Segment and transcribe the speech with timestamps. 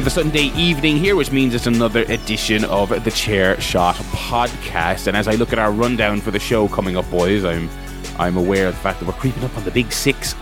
[0.00, 5.08] Another Sunday evening here, which means it's another edition of the Chair Shot podcast.
[5.08, 7.68] And as I look at our rundown for the show coming up, boys, I'm
[8.18, 10.40] I'm aware of the fact that we're creeping up on the big 600.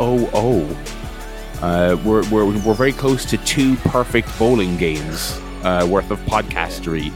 [1.60, 7.10] Uh, we're, we're, we're very close to two perfect bowling games uh, worth of podcastery,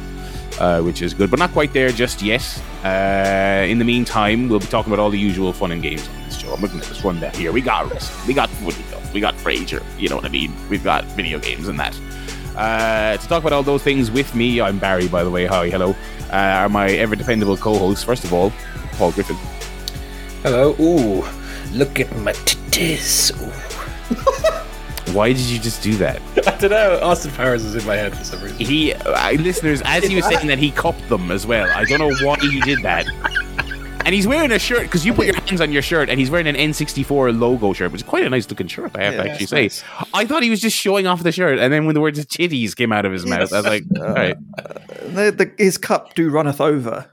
[0.60, 2.42] uh, which is good, but not quite there just yet.
[2.82, 6.24] Uh, in the meantime, we'll be talking about all the usual fun and games on
[6.24, 6.52] this show.
[6.52, 7.52] I'm looking at this rundown here.
[7.52, 10.52] We got wrestling, we got stuff, we got Frasier, you know what I mean?
[10.68, 11.96] We've got video games and that.
[12.56, 15.46] Uh, to talk about all those things with me, I'm Barry, by the way.
[15.46, 15.96] Hi, hello.
[16.30, 18.52] Uh, are my ever dependable co hosts, first of all,
[18.92, 19.36] Paul Griffin.
[20.42, 20.74] Hello.
[20.80, 21.24] Ooh,
[21.72, 23.32] look at my titties.
[25.14, 26.22] Why did you just do that?
[26.46, 26.98] I don't know.
[27.02, 28.58] Austin Powers is in my head for some reason.
[28.58, 31.68] He, uh, listeners, as he was saying that, he cupped them as well.
[31.74, 33.06] I don't know why he did that.
[34.04, 36.30] And he's wearing a shirt because you put your hands on your shirt, and he's
[36.30, 38.90] wearing an N64 logo shirt, which is quite a nice looking shirt.
[38.96, 39.62] I have Yeah, to actually say.
[39.62, 39.84] nice.
[40.12, 42.74] I thought he was just showing off the shirt, and then when the words "titties"
[42.76, 44.36] came out of his mouth, I was like, all right.
[44.58, 44.62] Uh,
[45.08, 47.08] the, the, his cup do runneth over.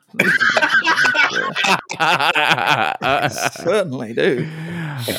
[3.51, 4.47] Certainly do.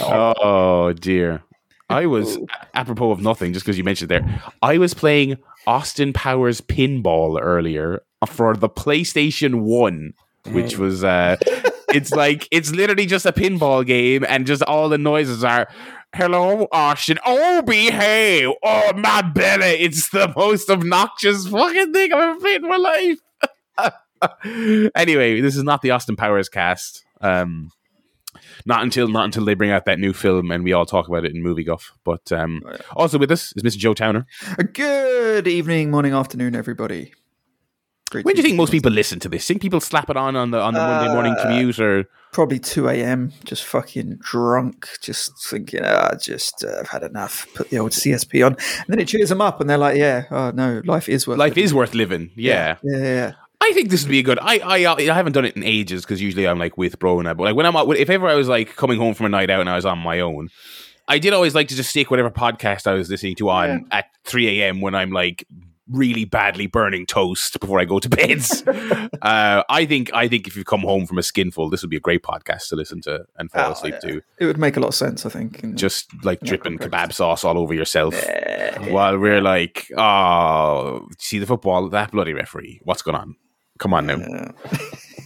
[0.01, 1.43] oh dear.
[1.89, 2.39] I was
[2.75, 4.43] apropos of nothing, just because you mentioned it there.
[4.63, 10.13] I was playing Austin Powers pinball earlier for the PlayStation One,
[10.49, 11.37] which was uh,
[11.93, 15.69] it's like it's literally just a pinball game, and just all the noises are.
[16.13, 17.21] Hello, Austin.
[17.25, 18.49] Oh, behave.
[18.65, 19.79] Oh, my belly.
[19.79, 22.77] It's the most obnoxious fucking thing I've ever played in my
[23.79, 24.91] life.
[24.97, 27.05] anyway, this is not the Austin Powers cast.
[27.21, 27.71] Um,
[28.67, 31.25] not until not until they bring out that new film and we all talk about
[31.25, 31.93] it in movie guff.
[32.05, 32.63] But um,
[32.95, 33.79] also with us is Mr.
[33.79, 34.27] Joe Towner.
[34.59, 37.13] A good evening, morning, afternoon, everybody.
[38.11, 39.47] Great When do you think most people listen to this?
[39.47, 42.61] Think people slap it on on the on the Monday morning Uh, commute or Probably
[42.61, 47.47] 2 a.m., just fucking drunk, just thinking, ah, just uh, I've had enough.
[47.55, 48.53] Put the old CSP on.
[48.53, 51.39] And then it cheers them up, and they're like, yeah, oh no, life is worth
[51.39, 51.65] life living.
[51.65, 52.31] is worth living?
[52.37, 52.77] Yeah.
[52.85, 53.33] Yeah, yeah, yeah.
[53.61, 54.39] I think this would be a good.
[54.41, 57.29] I I I haven't done it in ages because usually I'm like with bro and
[57.29, 57.35] I.
[57.35, 59.51] But like when I'm out, if ever I was like coming home from a night
[59.51, 60.49] out and I was on my own,
[61.09, 64.07] I did always like to just stick whatever podcast I was listening to on at
[64.25, 64.81] 3 a.m.
[64.81, 65.47] when I'm like
[65.91, 68.43] really badly burning toast before I go to bed.
[69.23, 71.97] uh, I think I think if you come home from a skinful, this would be
[71.97, 74.11] a great podcast to listen to and fall Oh, asleep yeah.
[74.11, 74.23] to.
[74.39, 75.75] It would make a lot of sense, I think.
[75.75, 78.15] Just like dripping kebab sauce all over yourself.
[78.15, 78.91] Yeah.
[78.91, 82.81] While we're like, oh, see the football, that bloody referee.
[82.85, 83.37] What's going on?
[83.79, 84.19] Come on now.
[84.19, 84.51] Yeah.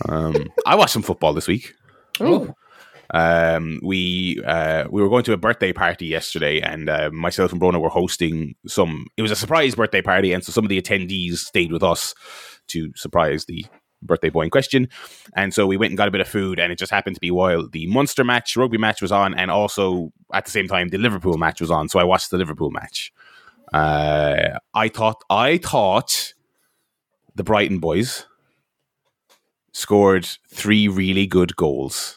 [0.09, 1.75] Um, I watched some football this week.
[2.21, 2.55] Oh,
[3.15, 7.61] Um, we uh, we were going to a birthday party yesterday, and uh, myself and
[7.61, 9.07] Brona were hosting some.
[9.17, 12.13] It was a surprise birthday party, and so some of the attendees stayed with us
[12.69, 13.65] to surprise the
[14.03, 14.89] birthday boy in question.
[15.37, 17.21] And so we went and got a bit of food, and it just happened to
[17.21, 20.89] be while the Munster match, rugby match, was on, and also at the same time
[20.89, 21.89] the Liverpool match was on.
[21.89, 23.13] So I watched the Liverpool match.
[23.73, 26.35] Uh, I thought I thought
[27.37, 28.27] the Brighton boys
[29.73, 32.17] scored three really good goals.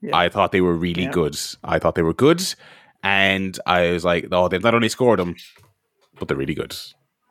[0.00, 0.16] Yeah.
[0.16, 1.10] I thought they were really Yeah.
[1.10, 1.36] good.
[1.64, 2.42] I thought they were good,
[3.02, 5.34] and I was like, "Oh, they've not only scored them,
[6.18, 6.74] but they're really good."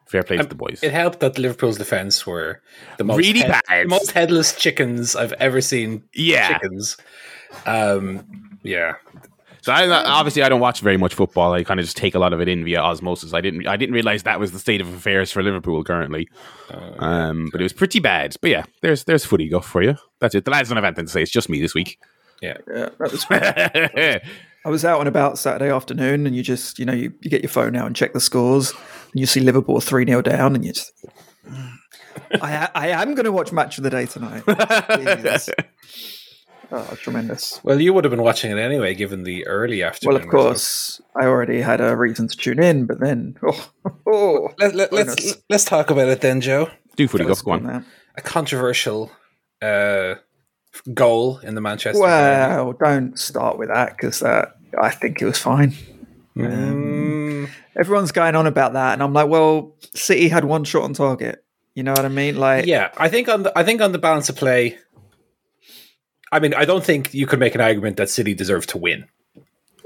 [0.10, 0.80] Fair play to Um, the boys.
[0.84, 2.62] it helped that Liverpool's defense were
[2.98, 3.86] the most Really head- bad.
[3.86, 6.04] the most headless chickens I've ever seen.
[6.14, 6.48] yeah.
[6.54, 6.96] Chickens.
[7.66, 8.26] Um,
[8.64, 8.96] yeah.
[9.62, 11.52] So I, obviously, I don't watch very much football.
[11.52, 13.34] I kind of just take a lot of it in via osmosis.
[13.34, 13.68] I didn't.
[13.68, 16.30] I didn't realize that was the state of affairs for Liverpool currently.
[16.72, 18.36] Uh, Um, but it was pretty bad.
[18.42, 19.96] But yeah, there's there's footy guff for you.
[20.22, 20.46] That's it.
[20.46, 21.22] The lads don't have anything to say.
[21.22, 21.98] It's just me this week.
[22.42, 22.58] Yeah.
[22.68, 23.26] Yeah, that was
[24.66, 27.42] I was out and about Saturday afternoon, and you just, you know, you, you get
[27.42, 30.66] your phone out and check the scores, and you see Liverpool 3 0 down, and
[30.66, 30.92] you just.
[31.48, 31.74] "Mm,
[32.42, 34.44] I, I am going to watch Match of the Day tonight.
[36.70, 37.62] Oh, tremendous.
[37.64, 40.16] Well, you would have been watching it anyway, given the early afternoon.
[40.16, 43.38] Well, of course, I already had a reason to tune in, but then.
[43.42, 43.70] Oh,
[44.06, 46.70] oh, let, let, let's, let's talk about it then, Joe.
[46.98, 47.46] Do footy Let's guff.
[47.46, 47.64] Go on.
[47.64, 47.84] that.
[48.18, 49.12] A controversial
[49.62, 50.16] uh,
[50.94, 52.02] goal in the Manchester.
[52.02, 55.74] Well, don't start with that because uh, I think it was fine.
[56.36, 60.94] Mm, Everyone's going on about that, and I'm like, well, City had one shot on
[60.94, 61.44] target.
[61.74, 62.38] You know what I mean?
[62.38, 64.78] Like, yeah, I think on the I think on the balance of play.
[66.32, 69.06] I mean, I don't think you could make an argument that City deserved to win.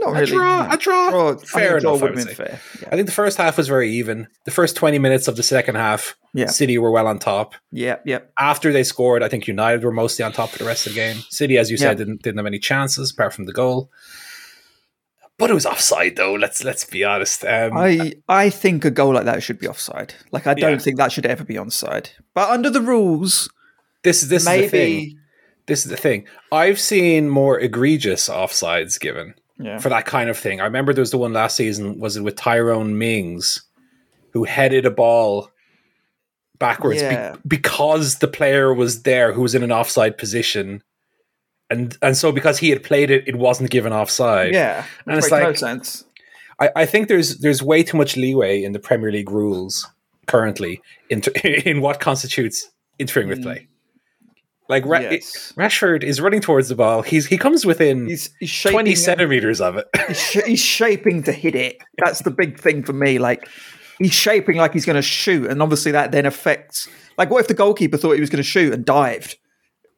[0.01, 0.73] Not A draw, no.
[0.73, 1.85] a draw, Draw- I fair think draw enough.
[1.85, 2.43] I would would have been say.
[2.43, 2.59] fair.
[2.81, 2.87] Yeah.
[2.91, 4.27] I think the first half was very even.
[4.45, 6.47] The first twenty minutes of the second half, Yeah.
[6.47, 7.55] City were well on top.
[7.71, 8.19] Yeah, yeah.
[8.37, 10.99] After they scored, I think United were mostly on top for the rest of the
[10.99, 11.17] game.
[11.29, 12.05] City, as you said, Yeah.
[12.05, 13.89] didn't didn't have any chances apart from the goal.
[15.37, 16.33] But it was offside, though.
[16.33, 17.43] Let's let's be honest.
[17.43, 20.13] Um, I I think a goal like that should be offside.
[20.31, 20.77] Like I don't Yeah.
[20.77, 22.09] think that should ever be onside.
[22.35, 23.49] But under the rules,
[24.03, 24.93] this this is the thing.
[24.95, 25.17] maybe
[25.67, 26.25] This is the thing.
[26.51, 29.77] I've seen more egregious offsides given yeah.
[29.79, 30.59] for that kind of thing.
[30.61, 31.99] I remember there was the one last season.
[31.99, 33.61] Was it with Tyrone Mings
[34.33, 35.49] who headed a ball
[36.59, 40.83] backwards be- because the player was there who was in an offside position.
[41.69, 44.53] And and so because he had played it, it wasn't given offside.
[44.53, 46.03] Yeah, And it's no like- sense.
[46.59, 49.87] I, I think there's there's way too much leeway in the Premier League rules
[50.27, 52.69] currently in in what constitutes
[52.99, 53.43] interfering with Mm.
[53.43, 53.67] play.
[54.71, 55.53] Like Ra- Yes.
[55.57, 57.03] Rashford is running towards the ball.
[57.03, 59.87] He's he comes within He's, he's twenty centimeters of it.
[60.07, 61.77] He's, he's shaping to hit it.
[62.03, 63.19] That's the big thing for me.
[63.19, 63.47] Like
[63.99, 66.87] he's shaping like he's going to shoot, and obviously that then affects.
[67.17, 69.37] Like, what if the goalkeeper thought he was going to shoot and dived?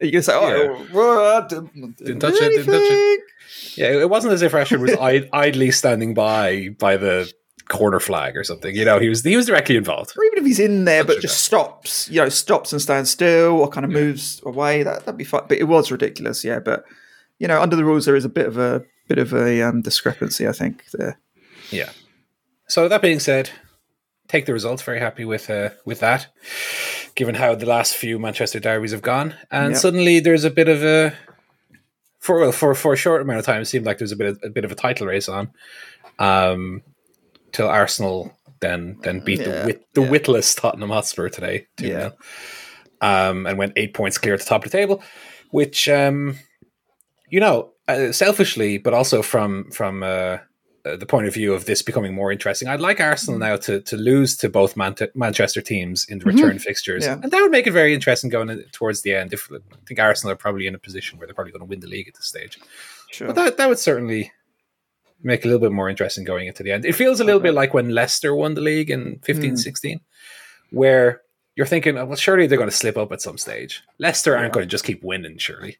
[0.02, 3.22] You can say, "Oh, well, I didn't, Didn't touch it, didn't touch it."
[3.78, 7.32] Yeah, it wasn't as if Rashford was id- idly standing by by the
[7.70, 8.76] corner flag or something.
[8.76, 10.14] You know, he was he was directly involved.
[10.18, 13.60] Or even if he's in there but just stops, you know, stops and stands still,
[13.60, 14.00] or kind of Yeah.
[14.00, 15.44] moves away, that that'd be fine.
[15.48, 16.60] But it was ridiculous, yeah.
[16.60, 16.84] But
[17.40, 19.82] you know, under the rules, there is a bit of a bit of a um,
[19.82, 20.84] discrepancy, I think.
[20.94, 21.20] There.
[21.72, 21.90] Yeah.
[22.68, 23.50] So that being said,
[24.28, 24.82] take the results.
[24.84, 26.28] Very happy with uh, with that,
[27.16, 29.36] given how the last few Manchester derbies have gone.
[29.52, 29.82] And Yep.
[29.82, 31.14] suddenly there's a bit of a
[32.20, 34.28] for well, for for a short amount of time, it seemed like there's a bit
[34.28, 35.52] of, a bit of a title race on.
[36.20, 36.82] Um,
[37.54, 40.10] till Arsenal then then beat Yeah, the wit, the yeah.
[40.10, 41.68] witless Tottenham Hotspur today.
[41.78, 41.88] 2-0.
[41.90, 42.10] Yeah.
[43.02, 45.04] Um, and went eight points clear at the top of the table,
[45.52, 46.38] which um,
[47.30, 50.38] you know, uh, selfishly, but also from from uh,
[50.86, 53.82] uh, the point of view of this becoming more interesting, I'd like Arsenal now to
[53.82, 57.20] to lose to both Man- Manchester teams in the return fixtures, Yeah.
[57.22, 59.34] and that would make it very interesting going in- towards the end.
[59.34, 61.82] If I think Arsenal are probably in a position where they're probably going to win
[61.82, 62.58] the league at this stage,
[63.12, 63.28] Sure.
[63.28, 64.32] but that that would certainly
[65.24, 66.86] make a little bit more interesting going into the end.
[66.86, 67.50] It feels a little Okay.
[67.50, 69.56] bit like when Leicester won the league in 15 Hmm.
[69.56, 70.00] 16,
[70.72, 71.22] where
[71.56, 73.82] you're thinking, oh, well, surely they're going to slip up at some stage.
[74.00, 75.78] Leicester aren't going to just keep winning, surely.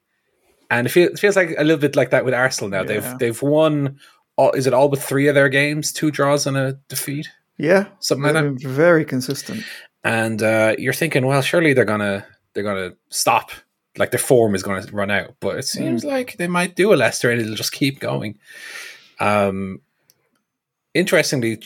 [0.70, 2.82] And it, feel, it feels like a little bit like that with Arsenal now.
[2.82, 2.86] Yeah.
[2.88, 4.00] They've they've won,
[4.38, 7.88] all, is it all but three of their games, two draws and a defeat, yeah,
[8.00, 8.68] something like that.
[8.68, 9.64] very consistent.
[10.04, 13.52] And uh, you're thinking, well, surely they're gonna they're gonna stop.
[13.96, 16.94] Like their form is going to run out, but it seems like they might do
[16.94, 18.40] a Leicester and it'll just keep going.
[19.24, 19.80] Um,
[20.94, 21.60] interestingly,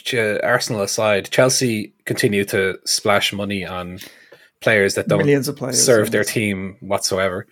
[0.43, 3.99] Arsenal aside, Chelsea continue to splash money on
[4.61, 6.11] players that don't Millions of players serve yeah.
[6.11, 7.47] their team whatsoever.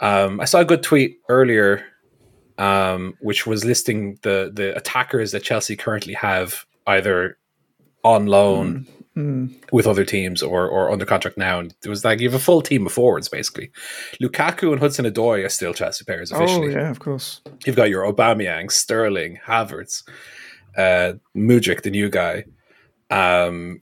[0.00, 1.84] Um, I saw a good tweet earlier,
[2.56, 7.36] um, which was listing the the attackers that Chelsea currently have either
[8.04, 8.97] on loan Mm.
[9.72, 11.58] With other teams or or under contract now.
[11.58, 13.70] And it was like you have a full team of forwards basically.
[14.22, 16.52] Lukaku and Hudson Odoi are still Chelsea players officially.
[16.54, 16.82] Oh officially.
[16.82, 17.40] yeah, of course.
[17.64, 20.02] You've got your Aubameyang, Sterling, Havertz,
[20.76, 22.44] uh, Mudryk, the new guy,
[23.10, 23.80] um,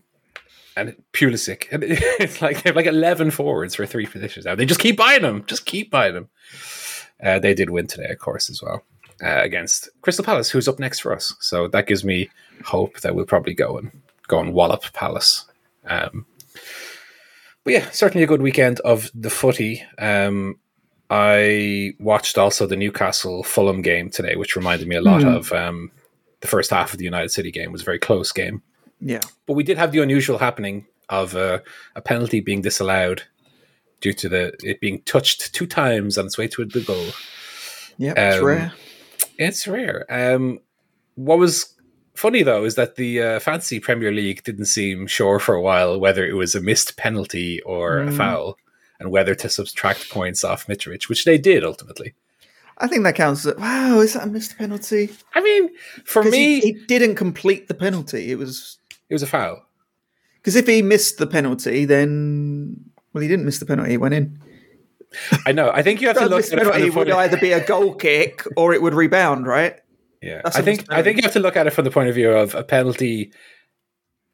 [0.77, 1.67] and Pulisic.
[1.71, 4.55] And it's like they have like eleven forwards for three positions now.
[4.55, 5.45] They just keep buying them.
[5.47, 6.29] Just keep buying them.
[7.23, 8.83] Uh, they did win today, of course, as well
[9.23, 11.35] uh, against Crystal Palace, who's up next for us.
[11.41, 12.31] So that gives me
[12.65, 13.91] hope that we'll probably go and
[14.29, 15.47] go and wallop Palace.
[15.87, 16.27] Um,
[17.65, 19.83] but yeah, certainly a good weekend of the footy.
[19.99, 20.59] Um,
[21.11, 25.29] I watched also the Newcastle Fulham game today, which reminded me a lot Hmm.
[25.29, 25.91] of um,
[26.41, 27.69] the first half of the United City game.
[27.69, 28.63] It was a very close game,
[29.01, 29.21] Yeah.
[29.47, 31.61] but we did have the unusual happening of uh,
[31.95, 33.23] a penalty being disallowed
[34.01, 37.07] due to the it being touched two times on its way to the goal.
[37.99, 38.73] Yeah, it's Um, rare.
[39.39, 40.05] It's rare.
[40.09, 40.61] Um,
[41.15, 41.75] what was
[42.17, 45.99] funny though is that the uh, fancy Premier League didn't seem sure for a while
[46.01, 48.17] whether it was a missed penalty or a Mm.
[48.17, 48.59] foul,
[48.99, 52.15] and whether to subtract points off Mitrovic, which they did ultimately.
[52.79, 53.47] I think that counts.
[53.47, 55.11] as- Wow, is that a missed penalty?
[55.35, 55.71] I mean,
[56.05, 58.31] for me, he, he didn't complete the penalty.
[58.31, 59.63] It was it was a foul.
[60.37, 63.93] because if he missed the penalty, then well, he didn't miss the penalty.
[63.93, 64.39] He went in.
[65.47, 65.71] I know.
[65.73, 68.75] I think you have to look at penalty would either be a goal kick or
[68.75, 69.77] it would rebound, right?
[70.23, 72.09] Yeah, That's I think I think you have to look at it from the point
[72.09, 73.33] of view of a penalty.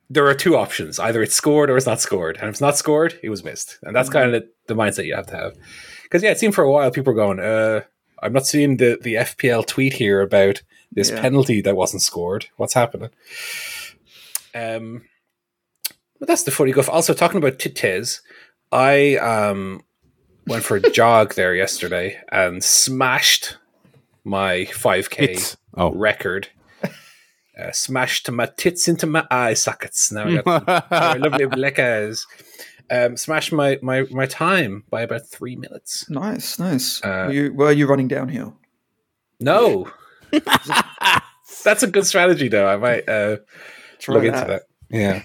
[0.09, 2.37] There are two options: either it's scored or it's not scored.
[2.37, 5.15] And if it's not scored, it was missed, and that's kind of the mindset you
[5.15, 5.57] have to have.
[6.05, 7.81] Because yeah, it seemed for a while people were going, uh,
[8.23, 10.63] "I'm not seeing the the FPL tweet here about
[10.93, 11.21] this Yeah.
[11.21, 12.47] penalty that wasn't scored.
[12.57, 13.11] What's happening?"
[14.55, 15.05] Um,
[16.19, 16.89] but that's the footy guff.
[16.89, 18.21] Also, talking about titties,
[18.71, 19.83] I um
[20.47, 23.57] went for a jog there yesterday and smashed
[24.25, 25.93] my 5k It's oh.
[25.93, 26.49] record.
[27.61, 30.11] Uh, smashed my tits into my eye sockets.
[30.11, 32.25] Now I got very lovely blickers.
[32.91, 36.09] Um, smashed my, my, my time by about three minutes.
[36.09, 37.05] Nice, nice.
[37.05, 38.57] Uh, were, you, were you running downhill?
[39.39, 39.91] No,
[41.65, 42.67] that's a good strategy, though.
[42.67, 43.37] I might uh,
[43.99, 44.63] Try look into that.
[44.89, 45.23] Yeah.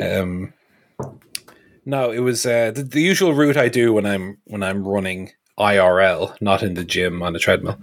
[0.00, 0.52] um,
[1.84, 5.32] no, it was uh, the, the usual route I do when I'm when I'm running
[5.60, 7.78] IRL, not in the gym on a treadmill.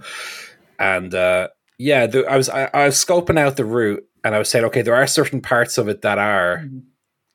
[0.78, 4.38] And uh, yeah, the, I was I, I was scoping out the route, and I
[4.38, 6.82] was saying, okay, there are certain parts of it that are Mm.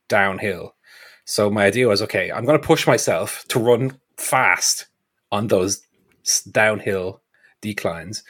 [0.08, 0.74] downhill.
[1.24, 4.86] So my idea was, okay, I'm going to push myself to run fast
[5.32, 5.82] on those
[6.50, 7.22] downhill
[7.62, 8.22] declines.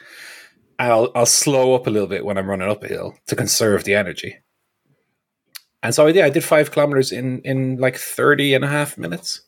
[0.79, 3.35] And I'll, I'll slow up a little bit when I'm running up a hill to
[3.35, 4.37] conserve the energy.
[5.83, 6.23] And so I did.
[6.23, 9.41] I did five kilometers in, in like 30 and a half minutes,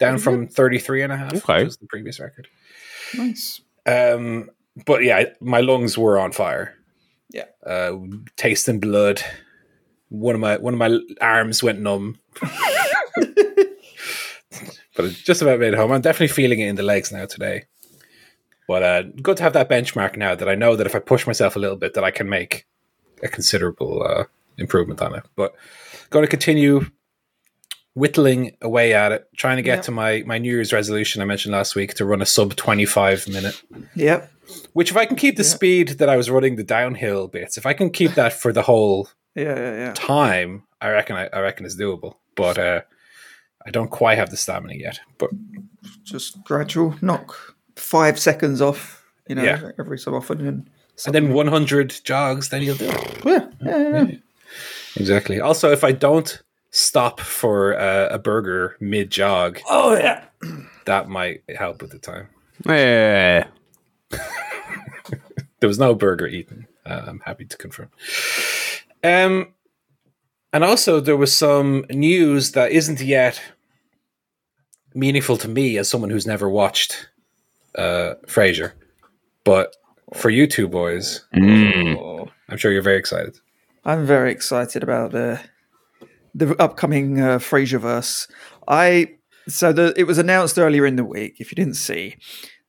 [0.00, 1.58] down from 33 and a half, Okay.
[1.58, 2.48] which was the previous record.
[3.16, 3.60] Nice.
[3.86, 4.50] Um,
[4.86, 6.74] but yeah, my lungs were on fire.
[7.32, 7.44] Yeah.
[7.64, 7.98] Uh,
[8.36, 9.22] tasting blood.
[10.08, 12.18] One of my one of my arms went numb.
[14.96, 15.92] but it just about made it home.
[15.92, 17.64] I'm definitely feeling it in the legs now today.
[18.66, 21.26] But uh, good to have that benchmark now that I know that if I push
[21.26, 22.66] myself a little bit, that I can make
[23.22, 24.24] a considerable uh,
[24.58, 25.24] improvement on it.
[25.36, 25.54] But
[26.10, 26.86] going to continue
[27.94, 29.82] whittling away at it, trying to get Yeah.
[29.82, 33.28] to my my New Year's resolution I mentioned last week to run a sub 25
[33.28, 33.62] minute
[33.94, 34.30] Yep.
[34.72, 35.48] which, if I can keep the Yeah.
[35.48, 38.62] speed that I was running the downhill bits, if I can keep that for the
[38.62, 39.92] whole Yeah, yeah, yeah.
[39.94, 42.14] time, I reckon I, I reckon it's doable.
[42.36, 42.80] But uh,
[43.66, 45.00] I don't quite have the stamina yet.
[45.18, 45.30] But
[46.04, 47.36] Just gradual knock
[47.76, 49.70] five seconds off, you know, Yeah.
[49.78, 50.46] every so often.
[50.46, 50.70] And,
[51.06, 53.18] and then 100 jogs, then you'll do it.
[53.24, 54.16] yeah, yeah, yeah.
[54.96, 55.40] Exactly.
[55.40, 60.24] Also, if I don't stop for uh, a burger mid jog, Oh, yeah.
[60.86, 62.28] that might help with the time.
[62.68, 63.44] Eh.
[65.60, 66.66] There was no burger eaten.
[66.86, 67.90] Uh, I'm happy to confirm.
[69.04, 69.48] Um,
[70.54, 73.42] and also there was some news that isn't yet
[74.94, 77.10] meaningful to me as someone who's never watched
[77.74, 78.72] uh, Frasier,
[79.44, 79.76] but
[80.14, 82.30] for you two boys, Mm.
[82.48, 83.36] I'm sure you're very excited.
[83.84, 85.40] I'm very excited about the
[86.34, 88.30] the upcoming uh, Frasierverse.
[88.68, 89.16] I
[89.48, 91.36] so the it was announced earlier in the week.
[91.38, 92.16] If you didn't see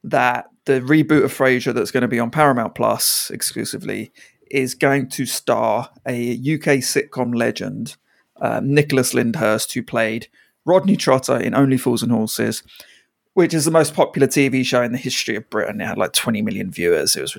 [0.04, 4.12] that the reboot of Frasier that's going to be on Paramount Plus exclusively
[4.50, 7.96] is going to star a UK sitcom legend,
[8.42, 10.28] um, Nicholas Lyndhurst, who played
[10.66, 12.64] Rodney Trotter in Only Fools and Horses,
[13.34, 15.82] which is the most popular TV show in the history of Britain.
[15.82, 17.16] It had like 20 million viewers.
[17.16, 17.38] It was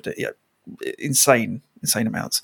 [0.97, 2.41] insane, insane amounts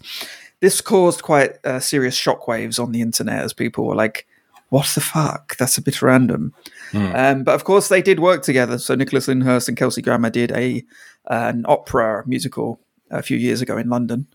[0.62, 4.28] this caused quite uh, serious shockwaves on the internet as people were like,
[4.70, 5.56] "What the fuck?
[5.58, 6.54] That's a bit random."
[6.92, 7.16] Hmm.
[7.16, 8.78] Um, but of course, they did work together.
[8.78, 10.84] So Nicholas Lyndhurst and Kelsey Grammer did a
[11.30, 12.80] an opera musical
[13.12, 14.28] a few years ago in London.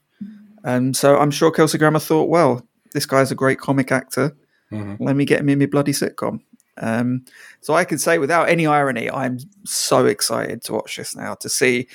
[0.65, 4.35] Um, so I'm sure Kelsey Grammer thought, "Well, this guy's a great comic actor.
[4.73, 4.97] Mhm.
[5.01, 6.41] Let me get him in my bloody sitcom."
[6.79, 7.25] Um,
[7.61, 11.49] so I can say without any irony, I'm so excited to watch this now to
[11.49, 11.87] see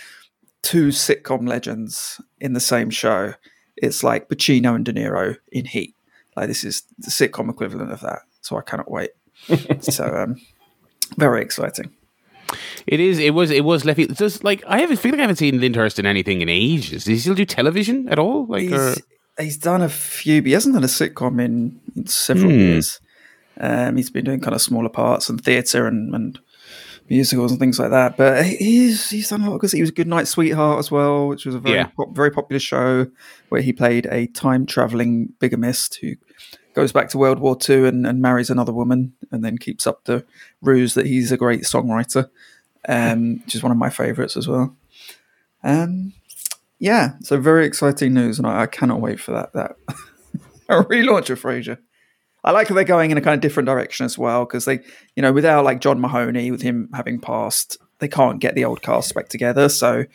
[0.62, 3.34] two sitcom legends in the same show.
[3.82, 5.96] It's like Pacino and De Niro in Heat.
[6.36, 8.20] Like this is the sitcom equivalent of that.
[8.42, 9.12] So I cannot wait.
[9.82, 10.36] so um,
[11.18, 11.92] very exciting.
[12.88, 13.20] It is.
[13.20, 13.52] It was.
[13.52, 14.00] It was left.
[14.16, 17.04] Just like I haven't feel like I haven't seen Lyndhurst in anything in ages.
[17.04, 18.48] Does he still do television at all?
[18.48, 19.02] Like, or, He's,
[19.40, 22.58] he's done a few, but he hasn't done a sitcom in, in several Hmm.
[22.60, 23.00] years.
[23.60, 26.40] Um, he's been doing kind of smaller parts and theatre and, and
[27.10, 28.18] musicals and things like that.
[28.18, 31.28] But he's he's done a lot because he was a Good Night Sweetheart as well,
[31.28, 31.88] which was a very Yeah.
[31.88, 33.08] pop, very popular show
[33.50, 36.14] where he played a time traveling bigamist who
[36.76, 40.06] goes back to World War II and, and marries another woman and then keeps up
[40.06, 40.24] the
[40.62, 42.30] ruse that he's a great songwriter,
[42.88, 44.76] um, which is one of my favourites as well.
[45.64, 46.14] Um,
[46.78, 49.76] yeah, so very exciting news, and I, I cannot wait for that that
[50.70, 51.80] a relaunch of Frasier.
[52.44, 54.80] I like how they're going in a kind of different direction as well because they,
[55.16, 58.82] you know, without like John Mahoney, with him having passed, they can't get the old
[58.82, 59.70] cast back together.
[59.70, 60.06] So,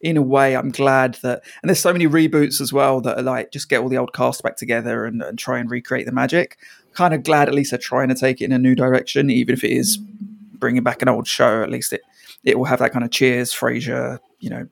[0.00, 3.22] in a way, I'm glad that, and there's so many reboots as well that are
[3.22, 6.12] like just get all the old cast back together and, and try and recreate the
[6.12, 6.58] magic.
[6.92, 9.52] Kind of glad at least they're trying to take it in a new direction, even
[9.52, 11.62] if it is bringing back an old show.
[11.62, 12.02] At least it
[12.44, 14.68] it will have that kind of Cheers, Frasier, you know,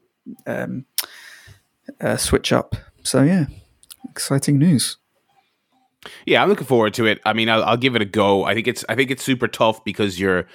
[0.46, 0.84] um,
[2.00, 2.76] uh, switch up.
[3.02, 3.46] So yeah,
[4.08, 4.98] exciting news.
[6.26, 7.20] Yeah, I'm looking forward to it.
[7.24, 8.44] I mean, I'll, I'll give it a go.
[8.44, 8.84] I think it's.
[8.88, 10.46] I think it's super tough because you're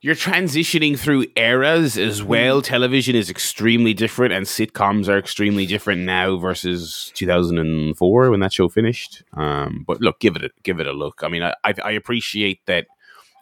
[0.00, 2.60] you're transitioning through eras as well.
[2.60, 8.68] Television is extremely different, and sitcoms are extremely different now versus 2004 when that show
[8.68, 9.22] finished.
[9.32, 11.20] Um, but look, give it a, give it a look.
[11.22, 12.86] I mean, I, I I appreciate that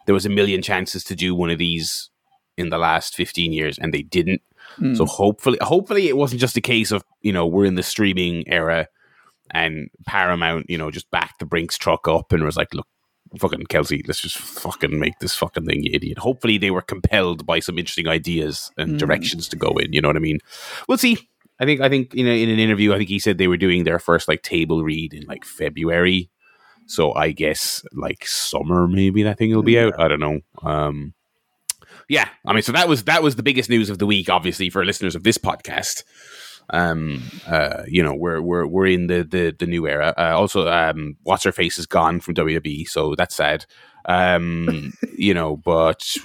[0.05, 2.09] there was a million chances to do one of these
[2.55, 4.41] in the last 15 years, and they didn't.
[4.77, 4.95] Hmm.
[4.95, 8.47] So hopefully, hopefully it wasn't just a case of you know we're in the streaming
[8.47, 8.87] era
[9.53, 12.87] and Paramount, you know, just backed the Brinks truck up and was like, look,
[13.39, 16.17] fucking Kelsey, let's just fucking make this fucking thing, you idiot.
[16.17, 18.99] Hopefully they were compelled by some interesting ideas and Mm.
[18.99, 19.93] directions to go in.
[19.93, 20.39] You know what I mean?
[20.87, 21.29] We'll see.
[21.59, 23.57] I think I think you know in an interview, I think he said they were
[23.57, 26.29] doing their first like table read in like February.
[26.87, 29.93] So I guess like summer maybe that thing will be out.
[29.99, 30.39] I don't know.
[30.63, 31.13] Um
[32.09, 34.69] yeah, I mean, so that was that was the biggest news of the week, obviously,
[34.69, 36.03] for listeners of this podcast.
[36.69, 40.13] Um, uh, you know, we're we're we're in the the, the new era.
[40.17, 43.65] Uh, also, um, what's her face is gone from WWE, so that's sad.
[44.05, 46.15] Um, you know, but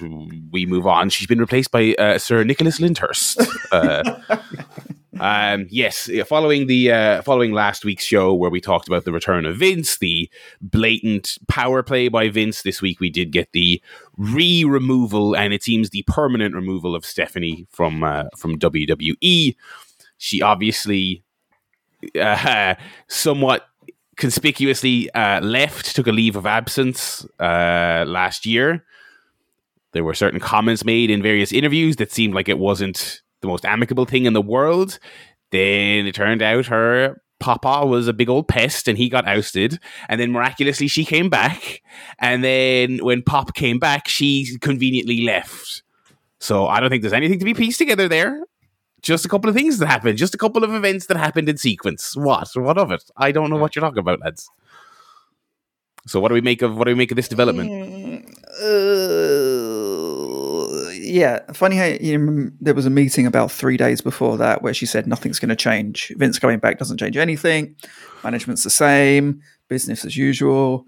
[0.51, 1.09] we move on.
[1.09, 3.41] She's been replaced by uh, Sir Nicholas Lyndhurst.
[3.71, 4.19] Uh,
[5.19, 9.45] um, yes, following the uh, following last week's show where we talked about the return
[9.45, 10.29] of Vince, the
[10.61, 12.63] blatant power play by Vince.
[12.63, 13.81] This week we did get the
[14.17, 19.55] re-removal, and it seems the permanent removal of Stephanie from uh, from WWE.
[20.19, 21.23] She obviously
[22.19, 22.75] uh,
[23.07, 23.65] somewhat
[24.17, 28.85] conspicuously uh, left, took a leave of absence uh, last year.
[29.93, 33.65] There were certain comments made in various interviews that seemed like it wasn't the most
[33.65, 34.99] amicable thing in the world.
[35.51, 39.79] Then it turned out her papa was a big old pest and he got ousted.
[40.09, 41.81] And then miraculously she came back.
[42.19, 45.81] And then when Pop came back, she conveniently left.
[46.39, 48.43] So I don't think there's anything to be pieced together there.
[49.01, 50.17] Just a couple of things that happened.
[50.17, 52.15] Just a couple of events that happened in sequence.
[52.15, 52.49] What?
[52.55, 53.03] What of it?
[53.17, 54.49] I don't know what you're talking about, lads.
[56.07, 57.69] So what do we make of what do we make of this development?
[58.61, 59.39] Uh,
[60.91, 64.85] yeah, funny how you there was a meeting about three days before that where she
[64.85, 66.11] said nothing's going to change.
[66.17, 67.75] Vince coming back doesn't change anything.
[68.23, 69.41] Management's the same.
[69.67, 70.85] Business as usual.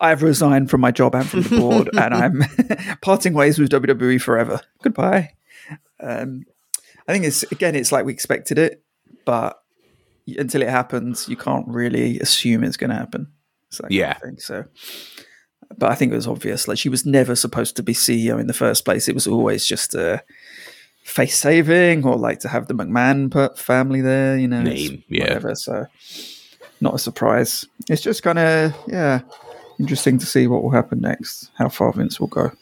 [0.00, 2.42] I've resigned from my job and from the board, and I'm
[3.02, 4.60] parting ways with WWE forever.
[4.82, 5.34] Goodbye.
[6.00, 6.44] Um,
[7.10, 8.82] I think it's again, it's like we expected it,
[9.24, 9.60] but
[10.26, 13.28] until it happens, you can't really assume it's going to happen.
[13.70, 14.14] So Yeah.
[14.14, 14.38] thing.
[14.38, 14.64] So,
[15.76, 16.68] but I think it was obvious.
[16.68, 19.08] Like she was never supposed to be CEO in the first place.
[19.08, 20.22] It was always just a
[21.04, 24.36] face saving or like to have the McMahon family there.
[24.38, 25.24] You know, Name, yeah.
[25.24, 25.54] whatever.
[25.54, 25.86] So,
[26.80, 27.64] not a surprise.
[27.88, 29.20] It's just kind of yeah,
[29.78, 31.50] interesting to see what will happen next.
[31.54, 32.52] How far Vince will go.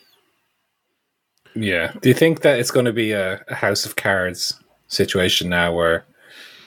[1.63, 1.93] Yeah.
[2.01, 5.75] Do you think that it's going to be a, a House of Cards situation now
[5.75, 6.05] where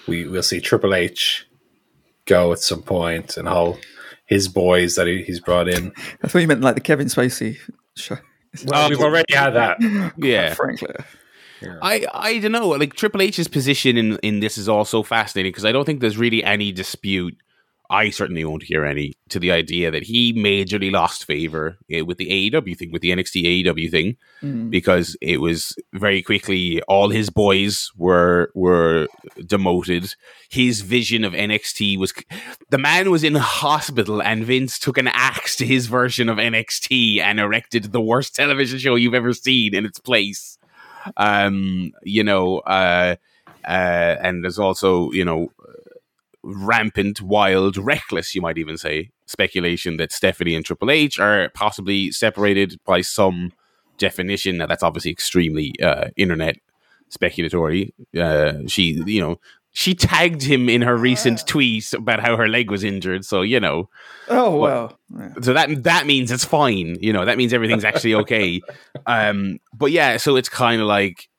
[0.08, 1.48] we will see Triple H
[2.26, 3.78] go at some point and all
[4.26, 5.94] his boys that he, he's brought in?
[6.24, 7.58] I thought you meant like the Kevin Spacey
[7.96, 8.18] show.
[8.66, 9.78] Well, we've oh, already had that.
[10.18, 10.54] Yeah.
[10.54, 10.94] Frankly,
[11.82, 12.70] I, I don't know.
[12.70, 16.18] Like Triple H's position in, in this is also fascinating because I don't think there's
[16.18, 17.38] really any dispute.
[17.92, 22.18] I certainly won't hear any to the idea that he majorly lost favor eh, with
[22.18, 24.18] the AEW thing, with the NXT AEW thing,
[24.70, 29.08] because it was very quickly all his boys were were
[29.46, 30.16] demoted.
[30.50, 32.14] His vision of NXT was
[32.70, 37.20] the man was in hospital, and Vince took an axe to his version of NXT
[37.20, 40.58] and erected the worst television show you've ever seen in its place
[41.18, 43.16] um, you know, uh,
[43.66, 45.52] uh, and there's also, you know,
[46.44, 52.12] rampant, wild, reckless, you might even say, speculation that Stephanie and Triple H are possibly
[52.12, 53.54] separated by some
[53.98, 54.58] definition.
[54.58, 56.58] Now, that's obviously extremely uh, internet
[57.10, 57.92] speculatory.
[58.18, 59.40] Uh, she, you know,
[59.74, 63.24] she tagged him in her recent tweet about how her leg was injured.
[63.24, 63.90] So, you know,
[64.28, 65.00] oh well.
[65.18, 65.34] Yeah.
[65.42, 66.98] so that that means it's fine.
[67.00, 68.62] You know, that means everything's actually okay.
[69.06, 71.30] um, but yeah, so it's kind of like,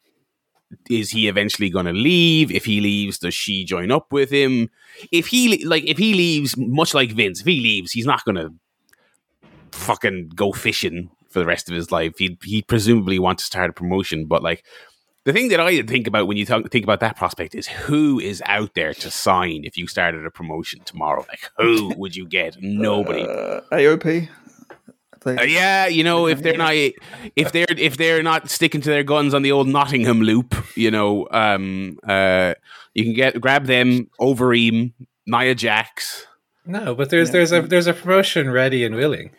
[0.90, 2.50] is he eventually going to leave?
[2.50, 4.70] If he leaves, does she join up with him?
[5.10, 8.36] If he like, if he leaves, much like Vince, if he leaves, he's not going
[8.36, 8.52] to
[9.72, 12.14] fucking go fishing for the rest of his life.
[12.18, 14.64] He he presumably want to start a promotion, but like.
[15.24, 18.18] The thing that I think about when you talk, think about that prospect is who
[18.18, 21.24] is out there to sign if you started a promotion tomorrow?
[21.28, 22.56] Like, who would you get?
[22.60, 23.22] Nobody.
[23.22, 24.28] Uh, AOP.
[25.24, 28.88] They- Uh, yeah, you know, if they're not if they're if they're not sticking to
[28.90, 32.54] their guns on the old Nottingham loop, you know, um, uh,
[32.94, 34.92] you can get grab them Overeem,
[35.26, 36.26] Nia Jax.
[36.66, 39.30] No, but there's there's a there's a promotion ready and willing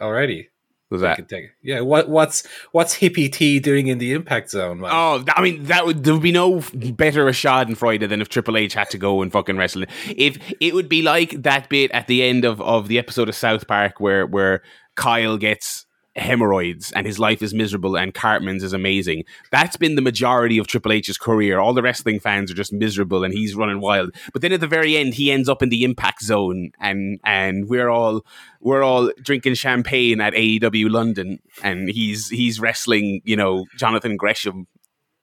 [0.00, 0.48] already.
[0.90, 1.16] Was that?
[1.16, 4.78] could take- Yeah, what what's what's Hippie T doing in the Impact Zone?
[4.78, 4.90] Man?
[4.92, 8.58] Oh, I mean, that would there would be no better a Schadenfreude than if Triple
[8.58, 9.84] H had to go and fucking wrestle.
[10.14, 13.34] If it would be like that bit at the end of, of the episode of
[13.34, 14.60] South Park where where
[14.94, 19.24] Kyle gets hemorrhoids and his life is miserable and Cartman's is amazing.
[19.50, 21.58] That's been the majority of Triple H's career.
[21.58, 24.14] All the wrestling fans are just miserable and he's running wild.
[24.32, 27.68] But then at the very end, he ends up in the impact zone and and
[27.68, 28.24] we're all
[28.60, 34.66] we're all drinking champagne at AEW London and he's he's wrestling, you know, Jonathan Gresham.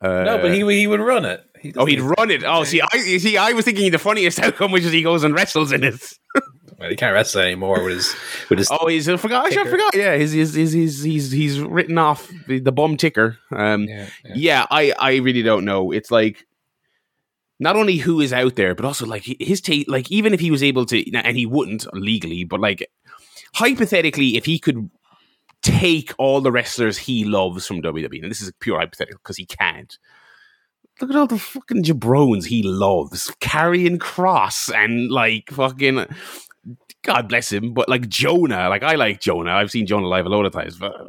[0.01, 1.43] Uh, no, but he he would run it.
[1.59, 2.43] He Oh, he'd run it.
[2.45, 5.35] Oh, see, I see, I was thinking the funniest outcome, which is he goes and
[5.35, 6.01] wrestles in it.
[6.79, 8.15] Well, he can't wrestle anymore with his
[8.49, 8.69] with his.
[8.71, 9.45] Oh, he's I forgot.
[9.51, 9.93] I forgot.
[9.95, 13.37] Yeah, he's he's he's he's he's, he's written off the, the bum ticker.
[13.51, 14.33] Um, yeah, yeah.
[14.35, 15.91] yeah, I I really don't know.
[15.91, 16.47] It's like
[17.59, 19.89] not only who is out there, but also like his take.
[19.89, 22.89] Like even if he was able to, and he wouldn't legally, but like
[23.53, 24.89] hypothetically, if he could
[25.61, 29.45] take all the wrestlers he loves from WWE, and this is pure hypothetical because he
[29.45, 29.99] can't.
[31.01, 33.33] look at all the fucking jabrones he loves.
[33.41, 36.05] Karrion Kross and like fucking
[37.03, 39.51] God bless him, but like Jonah, like I like Jonah.
[39.51, 41.05] I've seen Jonah live a lot of times, but uh,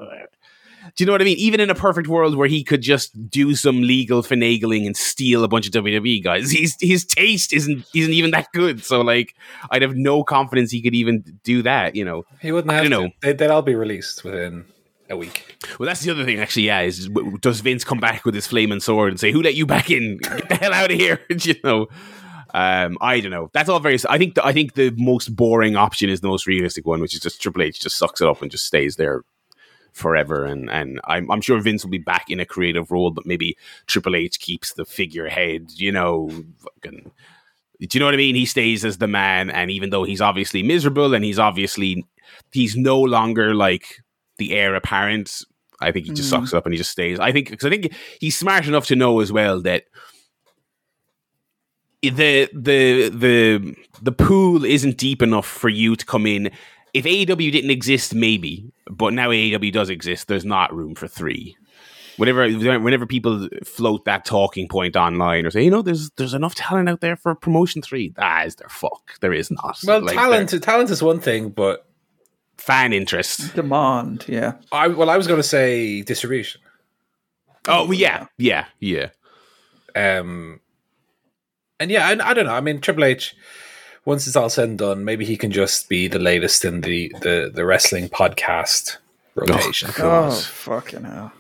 [0.97, 1.37] do you know what I mean?
[1.39, 5.45] Even in a perfect world where he could just do some legal finagling and steal
[5.45, 8.85] a bunch of WWE guys, his his taste isn't isn't even that good.
[8.85, 9.35] So like,
[9.71, 11.97] I'd have no confidence he could even do that.
[11.97, 12.73] You know, he wouldn't.
[12.73, 13.07] Have I don't to.
[13.07, 13.13] know.
[13.23, 14.65] They, they'd all be released within
[15.09, 15.57] a week.
[15.79, 16.65] Well, that's the other thing, actually.
[16.65, 17.09] Yeah, is
[17.41, 20.19] does Vince come back with his flaming sword and say, "Who let you back in?
[20.19, 21.89] Get the hell out of here!" you know.
[22.55, 23.51] Um, I don't know.
[23.53, 23.99] That's all very.
[24.09, 24.35] I think.
[24.35, 27.41] The, I think the most boring option is the most realistic one, which is just
[27.41, 29.23] Triple H just sucks it up and just stays there
[29.93, 30.45] forever.
[30.45, 33.57] And and I'm, I'm sure Vince will be back in a creative role, but maybe
[33.87, 35.73] Triple H keeps the figurehead.
[35.77, 37.11] You know, fucking.
[37.81, 38.35] Do you know what I mean?
[38.35, 42.05] He stays as the man, and even though he's obviously miserable and he's obviously
[42.53, 44.03] he's no longer like
[44.39, 45.43] the heir apparent.
[45.83, 46.41] I think he just Mm.
[46.41, 47.19] sucks it up and he just stays.
[47.19, 49.85] I think because I think he's smart enough to know as well that
[52.03, 56.51] the the the the pool isn't deep enough for you to come in.
[56.93, 60.27] If AEW didn't exist, maybe, but now AEW does exist.
[60.29, 61.57] There's not room for three.
[62.17, 66.55] Whenever whenever people float that talking point online or say, you know, there's there's enough
[66.55, 68.13] talent out there for promotion three.
[68.19, 69.19] Ah, is there fuck?
[69.21, 69.79] There is not.
[69.87, 71.87] Well, Like, talent talent is one thing, but
[72.59, 73.55] fan interest.
[73.55, 74.55] Demand, yeah.
[74.73, 76.61] I well, I was going to say distribution.
[77.69, 79.11] Oh yeah, yeah, yeah.
[79.95, 80.61] Um,
[81.81, 82.55] and yeah, I, I don't know.
[82.55, 83.35] I mean, Triple H.
[84.07, 87.13] Once it's all said and done, maybe he can just be the latest in the
[87.21, 88.97] the, the wrestling podcast
[89.35, 89.91] rotation.
[89.95, 90.33] God.
[90.33, 91.33] Oh, fucking hell.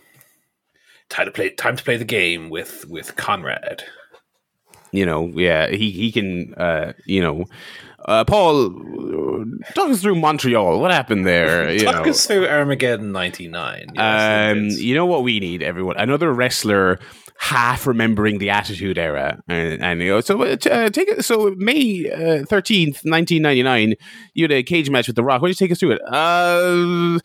[1.09, 3.85] time to play time to play the game with with Conrad.
[4.92, 7.44] you know, yeah, he he can, uh, you know,
[8.05, 10.81] uh, Paul, uh, talk us through Montreal.
[10.81, 11.70] What happened there?
[11.72, 13.92] You Talk know, us through Armageddon '99.
[13.96, 15.96] um, you know what we need, everyone?
[15.96, 16.98] Another wrestler
[17.42, 21.24] half remembering the Attitude Era, and, and you know, so uh, t- uh, take it.
[21.24, 22.05] So May
[22.44, 23.94] thirteenth, nineteen ninety nine,
[24.35, 25.40] you had a cage match with The Rock.
[25.40, 26.03] Why don't you take us through it?
[26.07, 27.18] Uh,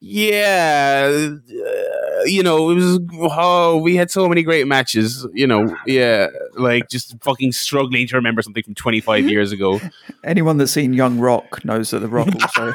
[0.00, 2.98] yeah, uh, you know, it was.
[3.12, 5.26] Oh, we had so many great matches.
[5.34, 9.80] You know, yeah, like just fucking struggling to remember something from twenty five years ago.
[10.24, 12.72] Anyone that's seen Young Rock knows that The Rock also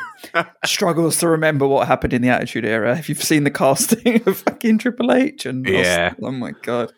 [0.66, 2.98] struggles to remember what happened in the Attitude Era.
[2.98, 6.14] If you've seen the casting of fucking Triple H and Yeah.
[6.22, 6.94] oh my god,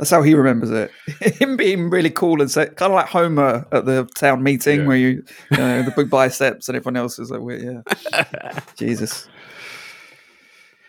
[0.00, 0.90] that's how he remembers it.
[1.40, 4.86] Him being really cool and say, kind of like Homer at the town meeting Yeah.
[4.86, 9.28] where you, you know, the big biceps and everyone else is like, "Wait, yeah, Jesus.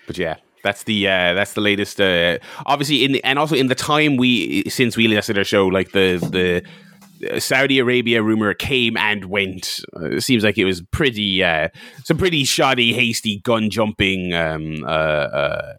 [0.08, 2.00] But yeah, that's the uh, that's the latest.
[2.00, 5.68] Uh, obviously, in the, and also in the time we since we listed our show,
[5.68, 6.64] like the
[7.22, 9.82] the uh, Saudi Arabia rumor came and went.
[9.96, 11.68] Uh, it seems like it was pretty uh,
[12.06, 14.34] some pretty shoddy, hasty gun jumping.
[14.34, 15.74] Um, uh, uh,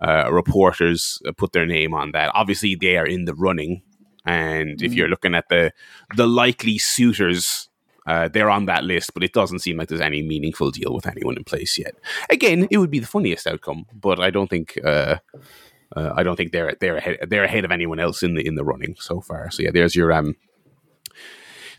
[0.00, 2.30] uh, reporters uh, put their name on that.
[2.34, 3.82] Obviously, they are in the running,
[4.24, 5.72] and if you're looking at the
[6.16, 7.68] the likely suitors.
[8.06, 11.06] Uh, they're on that list, but it doesn't seem like there's any meaningful deal with
[11.06, 11.94] anyone in place yet.
[12.30, 15.16] Again, it would be the funniest outcome, but I don't think uh,
[15.94, 18.54] uh, I don't think they're they're ahead, they're ahead of anyone else in the in
[18.54, 19.50] the running so far.
[19.50, 20.36] So yeah, there's your um,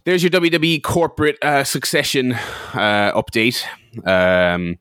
[0.05, 3.63] there's your WWE corporate uh, succession uh, update.
[4.05, 4.77] Um,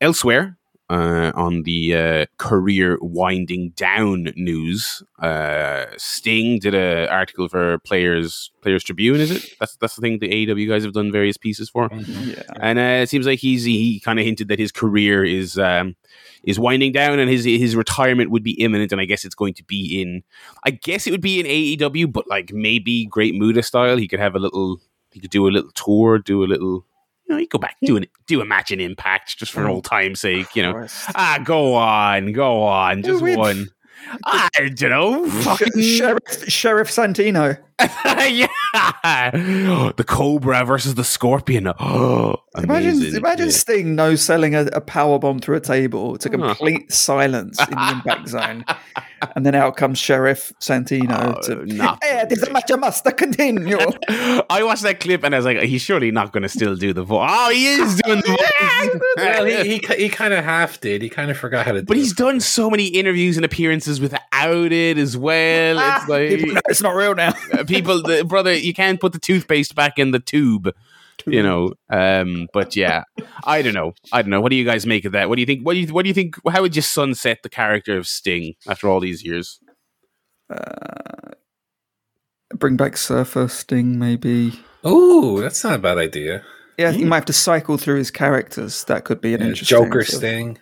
[0.00, 0.58] elsewhere
[0.90, 8.50] uh, on the uh, career winding down news, uh, Sting did an article for Players
[8.60, 9.20] Players Tribune.
[9.20, 9.54] Is it?
[9.60, 11.88] That's that's the thing the AEW guys have done various pieces for.
[11.92, 12.42] Yeah.
[12.60, 15.94] And uh, it seems like he's he kind of hinted that his career is um,
[16.42, 18.92] is winding down and his his retirement would be imminent.
[18.92, 20.22] And I guess it's going to be in,
[20.64, 23.96] I guess it would be in AEW, but like maybe Great Muta style.
[23.96, 24.80] He could have a little,
[25.12, 26.84] he could do a little tour, do a little,
[27.30, 29.84] you know, could go back do an do a match in Impact just for old
[29.84, 30.54] time's sake.
[30.56, 31.04] You know, Christ.
[31.14, 33.68] ah, go on, go on, just one.
[34.24, 37.58] I don't know, fucking Sheriff Sheriff Santino.
[38.30, 39.30] yeah,
[39.96, 41.72] the Cobra versus the Scorpion.
[41.80, 43.52] Oh, Imagine, imagine Yeah.
[43.52, 46.36] Sting no selling a, a power bomb through a table to Huh.
[46.54, 48.64] complete silence in the impact zone,
[49.36, 51.36] and then out comes Sheriff Santino.
[51.36, 53.78] Oh, to, not hey, this match must continue.
[54.08, 56.92] I watched that clip and I was like, he's surely not going to still do
[56.92, 57.30] the voice.
[57.32, 59.00] Oh, he is doing the voice.
[59.16, 61.02] well, he he, he kind of half did.
[61.02, 61.78] He kind of forgot how to.
[61.78, 61.86] do it.
[61.86, 62.16] but he's it.
[62.18, 65.78] done so many interviews and appearances without it as well.
[65.78, 66.30] It's ah, like
[66.68, 67.32] it's not real now.
[67.52, 70.72] Uh, uh, people, the, brother, you can't put the toothpaste back in the tube.
[71.26, 73.04] You know, um, but yeah,
[73.44, 73.92] I don't know.
[74.10, 74.40] I don't know.
[74.40, 75.28] What do you guys make of that?
[75.28, 75.66] What do you think?
[75.66, 76.36] What do you What do you think?
[76.50, 79.60] How would you sunset the character of Sting after all these years?
[82.54, 84.58] Bring back Surfer Sting, maybe.
[84.82, 86.42] Oh, that's not a bad idea.
[86.78, 88.84] Yeah, you might have to cycle through his characters.
[88.84, 90.58] That could be an Yeah, interesting Joker sort of- Sting.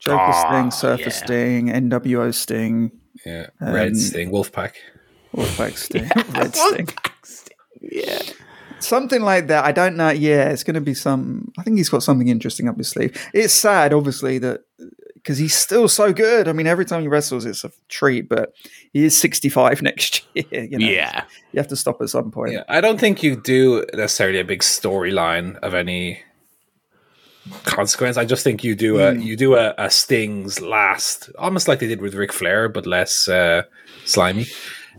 [0.00, 1.08] Joker Ah, Sting, Surfer yeah.
[1.10, 2.90] Sting, NWO Sting.
[3.24, 4.72] Yeah, Red Um, Sting, Wolfpack.
[5.34, 6.88] Wolfpack Sting, Red Sting,
[7.80, 8.20] Yeah.
[8.80, 9.64] something like that.
[9.64, 10.10] I don't know.
[10.10, 11.52] Yeah, it's going to be some.
[11.58, 13.16] I think he's got something interesting up his sleeve.
[13.32, 14.60] It's sad, obviously, that
[15.14, 16.48] because he's still so good.
[16.48, 18.28] I mean, every time he wrestles, it's a treat.
[18.28, 18.54] But
[18.92, 20.44] he is sixty-five next year.
[20.70, 21.24] You know, Yeah.
[21.52, 22.52] you have to stop at some point.
[22.52, 26.22] Yeah, I don't think you do necessarily a big storyline of any
[27.64, 28.16] consequence.
[28.16, 31.86] I just think you do a you do a, a Sting's last, almost like they
[31.86, 33.62] did with Ric Flair, but less uh,
[34.04, 34.46] slimy.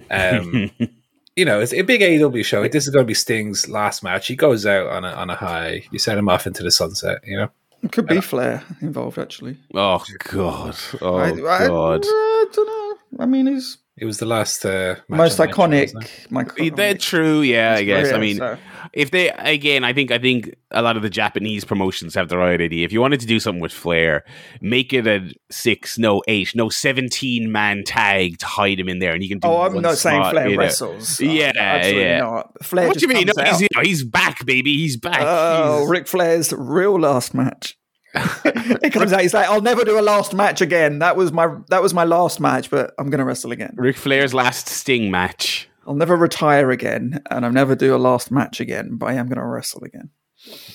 [0.09, 0.71] Um,
[1.35, 2.67] you know, it's a big AEW show.
[2.67, 4.27] This is going to be Sting's last match.
[4.27, 5.83] He goes out on a on a high.
[5.91, 7.21] You send him off into the sunset.
[7.25, 7.49] You know,
[7.83, 9.57] It could be Flair involved, actually.
[9.73, 10.75] Oh god.
[11.01, 12.01] Oh I, I, god.
[12.05, 13.23] I don't know.
[13.23, 15.93] I mean, he's it was the last uh, match most on iconic.
[16.31, 18.11] wasn't They're true, yeah, I guess.
[18.11, 18.57] I mean, so-
[18.93, 22.37] if they again, I think I think a lot of the Japanese promotions have the
[22.37, 22.83] right idea.
[22.83, 24.25] If you wanted to do something with Flair,
[24.59, 29.13] make it a six, no eight, no seventeen man tag to hide him in there,
[29.13, 29.37] and you can.
[29.37, 30.63] do Oh, I'm one not saying spot, Flair you know.
[30.63, 31.21] wrestles.
[31.21, 32.19] Yeah, absolutely yeah.
[32.19, 32.65] not.
[32.65, 33.27] Flair What just do you mean?
[33.27, 33.61] No, comes he's, out.
[33.61, 34.77] you know, he's back, baby.
[34.77, 35.21] He's back.
[35.21, 37.77] Oh, He's- Ric Flair's real last match.
[38.13, 39.21] It comes out.
[39.21, 40.99] He's like, "I'll never do a last match again.
[40.99, 43.73] That was my that was my last match, but I'm going to wrestle again.
[43.77, 45.69] Ric Flair's last Sting match.
[45.87, 48.95] I'll never retire again, and I'll never do a last match again.
[48.95, 50.09] But I am going to wrestle again."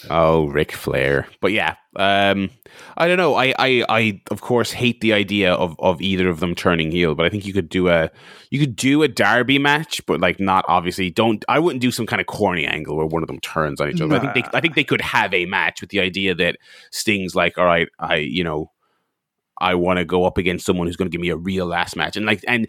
[0.09, 1.27] Oh, Ric Flair.
[1.41, 2.51] But yeah, um,
[2.97, 3.35] I don't know.
[3.35, 7.15] I, I, I, of course, hate the idea of, of either of them turning heel.
[7.15, 8.11] But I think you could do a
[8.51, 11.11] you could do a Darby match, but like not obviously.
[11.11, 13.91] Don't I wouldn't do some kind of corny angle where one of them turns on
[13.91, 14.17] each other.
[14.17, 16.59] I think they I think they could have a match with the idea that
[16.93, 18.71] Sting's like, all right, I you know,
[19.61, 21.97] I want to go up against someone who's going to give me a real last
[21.97, 22.69] match, and like and.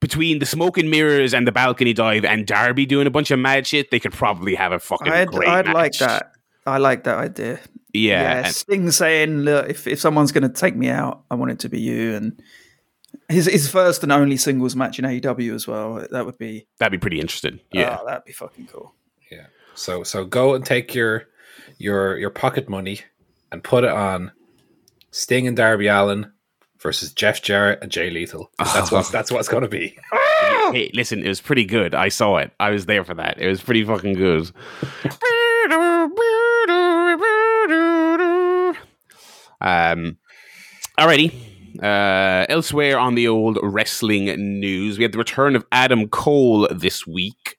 [0.00, 3.38] Between the smoke and mirrors and the balcony dive and Darby doing a bunch of
[3.38, 6.32] mad shit, they could probably have a fucking I'd, great I'd like that.
[6.66, 7.58] I like that idea.
[7.92, 11.34] Yeah, Yeah, and- Sting saying, "Look, if if someone's going to take me out, I
[11.34, 12.40] want it to be you." And
[13.28, 16.06] his his first and only singles match in AEW as well.
[16.10, 17.58] That would be That'd be pretty interesting.
[17.74, 17.98] Ah, yeah.
[18.00, 18.94] oh, that'd be fucking cool.
[19.30, 19.46] Yeah.
[19.74, 21.24] So so go and take your
[21.78, 23.00] your your pocket money
[23.50, 24.32] and put it on
[25.10, 26.32] Sting and Darby Allin
[26.82, 28.50] versus Jeff Jarrett and Jay Lethal.
[28.58, 29.96] That's what that's what it's going to be.
[30.72, 31.94] hey, listen, it was pretty good.
[31.94, 32.52] I saw it.
[32.58, 33.38] I was there for that.
[33.40, 34.50] It was pretty fucking good.
[39.60, 40.18] um,
[40.98, 41.32] alrighty.
[41.82, 44.26] Uh, elsewhere on the old wrestling
[44.60, 47.56] news, we had the return of Adam Cole this week,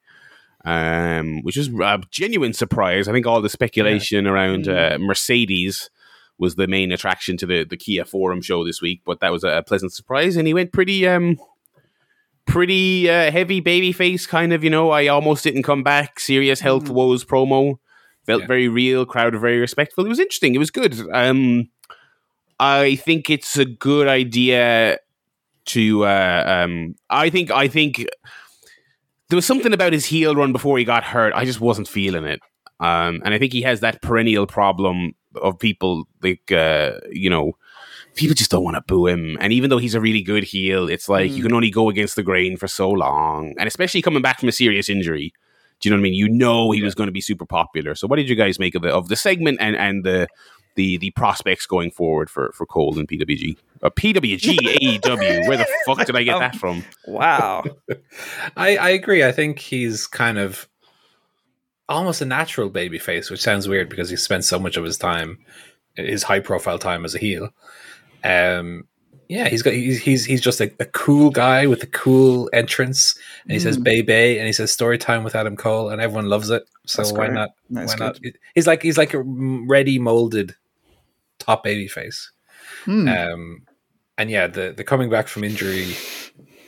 [0.65, 3.07] um, which is a genuine surprise.
[3.07, 5.89] I think all the speculation around uh, Mercedes
[6.39, 9.43] was the main attraction to the the Kia Forum show this week, but that was
[9.43, 11.37] a pleasant surprise, and he went pretty um
[12.45, 14.63] pretty uh, heavy baby face kind of.
[14.63, 16.19] You know, I almost didn't come back.
[16.19, 17.75] Serious health woes promo
[18.25, 18.47] felt Yeah.
[18.47, 19.05] very real.
[19.05, 20.05] Crowd very respectful.
[20.05, 20.55] It was interesting.
[20.55, 20.99] It was good.
[21.13, 21.69] Um,
[22.59, 24.99] I think it's a good idea
[25.67, 26.05] to.
[26.05, 27.51] Uh, um, I think.
[27.51, 28.05] I think
[29.29, 31.33] there was something about his heel run before he got hurt.
[31.35, 32.39] I just wasn't feeling it.
[32.79, 37.53] Um, and I think he has that perennial problem of people like uh, you know
[38.15, 39.37] people just don't want to boo him.
[39.39, 42.15] And even though he's a really good heel, it's like you can only go against
[42.15, 43.53] the grain for so long.
[43.57, 45.33] And especially coming back from a serious injury.
[45.79, 46.13] Do you know what I mean?
[46.13, 47.95] You know he was going to be super popular.
[47.95, 50.27] So what did you guys make of the of the segment and and the
[50.75, 53.57] the the prospects going forward for for Cole and PWG?
[53.81, 55.47] Uh, PWG AEW.
[55.47, 56.85] Where the fuck did I get that from?
[57.05, 57.65] Wow.
[58.55, 59.25] I, I agree.
[59.25, 60.69] I think he's kind of
[61.89, 64.97] almost a natural baby face, which sounds weird because he spent so much of his
[64.97, 65.37] time,
[65.95, 67.49] his high profile time as a heel.
[68.23, 68.87] Um,
[69.29, 73.15] yeah, he's got he's he's, he's just a, a cool guy with a cool entrance,
[73.43, 73.83] and he says Mm.
[73.83, 76.63] "baby" and he says "story time with Adam Cole," and everyone loves it.
[76.85, 77.33] So That's why great.
[77.33, 77.49] not?
[77.69, 78.19] That's why not?
[78.53, 80.55] He's like he's like a ready molded
[81.39, 82.31] top baby face.
[82.85, 83.07] Hmm.
[83.07, 83.61] Um,
[84.17, 85.95] and yeah, the the coming back from injury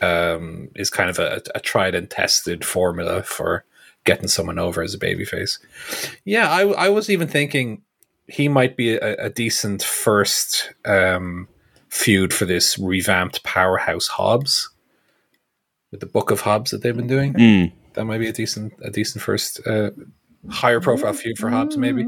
[0.02, 3.66] um, is kind of a, a tried and tested formula for
[4.06, 5.60] getting someone over as a babyface.
[6.24, 7.82] Yeah, I I was even thinking
[8.28, 11.48] he might be a, a decent first um,
[11.90, 14.70] feud for this revamped powerhouse Hobbs
[15.92, 17.34] with the Book of Hobbs that they've been doing.
[17.34, 17.72] Mm.
[17.94, 19.92] That might be a decent a decent first uh,
[20.50, 22.04] higher profile feud for Hobbs, maybe.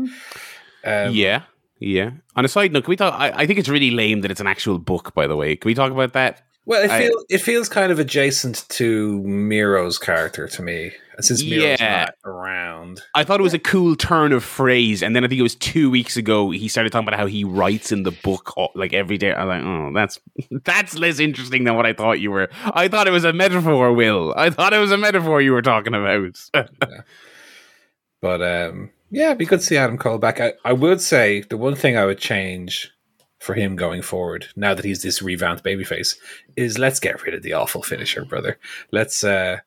[0.84, 1.44] Um, yeah,
[1.80, 2.12] yeah.
[2.36, 3.14] On a side note, can we talk?
[3.14, 5.14] I, I think it's really lame that it's an actual book.
[5.14, 6.44] By the way, can we talk about that?
[6.68, 11.24] Well, it I- feels it feels kind of adjacent to Miro's character to me, and
[11.26, 12.00] since Miro's Yeah.
[12.08, 15.40] not around, I thought it was a cool turn of phrase, and then I think
[15.40, 18.54] it was two weeks ago he started talking about how he writes in the book
[18.76, 19.34] like every day.
[19.34, 20.20] I'm like, oh, that's
[20.66, 22.50] that's less interesting than what I thought you were.
[22.74, 24.34] I thought it was a metaphor, Will.
[24.36, 26.38] I thought it was a metaphor you were talking about.
[28.22, 30.42] but um, yeah, it'd be good to see Adam Cole back.
[30.42, 32.92] I, I would say the one thing I would change
[33.40, 36.16] for him going forward now that he's this revamped babyface
[36.56, 38.58] is let's get rid of the awful finisher, brother.
[38.92, 39.58] Let's uh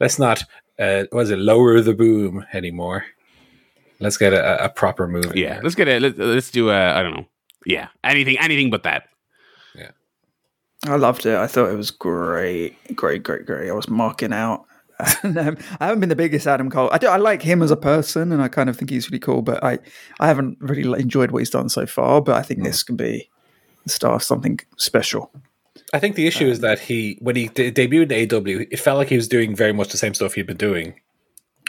[0.00, 0.44] let's not
[0.78, 3.06] uh was it lower the boom anymore.
[4.00, 5.34] Let's get a, a proper move.
[5.36, 5.62] Yeah, there.
[5.62, 6.02] let's get it.
[6.02, 6.94] Let's, let's do a.
[6.94, 7.26] I don't know.
[7.64, 9.08] Yeah, anything, anything but that.
[9.74, 9.92] Yeah,
[10.86, 11.36] I loved it.
[11.36, 13.70] I thought it was great, great, great, great.
[13.70, 14.66] I was marking out.
[15.00, 16.88] Um, I haven't been the biggest Adam Cole.
[16.92, 17.08] I do.
[17.08, 19.42] I like him as a person, and I kind of think he's really cool.
[19.42, 19.78] But I,
[20.20, 22.20] I haven't really enjoyed what he's done so far.
[22.20, 23.28] But I think this can be
[23.84, 25.30] the start of something special.
[25.92, 28.98] I think the issue is that he, when he de- debuted in AEW, it felt
[28.98, 31.00] like he was doing very much the same stuff he'd been doing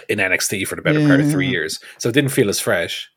[0.10, 1.80] in NXT for the better part of three years.
[1.98, 3.10] So it didn't feel as fresh.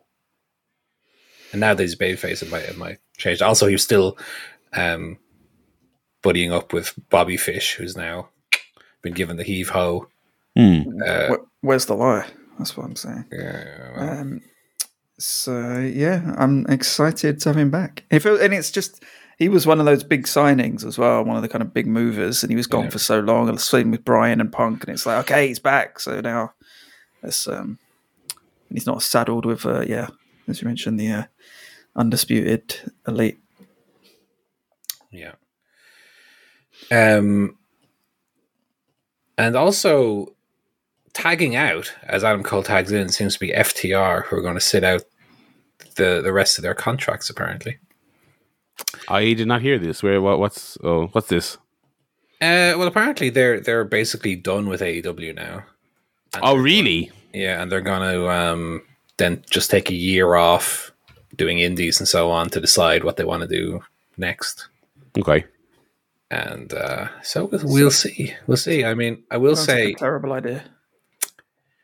[1.53, 3.41] And now that he's babyface, it might it might change.
[3.41, 4.19] Also, he was still
[4.75, 5.19] um,
[6.23, 8.29] buddying up with Bobby Fish, who's now
[9.03, 10.09] been given the heave ho.
[10.57, 12.27] Uh, where's the lie?
[12.59, 13.25] That's what I'm saying.
[13.31, 13.65] yeah,
[13.97, 14.41] well, Um,
[15.19, 18.05] so yeah, I'm excited to have him back.
[18.11, 19.03] If it, and it's just
[19.39, 21.87] he was one of those big signings as well, one of the kind of big
[21.87, 22.91] movers, and he was gone Yeah.
[22.91, 23.49] for so long.
[23.49, 26.01] And same with Bryan and Punk, and it's like okay, he's back.
[26.01, 26.55] So now,
[27.23, 27.79] it's um,
[28.69, 30.09] and he's not saddled with uh, yeah,
[30.49, 31.25] as you mentioned, the uh,
[31.95, 32.75] undisputed
[33.07, 33.39] elite.
[35.13, 35.35] Yeah.
[36.91, 37.58] Um,
[39.39, 40.35] and also
[41.15, 44.61] tagging out as Adam Cole tags in seems to be FTR who are going to
[44.61, 45.03] sit out
[45.97, 47.79] the the rest of their contracts apparently.
[49.09, 50.03] I did not hear this.
[50.03, 50.21] Where?
[50.21, 50.39] What?
[50.39, 50.77] What's?
[50.85, 51.57] Oh, what's this?
[52.41, 55.65] Uh, well, apparently they're they're basically done with AEW now.
[56.35, 57.07] And Oh, really?
[57.07, 58.83] going- yeah, and they're going to um,
[59.17, 60.93] then just take a year off
[61.37, 63.81] doing indies and so on to decide what they want to do
[64.17, 64.69] next.
[65.19, 65.45] Okay.
[66.31, 68.35] And uh, so we'll, we'll see.
[68.47, 68.85] We'll see.
[68.85, 70.65] I mean, I will Sounds like say a terrible idea.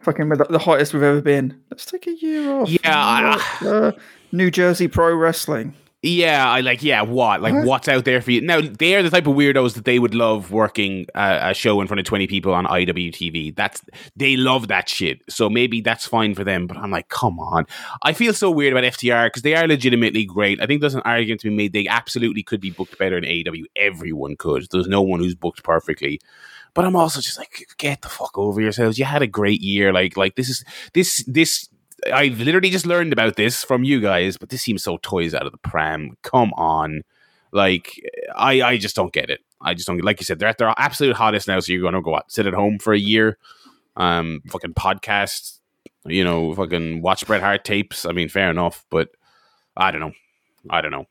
[0.03, 1.63] Fucking the, the hottest we've ever been.
[1.71, 2.69] Let's take a year off.
[2.69, 3.93] Yeah, I- uh,
[4.33, 5.75] New Jersey Pro Wrestling.
[6.07, 6.83] Yeah, I like.
[6.83, 7.40] Yeah, what?
[7.40, 7.64] Like, What?
[7.64, 8.43] what's out there for you?
[8.43, 11.81] Now, they are the type of weirdos that they would love working uh, a show
[11.81, 13.57] in front of twenty people on IWTV.
[13.57, 13.81] That's
[14.14, 15.23] they love that shit.
[15.31, 16.67] So maybe that's fine for them.
[16.67, 17.67] But I'm like, come on.
[18.03, 20.61] I feel so weird about FTR because they are legitimately great.
[20.61, 21.73] I think there's an argument to be made.
[21.73, 23.64] They absolutely could be booked better in AEW.
[23.75, 24.67] Everyone could.
[24.71, 26.21] There's no one who's booked perfectly.
[26.75, 28.99] But I'm also just like, get the fuck over yourselves.
[28.99, 29.90] You had a great year.
[29.93, 31.69] Like, like this is this this.
[32.12, 35.47] I've literally just learned about this from you guys, but this seems so toys out
[35.47, 36.17] of the pram.
[36.23, 37.03] Come on,
[37.53, 38.01] like
[38.35, 39.40] I I just don't get it.
[39.61, 41.61] I just don't like you said they're at their absolute hottest now.
[41.61, 43.38] So you're going to go out, sit at home for a year,
[43.97, 45.59] um, fucking podcast,
[46.05, 48.05] you know, fucking watch Bret Hart tapes.
[48.05, 49.09] I mean, fair enough, but
[49.77, 50.12] I don't know.
[50.69, 51.07] I don't know.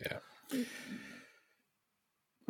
[0.00, 0.62] Yeah.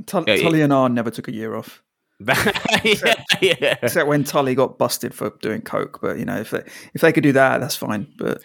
[0.07, 1.83] Tully and Arn never took a year off.
[2.85, 3.77] yeah, yeah.
[3.83, 6.01] Except when Tully got busted for doing coke.
[6.01, 6.63] But you know, if they
[6.95, 8.07] if they could do that, that's fine.
[8.19, 8.43] But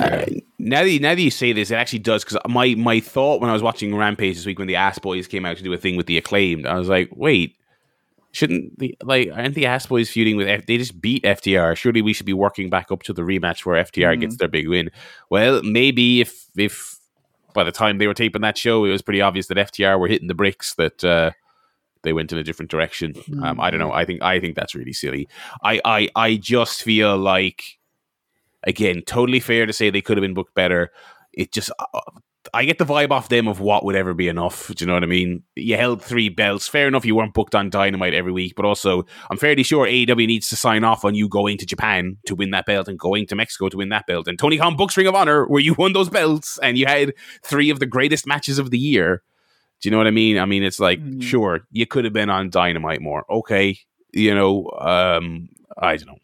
[0.00, 0.24] Uh,
[0.58, 3.40] now that you, now that you say this, it actually does because my my thought
[3.40, 5.72] when I was watching Rampage this week when the Ass Boys came out to do
[5.72, 7.56] a thing with the acclaimed, I was like, wait,
[8.32, 11.76] shouldn't the like aren't the Ass Boys feuding with F- they just beat FTR?
[11.76, 14.68] Surely we should be working back up to the rematch where FTR gets their big
[14.68, 14.90] win.
[15.30, 16.98] Well, maybe if if
[17.54, 20.08] by the time they were taping that show, it was pretty obvious that FTR were
[20.08, 21.04] hitting the bricks that.
[21.04, 21.30] uh
[22.08, 23.14] they went in a different direction.
[23.42, 23.92] Um, I don't know.
[23.92, 25.28] I think I think that's really silly.
[25.62, 27.78] I, I I just feel like
[28.64, 30.90] again, totally fair to say they could have been booked better.
[31.32, 32.00] It just, uh,
[32.54, 34.68] I get the vibe off them of what would ever be enough.
[34.68, 35.42] Do you know what I mean?
[35.54, 36.66] You held three belts.
[36.66, 40.26] Fair enough, you weren't booked on Dynamite every week, but also, I'm fairly sure AEW
[40.26, 43.26] needs to sign off on you going to Japan to win that belt and going
[43.26, 44.28] to Mexico to win that belt.
[44.28, 47.12] And Tony Khan books Ring of Honor where you won those belts and you had
[47.42, 49.22] three of the greatest matches of the year.
[49.80, 50.38] Do you know what I mean?
[50.38, 51.22] I mean, it's like, Mhm.
[51.22, 53.24] sure, you could have been on Dynamite more.
[53.30, 53.78] Okay,
[54.12, 56.18] you know, um, I don't know.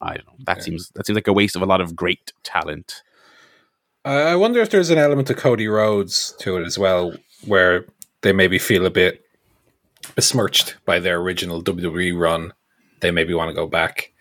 [0.00, 0.34] I don't know.
[0.46, 0.62] That Okay.
[0.66, 3.02] seems that seems like a waste of a lot of great talent.
[4.04, 7.84] I wonder if there's an element of Cody Rhodes to it as well, where
[8.22, 9.22] they maybe feel a bit
[10.14, 12.52] besmirched by their original WWE run.
[13.00, 14.12] They maybe want to go back.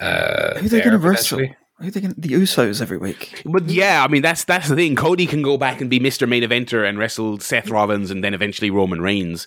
[0.00, 1.40] Uh, who are they there, going to wrestle?
[1.78, 1.84] Potentially.
[1.84, 3.42] Who are they going the Usos every week?
[3.44, 4.96] But yeah, I mean that's that's the thing.
[4.96, 6.28] Cody can go back and be Mr.
[6.28, 9.46] Main Eventer and wrestle Seth Rollins and then eventually Roman Reigns.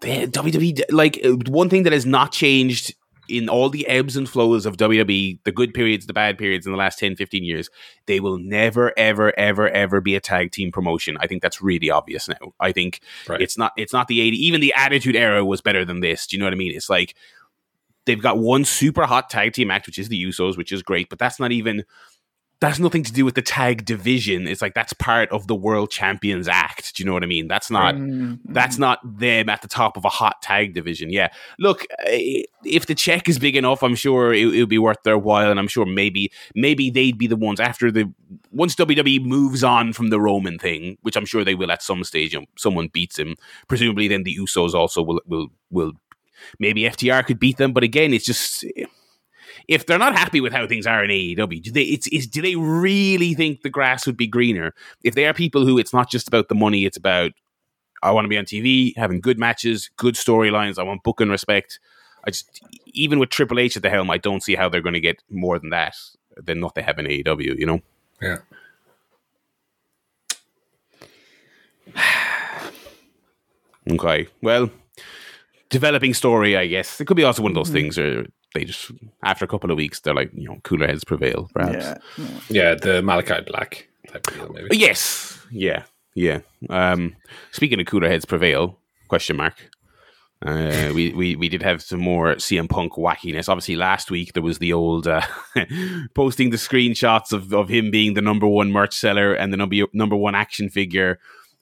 [0.00, 2.94] The WWE like uh, one thing that has not changed
[3.28, 6.72] in all the ebbs and flows of WWE, the good periods, the bad periods in
[6.72, 7.68] the last 10, 15 years,
[8.06, 11.18] they will never, ever, ever, ever be a tag team promotion.
[11.20, 12.54] I think that's really obvious now.
[12.58, 13.42] I think Right.
[13.42, 16.26] it's not it's not the 80 even the attitude era was better than this.
[16.26, 16.72] Do you know what I mean?
[16.74, 17.14] It's like
[18.08, 21.08] they've got one super hot tag team act, which is the Usos, which is great,
[21.08, 21.84] but that's not even
[22.60, 24.48] that's nothing to do with the tag division.
[24.48, 26.96] It's like that's part of the world champions act.
[26.96, 27.46] Do you know what I mean?
[27.46, 31.10] That's not Mm, that's not them at the top of a hot tag division.
[31.10, 31.28] Yeah.
[31.58, 35.18] Look, eh, if the check is big enough, I'm sure it, it'll be worth their
[35.18, 38.12] while, and I'm sure maybe maybe they'd be the ones after the
[38.50, 42.02] once WWE moves on from the Roman thing, which I'm sure they will at some
[42.02, 43.36] stage, and someone beats him,
[43.68, 45.92] presumably then the Usos also will will will
[46.58, 47.72] maybe FTR could beat them.
[47.72, 48.64] But again, it's just
[49.68, 52.42] if they're not happy with how things are in AEW, do they it's, it's do
[52.42, 54.74] they really think the grass would be greener?
[55.04, 57.32] If they are people who it's not just about the money, it's about
[58.02, 60.78] I want to be on TV, having good matches, good storylines.
[60.78, 61.80] I want book and respect.
[62.24, 64.94] I just even with Triple H at the helm, I don't see how they're going
[64.94, 65.96] to get more than that
[66.36, 67.58] than what they have in AEW.
[67.58, 67.80] You know.
[68.22, 68.38] Yeah.
[73.90, 74.28] Okay.
[74.42, 74.70] Well,
[75.70, 77.00] developing story, I guess.
[77.00, 77.72] It could be also one of those Mhm.
[77.72, 78.90] things where they just
[79.22, 81.84] after a couple of weeks they're like, you know, cooler heads prevail, perhaps.
[81.84, 82.28] Yeah, yeah.
[82.70, 84.76] Yeah, the Malachi Black type of deal, maybe.
[84.76, 85.38] Yes.
[85.50, 85.82] Yeah.
[86.14, 86.40] Yeah.
[86.70, 87.14] Um,
[87.52, 89.54] speaking of cooler heads prevail, question mark.
[90.46, 93.48] Uh, we, we we did have some more CM Punk wackiness.
[93.48, 95.20] Obviously, last week there was the old uh,
[96.14, 99.74] posting the screenshots of, of him being the number one merch seller and the number
[99.92, 101.18] number one action figure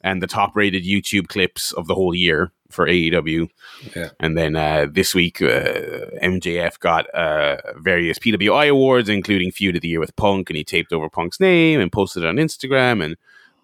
[0.06, 3.48] and the top rated YouTube clips of the whole year for AEW.
[3.96, 4.10] Yeah.
[4.20, 9.82] And then uh, this week, uh, MJF got uh, various PWI awards, including Feud of
[9.82, 13.04] the Year with Punk, and he taped over Punk's name and posted it on Instagram.
[13.04, 13.16] And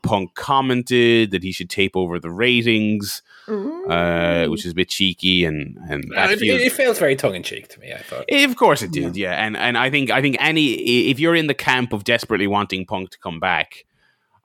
[0.02, 5.44] Punk commented that he should tape over the ratings, uh, which is a bit cheeky,
[5.44, 6.60] and and that it, feels.
[6.60, 7.92] it felt very tongue in cheek to me.
[7.92, 8.24] I thought.
[8.28, 9.34] Eh, Of course it did, yeah.
[9.34, 10.72] And and I think I think any
[11.10, 13.84] if you're in the camp of desperately wanting Punk to come back,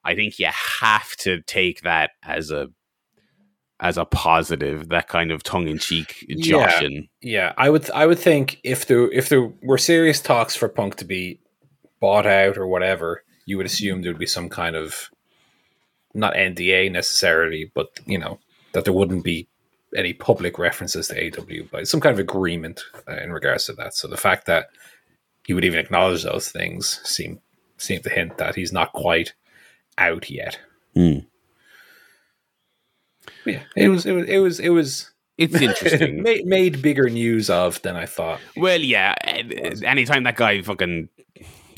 [0.08, 2.70] I think you have to take that as a
[3.80, 6.66] as a positive, that kind of tongue in cheek Yeah.
[6.66, 7.10] joshing.
[7.22, 7.92] Yeah, I would.
[7.92, 11.40] I would think if there if there were serious talks for Punk to be
[12.00, 15.10] bought out or whatever, you would assume there would be some kind of
[16.14, 18.40] not NDA necessarily, but you know
[18.72, 19.48] that there wouldn't be
[19.96, 23.94] any public references to AEW, but some kind of agreement uh, in regards to that.
[23.94, 24.68] So the fact that
[25.46, 27.42] he would even acknowledge those things seem
[27.78, 29.34] seem to hint that he's not quite
[29.98, 30.60] out yet.
[30.94, 31.20] Hmm.
[33.46, 34.06] Yeah, it was.
[34.06, 34.28] It was.
[34.30, 34.60] It was.
[34.60, 35.12] It was.
[35.38, 36.24] It's interesting.
[36.24, 38.40] made, made bigger news of than I thought.
[38.56, 39.14] well, yeah.
[39.84, 41.10] Anytime that guy fucking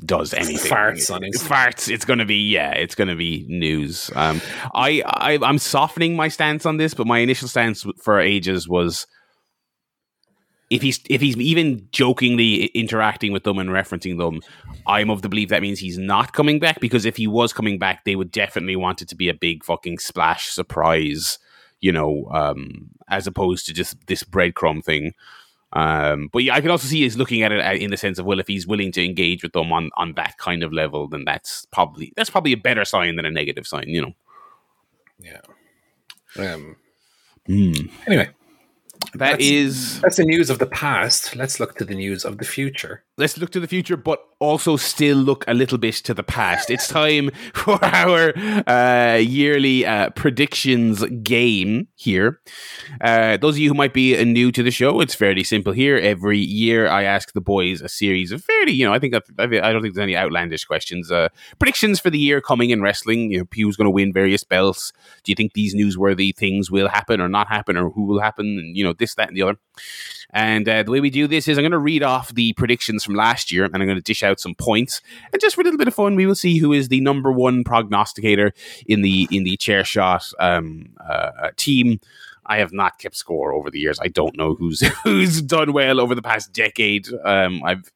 [0.06, 4.10] does anything, Farts on his- farts, it's gonna be yeah, it's gonna be news.
[4.16, 4.42] Um,
[4.74, 9.06] I, I I'm softening my stance on this, but my initial stance for ages was
[10.70, 14.42] if he's if he's even jokingly interacting with them and referencing them,
[14.86, 17.80] I'm of the belief that means he's not coming back because if he was coming
[17.80, 21.40] back, they would definitely want it to be a big fucking splash surprise,
[21.80, 25.14] you know, um, as opposed to just this breadcrumb thing.
[25.74, 28.20] Um, but yeah, I can also see he's looking at it uh, in the sense
[28.20, 31.08] of well, if he's willing to engage with them on on that kind of level,
[31.08, 34.14] then that's probably that's probably a better sign than a negative sign, you know.
[35.20, 35.42] Yeah.
[36.38, 36.76] Um.
[37.48, 37.72] Hmm.
[38.06, 38.30] Anyway,
[39.14, 41.36] That That's- is that's the news of the past.
[41.36, 43.04] Let's look to the news of the future.
[43.18, 46.70] let's look to the future, but also still look a little bit to the past.
[46.70, 48.34] It's time for our
[48.68, 52.42] uh, yearly uh, predictions game here.
[53.02, 55.74] Uh, those of you who might be uh, new to the show, it's fairly simple
[55.74, 55.98] here.
[55.98, 59.24] Every year, I ask the boys a series of fairly, you know, I think that,
[59.38, 61.12] I don't think there's any outlandish questions.
[61.12, 61.30] Uh,
[61.60, 63.32] predictions for the year coming in wrestling.
[63.32, 64.94] You know, who's going to win various belts?
[65.24, 68.46] Do you think these newsworthy things will happen or not happen, or who will happen?
[68.46, 69.58] And you know, this, that, and the other.
[70.32, 73.04] And uh, the way we do this is I'm going to read off the predictions
[73.04, 75.02] from last year and I'm going to dish out some points.
[75.32, 77.32] And just for a little bit of fun, we will see who is the number
[77.32, 78.54] one prognosticator
[78.86, 82.02] in the in the chair shot um, uh, team.
[82.46, 84.00] I have not kept score over the years.
[84.02, 87.08] I don't know who's who's done well over the past decade.
[87.24, 87.90] Um, I've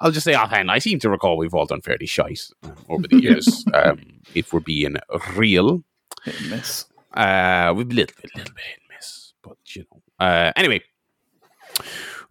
[0.00, 3.06] I'll just say offhand, I seem to recall we've all done fairly shite uh, over
[3.06, 3.64] the years.
[3.74, 4.00] um,
[4.34, 4.96] if we're being
[5.36, 5.84] real,
[6.24, 6.86] Hit and miss.
[7.14, 10.02] uh, with a little bit, a little bit hit and miss, but you know.
[10.26, 10.82] Uh, anyway,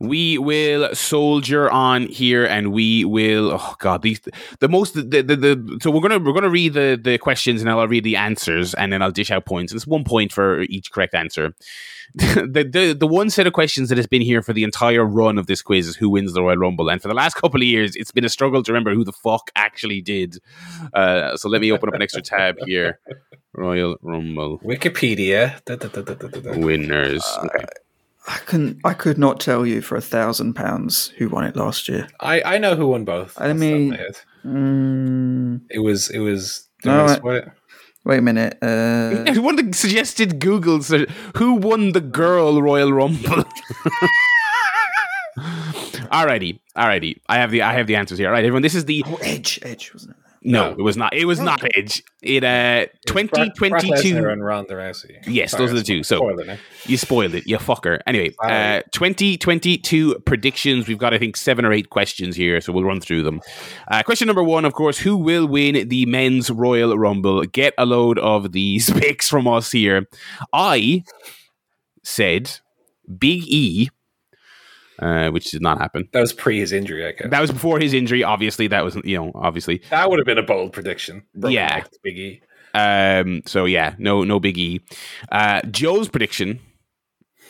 [0.04, 3.52] we will soldier on here, and we will.
[3.54, 4.20] Oh God, these
[4.60, 7.70] the most the the, the so we're gonna we're gonna read the the questions, and
[7.70, 9.72] I'll read the answers, and then I'll dish out points.
[9.72, 11.56] And it's one point for each correct answer.
[12.14, 15.38] the, the the one set of questions that has been here for the entire run
[15.38, 17.66] of this quiz is who wins the Royal Rumble, and for the last couple of
[17.66, 20.38] years, it's been a struggle to remember who the fuck actually did.
[20.94, 23.00] Uh, so let me open up an extra tab here.
[23.56, 25.64] Royal Rumble Wikipedia.
[25.66, 27.24] Da, da, da, winners.
[27.46, 27.66] Okay.
[28.28, 31.90] I can I could not tell you for a thousand pounds who won it last
[31.90, 32.08] year.
[32.20, 33.40] I, I know who won both.
[33.40, 33.98] I Off the top of mean- my.
[34.46, 36.68] Mm, it was it was.
[36.86, 37.46] No, I- what?
[38.06, 38.58] wait a minute.
[38.62, 41.06] Uh, One of the suggested Googles uh,
[41.38, 43.44] who won the girl Royal Rumble.
[46.12, 47.18] alrighty, alrighty.
[47.28, 48.28] I have the I have the answers here.
[48.28, 48.62] All right, everyone.
[48.62, 50.23] This is the oh, Edge, Edge wasn't it?
[50.46, 50.76] No, No.
[50.78, 51.14] it was not.
[51.14, 52.04] It was not Edge.
[52.22, 54.18] It uh Brock- Brock 2022.
[54.30, 55.18] And Ronda Rousey.
[55.28, 56.04] Yes, Sorry, those are the two.
[56.04, 56.30] So
[56.86, 58.00] you spoiled it, you fucker.
[58.06, 60.88] Anyway, uh, 2022 predictions.
[60.88, 63.42] We've got, I think, seven or eight questions here, so we'll run through them.
[63.90, 67.44] Uh, question number one, of course, who will win the men's Royal Rumble?
[67.44, 70.08] Get a load of these picks from us here.
[70.52, 71.04] I
[72.04, 72.60] said
[73.18, 73.90] Big E,
[75.04, 76.08] uh, which did not happen.
[76.14, 77.30] That was pre his injury, I guess.
[77.30, 78.24] That was before his injury.
[78.24, 79.82] Obviously, that was you know obviously.
[79.90, 81.24] That would have been a bold prediction.
[81.36, 81.68] Yeah.
[81.68, 82.42] neck to Big E.
[82.74, 84.82] Um, so yeah, no, no Big E.
[85.32, 86.60] Uh, Joe's prediction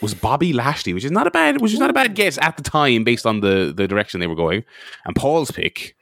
[0.01, 2.57] was Bobby Lashley, which is not a bad, which is not a bad guess at
[2.57, 4.63] the time based on the the direction they were going.
[5.05, 5.95] And Paul's pick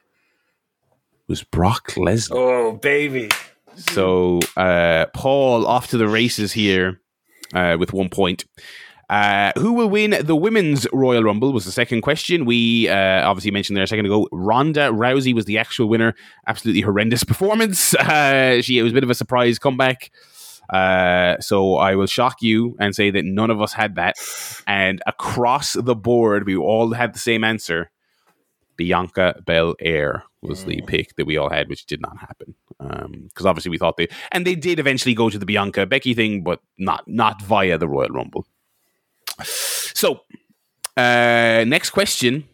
[1.27, 2.35] was Brock Lesnar.
[2.35, 3.29] Oh, baby.
[3.75, 7.01] So uh, Paul off to the races here
[7.53, 8.45] uh, with one point.
[9.11, 12.45] Uh, who will win the women's Royal Rumble was the second question.
[12.45, 14.25] We uh, obviously mentioned there a second ago.
[14.31, 16.15] Ronda Rousey was the actual winner.
[16.47, 17.93] Absolutely horrendous performance.
[17.93, 20.11] Uh, she it was a bit of a surprise comeback.
[20.69, 24.15] Uh, so I will shock you and say that none of us had that.
[24.65, 27.91] And across the board, we all had the same answer.
[28.77, 32.55] Bianca Belair was the pick that we all had, which did not happen.
[32.79, 36.43] Because obviously we thought they and they did eventually go to the Bianca Becky thing,
[36.43, 38.47] but not not via the Royal Rumble.
[39.43, 40.21] So,
[40.97, 42.45] uh, next question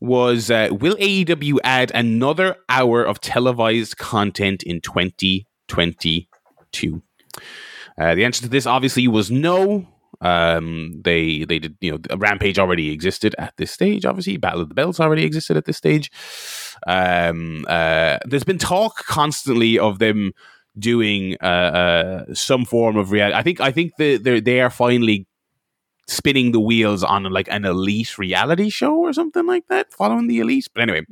[0.00, 7.02] was: uh, Will AEW add another hour of televised content in 2022?
[8.00, 9.86] Uh, the answer to this obviously was no.
[10.22, 14.04] Um, they they did you know Rampage already existed at this stage.
[14.04, 16.10] Obviously, Battle of the Belts already existed at this stage.
[16.86, 20.32] Um, uh, there's been talk constantly of them
[20.78, 23.36] doing uh, uh, some form of reality.
[23.36, 25.26] I think I think the, they they are finally
[26.10, 30.40] spinning the wheels on like an elite reality show or something like that, following the
[30.40, 30.68] elite.
[30.74, 31.06] But anyway,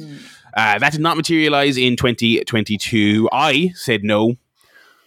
[0.56, 3.28] uh, that did not materialize in 2022.
[3.32, 4.34] I said no,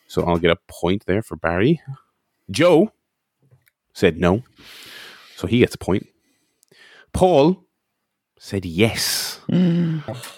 [0.07, 1.81] so I'll get a point there for Barry.
[2.49, 2.91] Joe
[3.93, 4.43] said no,
[5.35, 6.07] so he gets a point.
[7.13, 7.63] Paul
[8.39, 9.39] said yes.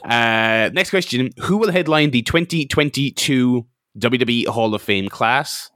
[0.03, 3.65] Uh, next question: Who will headline the 2022
[3.99, 5.69] WWE Hall of Fame class?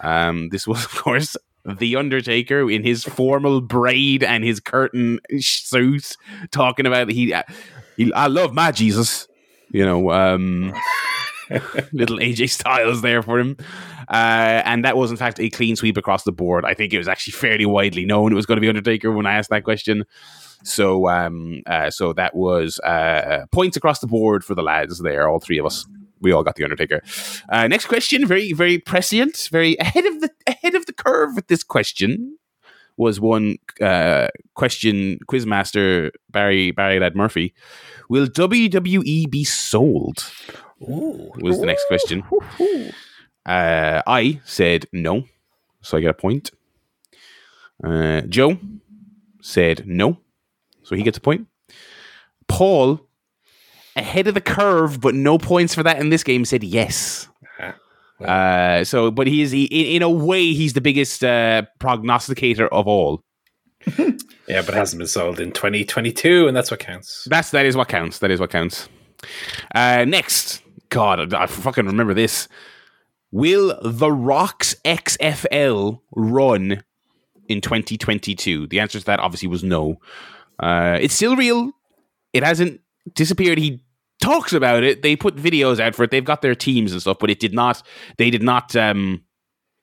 [0.00, 1.36] Um, this was, of course,
[1.78, 6.16] the Undertaker in his formal braid and his curtain suit,
[6.50, 7.34] talking about he,
[7.96, 9.28] he I love my Jesus.
[9.72, 10.72] You know, um,
[11.92, 13.56] little AJ Styles there for him.
[14.08, 16.64] Uh, and that was, in fact, a clean sweep across the board.
[16.64, 19.26] I think it was actually fairly widely known it was going to be Undertaker when
[19.26, 20.04] I asked that question.
[20.62, 25.28] So, um, uh, so that was uh, points across the board for the lads there,
[25.28, 25.86] all three of us.
[26.20, 27.02] We all got the Undertaker.
[27.48, 31.48] Uh, next question, very, very prescient, very ahead of the ahead of the curve with
[31.48, 32.38] this question.
[32.96, 37.52] Was one uh, question quizmaster Barry Barry Lad Murphy?
[38.08, 40.30] Will WWE be sold?
[40.82, 41.30] Ooh.
[41.40, 42.24] Was the next question.
[43.44, 45.24] Uh, I said no,
[45.82, 46.50] so I get a point.
[47.84, 48.58] Uh, Joe
[49.40, 50.18] said no,
[50.82, 51.46] so he gets a point.
[52.48, 53.05] Paul,
[53.96, 57.28] ahead of the curve, but no points for that in this game, said yes.
[57.60, 57.74] Ah,
[58.24, 62.68] Uh, so, but he is he, in, in a way he's the biggest uh, prognosticator
[62.68, 63.22] of all.
[64.48, 67.26] Yeah, but hasn't been sold in 2022, and that's what counts.
[67.28, 68.20] That's that is what counts.
[68.20, 68.88] That is what counts.
[69.74, 72.46] Uh, next, God, I, I fucking remember this.
[73.32, 76.84] Will The Rock's XFL run
[77.48, 78.68] in 2022?
[78.68, 79.96] The answer to that obviously was no.
[80.60, 81.72] Uh, it's still real.
[82.32, 82.80] It hasn't
[83.14, 83.58] disappeared.
[83.58, 83.82] He
[84.20, 85.02] talks about it.
[85.02, 86.10] They put videos out for it.
[86.10, 87.82] They've got their teams and stuff, but it did not.
[88.18, 88.74] They did not.
[88.76, 89.24] Um,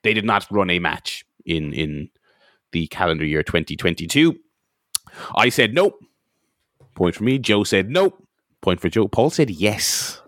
[0.04, 2.10] they did not run a match in in
[2.72, 4.36] the calendar year 2022.
[5.36, 6.00] I said nope.
[6.96, 7.40] Point for me.
[7.40, 8.22] Joe said nope.
[8.62, 9.08] Point for Joe.
[9.08, 10.22] Paul said yes.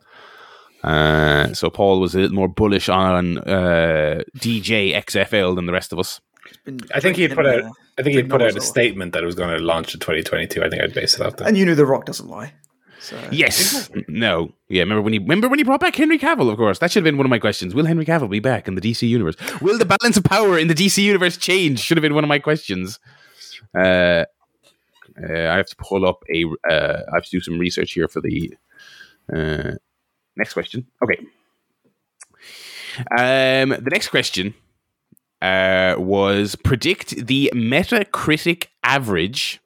[0.83, 5.91] Uh, so Paul was a little more bullish on uh, DJ XFL than the rest
[5.91, 6.21] of us.
[6.93, 7.71] I think he'd put out.
[7.97, 10.63] I think he'd put out a statement that it was going to launch in 2022.
[10.63, 11.47] I think I'd base it off that.
[11.47, 12.53] And you knew The Rock doesn't lie.
[13.05, 13.89] So Yes.
[14.07, 14.51] No.
[14.67, 14.81] Yeah.
[14.81, 16.49] Remember when he remember when he brought back Henry Cavill?
[16.49, 17.75] Of course, that should have been one of my questions.
[17.75, 19.35] Will Henry Cavill be back in the DC universe?
[19.61, 21.79] Will the balance of power in the DC universe change?
[21.79, 22.99] Should have been one of my questions.
[23.77, 24.25] Uh,
[25.21, 26.45] uh, I have to pull up a.
[26.69, 28.53] Uh, I have to do some research here for the
[29.33, 29.71] uh,
[30.35, 30.87] next question.
[31.03, 31.19] Okay.
[33.11, 34.53] Um, the next question
[35.41, 39.61] uh, was predict the Metacritic average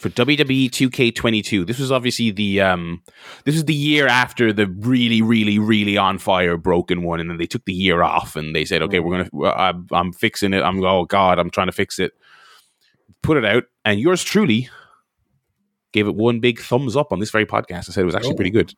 [0.00, 1.66] for WWE 2K22.
[1.66, 3.02] This was obviously the um,
[3.44, 7.36] this was the year after the really, really, really on fire broken one, and then
[7.36, 10.62] they took the year off and they said, "Okay, we're gonna, I'm, I'm fixing it.
[10.62, 12.12] I'm oh god, I'm trying to fix it."
[13.22, 14.70] Put it out, and yours truly
[15.92, 17.90] gave it one big thumbs up on this very podcast.
[17.90, 18.36] I said it was actually Oh.
[18.36, 18.72] pretty good.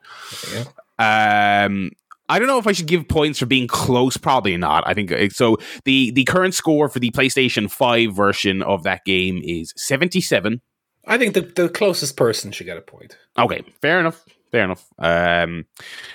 [0.99, 1.65] Yeah.
[1.67, 1.93] Um,
[2.29, 4.17] I don't know if I should give points for being close.
[4.17, 4.83] Probably not.
[4.87, 5.59] I think uh, so.
[5.85, 10.61] the The current score for the PlayStation Five version of that game is seventy seven.
[11.07, 13.17] I think the, the closest person should get a point.
[13.39, 14.25] Okay, fair enough.
[14.53, 14.87] Fair enough.
[14.99, 15.65] Um,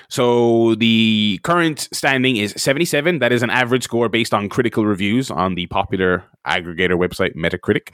[0.10, 3.20] so the current standing is 77.
[3.20, 7.94] That is an average score based on critical reviews on the popular aggregator website Metacritic.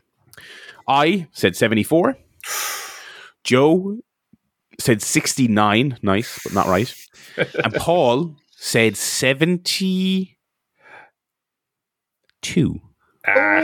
[0.88, 2.18] I said 74.
[3.46, 4.00] Joe
[4.80, 5.98] said 69.
[6.02, 6.94] Nice, but not right.
[7.64, 10.28] and Paul said 72.
[13.26, 13.62] Ah,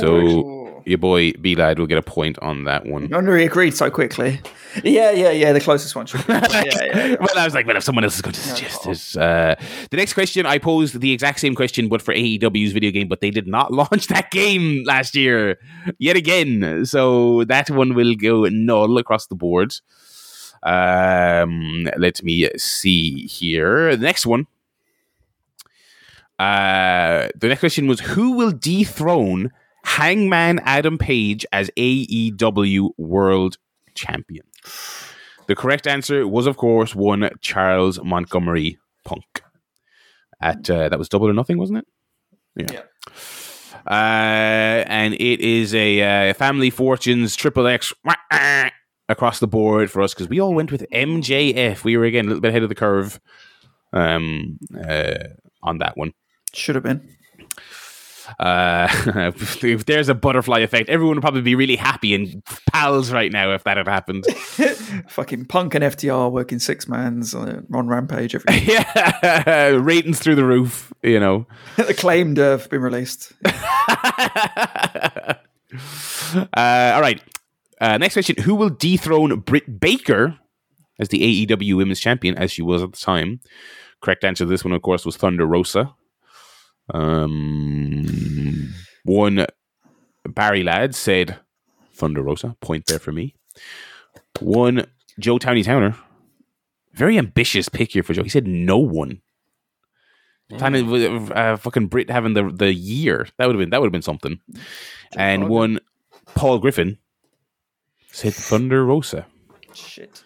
[0.00, 0.57] So
[0.88, 3.08] your boy B Lad will get a point on that one.
[3.08, 4.40] No he agreed so quickly.
[4.82, 5.52] Yeah, yeah, yeah.
[5.52, 6.26] The closest one should.
[6.26, 6.32] Be.
[6.32, 7.16] Yeah, yeah, yeah.
[7.20, 9.16] well, I was like, well, if someone else is going to suggest this.
[9.16, 9.54] Uh,
[9.90, 13.20] the next question, I posed the exact same question, but for AEW's video game, but
[13.20, 15.58] they did not launch that game last year
[15.98, 16.86] yet again.
[16.86, 19.74] So that one will go null across the board.
[20.62, 23.94] Um, let me see here.
[23.96, 24.46] The next one.
[26.38, 29.50] Uh, the next question was Who will dethrone
[29.88, 33.56] Hangman Adam Page as AEW World
[33.94, 34.44] Champion?
[35.46, 39.42] The correct answer was, of course, one Charles Montgomery Punk.
[40.40, 42.70] At uh, that was double or nothing, wasn't it?
[42.70, 42.82] Yeah.
[43.90, 47.92] Uh, and it is a uh, Family Fortunes Triple X
[49.08, 51.82] across the board for us because we all went with MJF.
[51.82, 53.18] We were again a little bit ahead of the curve
[53.92, 55.14] um, uh,
[55.62, 56.12] on that one.
[56.52, 57.16] Should have been.
[58.38, 58.88] Uh,
[59.34, 63.52] if there's a butterfly effect, everyone would probably be really happy and pals right now
[63.52, 64.24] if that had happened.
[65.08, 68.34] Fucking Punk and FTR working six mans on, on Rampage.
[68.34, 71.46] Every yeah, ratings through the roof, you know.
[71.78, 73.32] acclaimed uh, have been released.
[73.44, 75.34] uh,
[76.56, 77.22] all right.
[77.80, 80.38] Uh, next question: Who will dethrone Britt Baker
[80.98, 83.40] as the AEW Women's Champion, as she was at the time?
[84.00, 85.94] Correct answer to this one, of course, was Thunder Rosa.
[86.92, 88.74] Um,
[89.04, 89.46] one
[90.26, 91.38] Barry Lad said
[91.92, 92.56] Thunder Rosa.
[92.60, 93.34] Point there for me.
[94.40, 94.86] One
[95.18, 95.96] Joe Towny Towner.
[96.92, 98.22] Very ambitious pick here for Joe.
[98.22, 99.20] He said no one.
[100.58, 103.86] Kind of uh, fucking Brit having the the year that would have been that would
[103.86, 104.40] have been something.
[105.14, 105.54] and Hogan.
[105.54, 105.80] one
[106.34, 106.98] Paul Griffin
[108.10, 109.26] said Thunder Rosa.
[109.74, 110.24] Shit.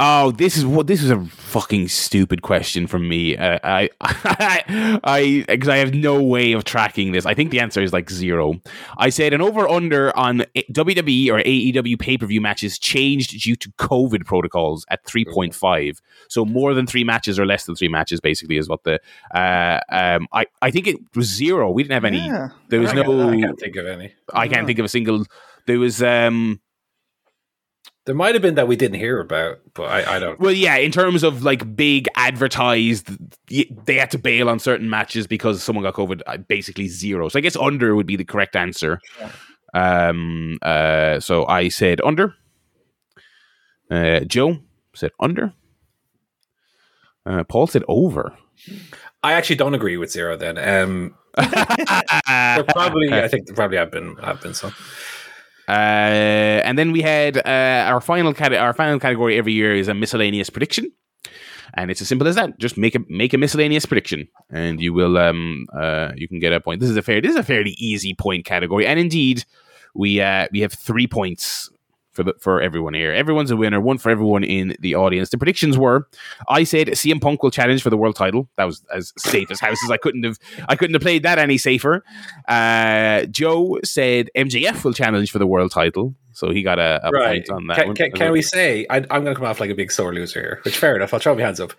[0.00, 3.36] Oh, this is what this is a fucking stupid question from me.
[3.36, 7.26] Uh, I, I, I, because I have no way of tracking this.
[7.26, 8.60] I think the answer is like zero.
[8.96, 13.56] I said an over under on WWE or AEW pay per view matches changed due
[13.56, 16.00] to COVID protocols at three point five.
[16.28, 19.00] So more than three matches or less than three matches, basically, is what the.
[19.34, 21.72] Uh, um, I, I think it was zero.
[21.72, 22.18] We didn't have any.
[22.24, 22.50] Yeah.
[22.68, 23.30] There was I no.
[23.30, 24.14] I can't think of any.
[24.32, 24.66] I can't No.
[24.66, 25.24] think of a single.
[25.66, 26.00] There was.
[26.04, 26.60] um
[28.08, 30.40] There might have been that we didn't hear about, but I, I don't.
[30.40, 33.10] Well, yeah, in terms of like big advertised,
[33.50, 36.22] they had to bail on certain matches because someone got COVID.
[36.26, 37.28] uh, Basically zero.
[37.28, 38.98] So I guess under would be the correct answer.
[39.74, 40.56] Um.
[40.62, 41.20] Uh.
[41.20, 42.34] So I said under.
[43.90, 44.20] Uh.
[44.20, 44.56] Joe
[44.94, 45.52] said under.
[47.26, 48.34] Uh, Paul said over.
[49.22, 50.34] I actually don't agree with zero.
[50.34, 54.72] Then, um, probably I think there probably have been I've been some.
[55.68, 59.86] Uh, and then we had uh, our final cat- our final category every year is
[59.88, 60.90] a miscellaneous prediction,
[61.74, 62.58] and it's as simple as that.
[62.58, 66.54] Just make a make a miscellaneous prediction, and you will um uh you can get
[66.54, 66.80] a point.
[66.80, 69.44] This is a fair this is a fairly easy point category, and indeed
[69.94, 71.70] we uh we have three points.
[72.18, 73.80] For, the, for everyone here, everyone's a winner.
[73.80, 75.28] One for everyone in the audience.
[75.30, 76.08] The predictions were:
[76.48, 78.48] I said CM Punk will challenge for the world title.
[78.56, 79.88] That was as safe as houses.
[79.88, 80.36] I couldn't have
[80.68, 82.02] I couldn't have played that any safer.
[82.48, 87.10] Uh, Joe said MJF will challenge for the world title, so he got a, a
[87.12, 87.46] Right?
[87.46, 87.94] point on that Can, one.
[87.96, 90.40] can, can we say I, I'm going to come off like a big sore loser
[90.40, 90.60] here?
[90.64, 91.14] Which fair enough.
[91.14, 91.72] I'll throw my hands up.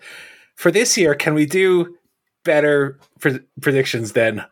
[0.56, 1.96] For this year, can we do
[2.44, 4.42] better pre- predictions than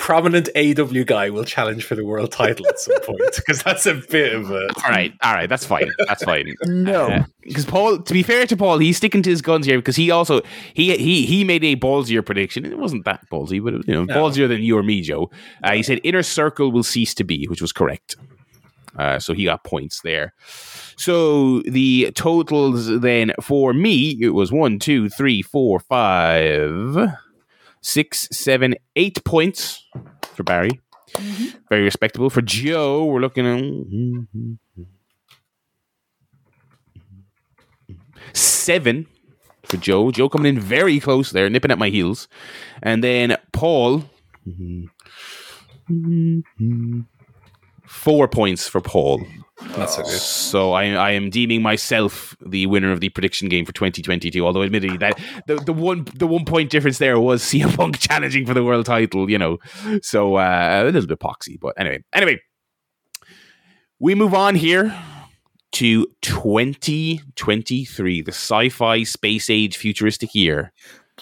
[0.00, 3.20] prominent AEW guy will challenge for the world title at some point?
[3.36, 4.62] Because that's a bit of a.
[4.84, 5.88] All right, all right, that's fine.
[6.08, 6.54] That's fine.
[6.66, 7.24] No.
[7.42, 10.10] because Paul, to be fair to Paul, he's sticking to his guns here because he
[10.10, 10.40] also
[10.74, 12.64] he he he made a ballsier prediction.
[12.64, 14.14] It wasn't that ballsy, but you know, No.
[14.14, 15.30] ballsier than you or me, Joe.
[15.62, 18.16] Uh, he said inner circle will cease to be, which was correct.
[18.98, 20.32] Uh, so he got points there.
[20.96, 26.96] So the totals then for me it was one, two, three, four, five,
[27.82, 29.86] six, seven, eight points
[30.34, 30.80] for Barry.
[31.12, 31.58] Mm-hmm.
[31.68, 32.30] Very respectable.
[32.30, 33.62] For Joe, we're looking at
[38.32, 39.06] seven
[39.64, 40.10] for Joe.
[40.10, 42.28] Joe coming in very close there, nipping at my heels.
[42.82, 44.04] And then Paul.
[47.86, 49.24] Four points for Paul.
[49.76, 50.12] That's so good.
[50.12, 54.44] So I, I am deeming myself the winner of the prediction game for 2022.
[54.44, 58.46] Although admittedly that the, the one the one point difference there was CM Punk challenging
[58.46, 59.58] for the world title, you know.
[60.02, 62.02] So uh, a little bit poxy, but anyway.
[62.12, 62.40] Anyway,
[63.98, 64.96] we move on here
[65.72, 70.72] to 2023, the sci-fi space age futuristic year.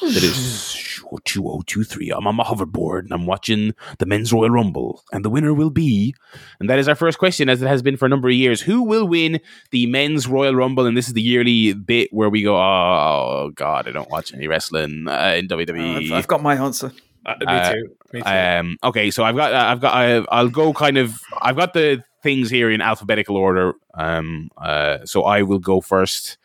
[0.01, 0.75] That is
[1.25, 2.11] 2023.
[2.11, 5.71] I'm on my hoverboard and I'm watching the men's Royal Rumble, and the winner will
[5.71, 6.15] be,
[6.61, 8.61] and that is our first question, as it has been for a number of years.
[8.61, 9.41] Who will win
[9.71, 10.87] the men's Royal Rumble?
[10.87, 14.47] And this is the yearly bit where we go, oh god, I don't watch any
[14.49, 16.07] wrestling uh, in WWE.
[16.07, 16.93] I've, I've got my answer.
[17.27, 17.89] Uh, me Uh, too.
[18.13, 18.29] Me too.
[18.29, 21.75] Um, okay, so I've got, uh, I've got, I, I'll go kind of, I've got
[21.75, 23.75] the things here in alphabetical order.
[23.95, 26.39] Um, uh, so I will go first,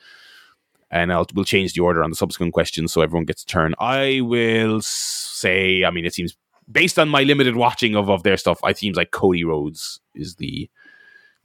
[0.93, 3.73] and I'll we'll change the order on the subsequent questions so everyone gets a turn.
[3.79, 6.37] I will say, I mean, it seems
[6.71, 10.35] based on my limited watching of of their stuff, it seems like Cody Rhodes is
[10.35, 10.69] the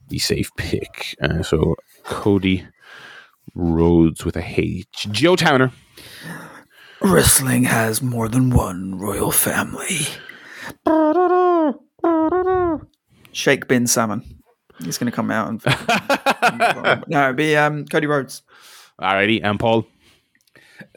[0.09, 1.17] the safe pick.
[1.23, 2.67] Uh, so Cody
[3.55, 5.09] Rhodes with a H.
[5.11, 5.73] Joe Towner.
[7.01, 10.09] Wrestling has more than one royal family.
[13.33, 14.23] Sheikh bin Salman.
[14.85, 15.63] He's going to come out and
[17.09, 18.43] no, it'd be um, Cody Rhodes.
[19.01, 19.87] Alrighty, and Paul.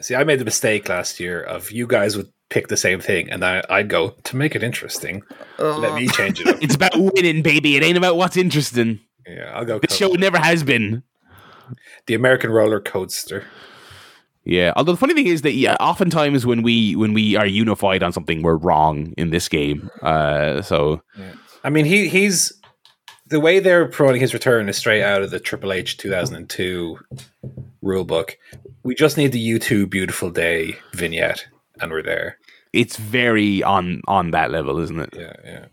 [0.00, 3.30] See, I made the mistake last year of you guys would pick the same thing,
[3.30, 5.22] and I, I'd go to make it interesting.
[5.58, 6.56] Let me change it up.
[6.62, 7.76] It's about winning, baby.
[7.76, 9.00] It ain't about what's interesting.
[9.26, 9.78] Yeah, I'll go.
[9.78, 11.02] This show never has been.
[12.06, 13.44] the American roller coaster.
[14.44, 14.72] Yeah.
[14.74, 18.12] Although the funny thing is that yeah, oftentimes when we when we are unified on
[18.12, 19.88] something, we're wrong in this game.
[20.02, 21.00] Uh, so
[21.62, 22.52] I mean, he he's
[23.32, 26.98] the way they're promoting his return is straight out of the Triple H 2002
[27.80, 28.36] rule book.
[28.82, 31.46] We just need the U2 Beautiful Day vignette,
[31.80, 32.36] and we're there.
[32.74, 35.14] it's very on on that level, isn't it?
[35.16, 35.64] Yeah, yeah.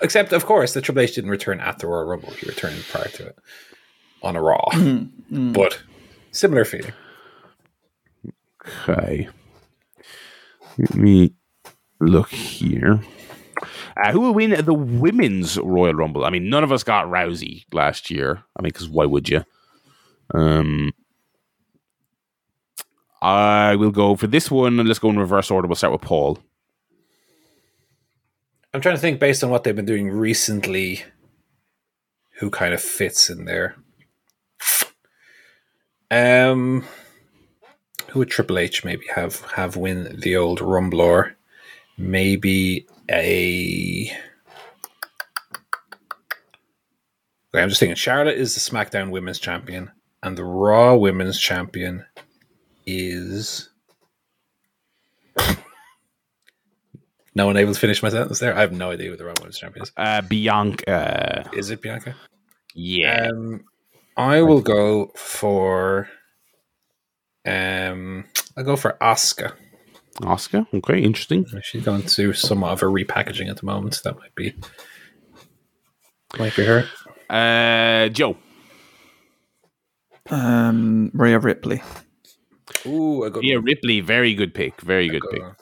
[0.00, 2.30] Except, of course, the Triple H didn't return at the Royal Rumble.
[2.30, 3.38] He returned prior to it
[4.22, 4.64] on a Raw.
[5.32, 5.52] Mm-hmm.
[5.52, 5.82] But
[6.32, 6.92] similar feeling.
[8.86, 9.28] Okay.
[10.78, 11.32] Let me
[11.98, 13.00] look here.
[13.96, 16.24] Uh, who will win the women's Royal Rumble?
[16.24, 18.42] I mean, none of us got Rousey last year.
[18.56, 19.44] I mean, because why would you?
[20.34, 20.92] Um,
[23.22, 24.78] I will go for this one.
[24.80, 25.68] And let's go in reverse order.
[25.68, 26.38] We'll start with Paul.
[28.72, 31.04] I'm trying to think based on what they've been doing recently,
[32.40, 33.76] who kind of fits in there.
[36.10, 36.84] Um,
[38.08, 41.34] who would Triple H maybe have have win the old Rumbler?
[41.96, 44.10] Maybe a.
[47.52, 47.96] Okay, I'm just thinking.
[47.96, 49.90] Charlotte is the SmackDown Women's Champion,
[50.22, 52.04] and the Raw Women's Champion
[52.86, 53.70] is.
[57.36, 58.56] No one able to finish my sentence there.
[58.56, 59.92] I have no idea who the Raw Women's Champion is.
[59.96, 61.50] Uh, Bianca.
[61.52, 62.14] Is it Bianca?
[62.76, 63.28] Yeah.
[63.32, 63.64] Um,
[64.16, 66.08] I will go for.
[67.44, 68.24] Um,
[68.56, 69.52] I'll go for Asuka.
[70.22, 70.66] Oscar.
[70.72, 71.44] Okay, interesting.
[71.62, 73.94] She's going through somewhat of a repackaging at the moment.
[73.94, 74.54] so That might be
[76.38, 76.84] might be her.
[77.30, 78.36] Uh, Joe.
[80.30, 81.82] Um, Rhea Ripley.
[82.86, 83.64] Ooh, a good Yeah, one.
[83.64, 84.00] Ripley.
[84.00, 84.80] Very good pick.
[84.80, 85.42] Very good Good pick.
[85.42, 85.56] one.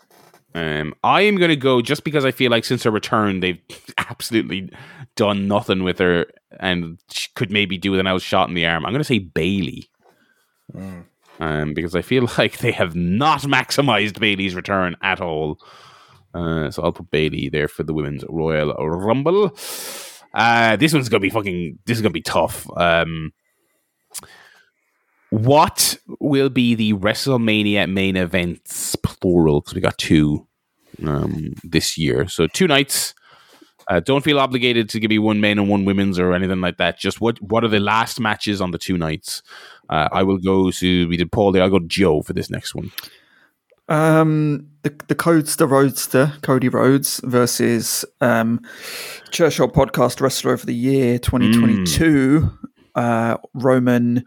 [0.54, 3.58] Um, I am going to go just because I feel like since her return, they've
[3.98, 4.70] absolutely
[5.16, 6.26] done nothing with her
[6.60, 8.84] and she could maybe do with an outshot in the arm.
[8.84, 9.88] I'm going to say Bayley.
[10.74, 11.04] Mm.
[11.40, 15.58] Um, because I feel like they have not maximized Bayley's return at all.
[16.34, 19.56] Uh, so I'll put Bayley there for the women's Royal Rumble.
[20.34, 21.78] Uh, this one's gonna be fucking.
[21.84, 22.66] This is gonna be tough.
[22.76, 23.32] Um,
[25.30, 29.60] what will be the WrestleMania main events plural?
[29.60, 30.46] Because we got two
[31.06, 33.14] um, this year, so two nights.
[33.88, 36.76] Uh, don't feel obligated to give me one men and one women's or anything like
[36.76, 36.98] that.
[36.98, 39.42] Just what what are the last matches on the two nights?
[39.92, 41.62] Uh, I will go to we did Paul there.
[41.62, 42.90] I'll go to Joe for this next one.
[43.88, 48.60] Um, the the Codester Roadster, Cody Rhodes versus um,
[49.30, 52.50] Chair Shot Podcast Wrestler of the Year 2022,
[52.94, 54.24] uh, Roman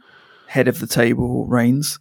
[0.48, 2.00] Head of the Table Reigns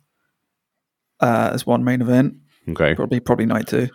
[1.21, 2.35] uh, as one main event,
[2.69, 2.95] Okay.
[2.95, 3.89] probably probably night two,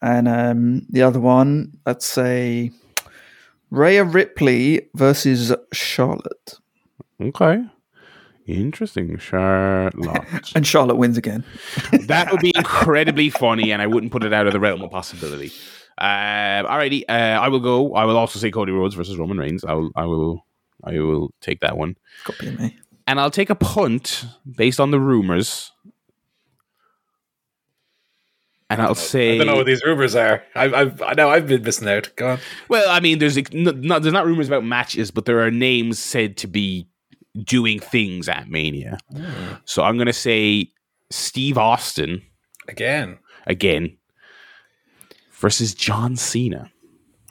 [0.00, 2.70] and um, the other one, let's say
[3.70, 6.54] Rhea Ripley versus Charlotte,
[7.20, 7.64] Okay.
[8.46, 10.50] Interesting, Charlotte.
[10.54, 11.44] and Charlotte wins again.
[12.06, 14.90] that would be incredibly funny, and I wouldn't put it out of the realm of
[14.90, 15.50] possibility.
[15.96, 17.94] Uh, alrighty, uh, I will go.
[17.94, 19.64] I will also say Cody Rhodes versus Roman Reigns.
[19.64, 20.46] I will, I will,
[20.82, 22.76] I will take that one, Copy me.
[23.06, 25.72] and I'll take a punt based on the rumors,
[28.68, 30.42] and I'll say I don't know what these rumors are.
[30.54, 32.10] I've, I've, I know I've been missing out.
[32.16, 32.38] Go on.
[32.68, 35.98] Well, I mean, there's no, no, there's not rumors about matches, but there are names
[35.98, 36.88] said to be
[37.42, 38.98] doing things at Mania.
[39.64, 40.70] So I'm going to say
[41.10, 42.22] Steve Austin
[42.68, 43.18] Again.
[43.46, 43.96] again
[45.32, 46.70] versus John Cena.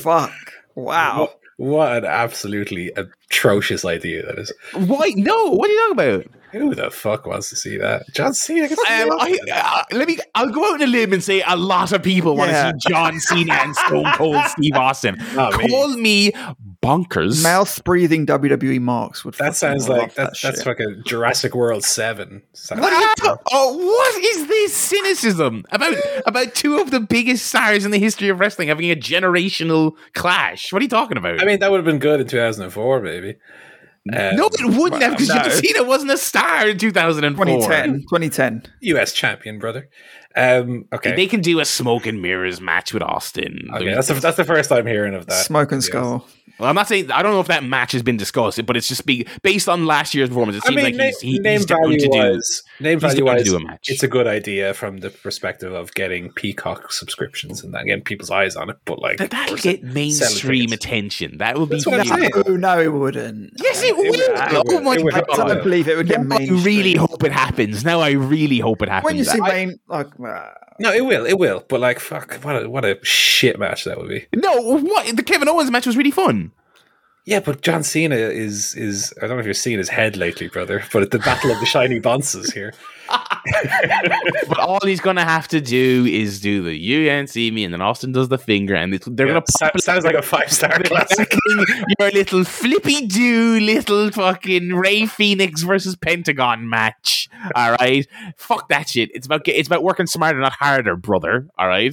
[0.00, 0.32] Fuck.
[0.74, 1.20] Wow.
[1.20, 4.52] What, what an absolutely atrocious idea that is.
[4.74, 5.12] Why?
[5.16, 5.50] No.
[5.50, 6.26] What are you talking about?
[6.52, 8.04] Who the fuck wants to see that?
[8.14, 8.66] John Cena.
[8.66, 10.18] Um, I, uh, let me.
[10.34, 12.90] I'll go out on a limb and say a lot of people want to see
[12.90, 15.16] John Cena and Stone Cold Steve Austin.
[15.34, 15.68] Not me.
[15.68, 16.32] Call me
[16.86, 17.42] bonkers.
[17.42, 19.34] Mouth breathing WWE marks would.
[19.34, 20.66] that sounds like that, that that's shit.
[20.66, 22.42] like a Jurassic World Seven.
[22.70, 25.94] What you oh, what is this cynicism about
[26.26, 30.72] about two of the biggest stars in the history of wrestling having a generational clash?
[30.72, 31.40] What are you talking about?
[31.42, 33.36] I mean, that would have been good in 2004, maybe.
[34.14, 35.34] Um, no, it wouldn't have because no.
[35.42, 37.44] John Cena wasn't a star in 2004.
[37.44, 38.02] 2010.
[38.02, 38.62] 2010.
[38.82, 39.12] U.S.
[39.12, 39.88] champion, brother.
[40.36, 43.68] Um, okay, They can do a smoke and mirrors match with Austin.
[43.74, 45.44] okay, that's the, that's the first time hearing of that.
[45.44, 45.86] Smoke and Yes.
[45.86, 46.28] skull.
[46.58, 48.88] Well, I'm not saying I don't know if that match has been discussed, but it's
[48.88, 50.56] just be, based on last year's performance.
[50.58, 52.18] It I seems mean, like name, he's, he, name he's value to do.
[52.18, 53.86] wise, name he's value down to wise, do a match.
[53.88, 58.30] it's a good idea from the perspective of getting Peacock subscriptions and that, getting people's
[58.30, 58.76] eyes on it.
[58.86, 61.38] But like, That, that'll get mainstream attention.
[61.38, 61.76] That would be.
[61.76, 62.32] That's what I'm huge.
[62.32, 62.44] saying.
[62.46, 63.52] Oh, no, it wouldn't.
[63.62, 64.14] Yes, it will.
[64.14, 65.14] it oh my It would.
[65.14, 65.48] I god!
[65.48, 66.64] don't believe it would get Now I mainstream.
[66.64, 67.84] really hope it happens.
[67.84, 69.04] Now I really hope it happens.
[69.10, 71.64] When you see I- main, like, uh, No, it will, it will.
[71.68, 74.26] But like, fuck, what a what a shit match that would be.
[74.34, 76.45] no, what the Kevin Owens match was really fun.
[77.26, 80.46] Yeah, but John Cena is is I don't know if you've seen his head lately,
[80.48, 80.84] brother.
[80.92, 82.72] But at the Battle of the Shiny Bonces here,
[84.48, 87.74] But all he's gonna have to do is do the you can't see me, and
[87.74, 90.22] then Austin does the finger, and it's, they're Yeah, gonna so- pop sounds like a
[90.22, 91.34] five star classic.
[91.98, 97.28] your little flippy do little fucking Rey Fénix versus Pentagon match.
[97.54, 98.06] All right,
[98.36, 99.10] fuck that shit.
[99.14, 101.48] It's about it's about working smarter, not harder, brother.
[101.58, 101.92] All right.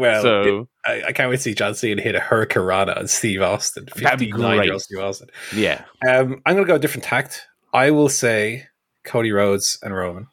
[0.00, 3.42] Well, So- I, I can't wait to see John Cena hit a Hurricane on Steve
[3.42, 4.80] Austin, That'd be great.
[4.80, 5.28] Steve Austin.
[5.54, 5.84] Yeah.
[6.08, 7.46] Um, I'm going to go a different tact.
[7.74, 8.66] I will say
[9.04, 10.26] Cody Rhodes and Roman.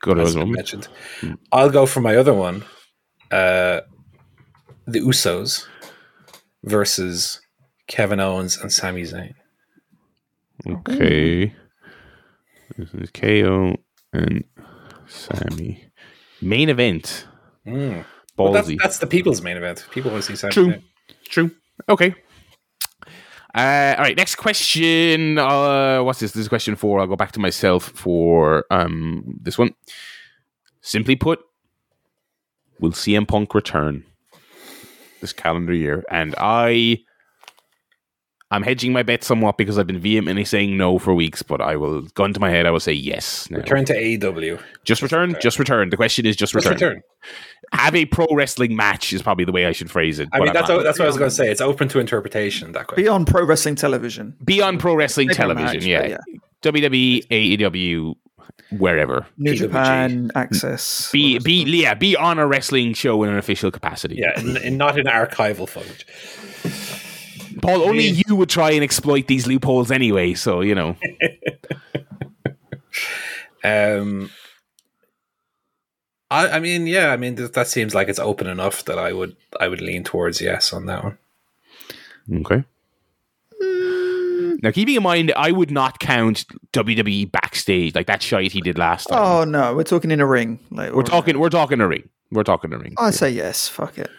[0.00, 0.50] Good as as we well.
[0.52, 0.88] mentioned.
[1.52, 2.64] I'll go for my other one,
[3.30, 3.80] uh,
[4.86, 5.66] the Usos
[6.64, 7.40] versus
[7.86, 9.34] Kevin Owens and Sami Zayn.
[10.68, 11.54] Okay.
[12.76, 13.76] This is KO
[14.12, 14.44] and
[15.06, 15.84] Sami.
[16.42, 17.26] Main event.
[17.66, 18.04] Mm.
[18.36, 18.78] But that's, Ballsy.
[18.82, 19.86] that's the people's main event.
[19.90, 20.74] People want to see Sami True.
[21.28, 21.50] True.
[21.88, 22.14] Okay.
[23.54, 24.16] Uh, all right.
[24.16, 25.38] Next question.
[25.38, 26.32] Uh, what's this?
[26.32, 27.00] This is question four.
[27.00, 29.74] I'll go back to myself for um this one.
[30.80, 31.40] Simply put,
[32.80, 34.04] will CM Punk return
[35.20, 36.04] this calendar year?
[36.10, 36.98] And I,
[38.50, 41.42] I'm hedging my bet somewhat because I've been vehemently saying no for weeks.
[41.42, 43.50] But I will, gun to my head, I will say yes.
[43.50, 43.58] Now.
[43.58, 44.60] Return to AEW.
[44.84, 45.34] Just return.
[45.34, 45.90] Uh, just return.
[45.90, 46.88] The question is just Just return.
[46.88, 47.02] return.
[47.72, 50.28] Have a pro wrestling match is probably the way I should phrase it.
[50.32, 50.84] I mean, that's, not.
[50.84, 51.50] that's what I was going to say.
[51.50, 53.04] It's open to interpretation, that question.
[53.04, 54.36] be on pro wrestling television.
[54.44, 55.78] be on pro wrestling Maybe television.
[55.78, 56.18] match, yeah.
[56.62, 58.14] but WWE, AEW,
[58.78, 59.26] wherever.
[59.38, 59.58] New PWG.
[59.58, 61.10] Japan access.
[61.10, 64.16] Be be yeah, be on a wrestling show in an official capacity.
[64.16, 66.06] Yeah, and, and not in archival footage.
[67.64, 70.34] Paul, only you would try and exploit these loopholes anyway.
[70.34, 70.96] So you know,
[73.64, 74.30] Um,
[76.30, 79.12] I, I mean, yeah, I mean that, that seems like it's open enough that I
[79.12, 81.18] would I would lean towards yes on that one.
[82.40, 82.64] okay.
[84.62, 88.78] Now, keeping in mind, I would not count WWE backstage like that shite he did
[88.78, 89.18] last time.
[89.18, 90.58] Oh no, we're talking in a ring.
[90.70, 92.08] Like, we're talking, we're talking a ring.
[92.30, 92.94] We're talking a ring.
[92.98, 93.68] I say yes.
[93.68, 94.10] Fuck it.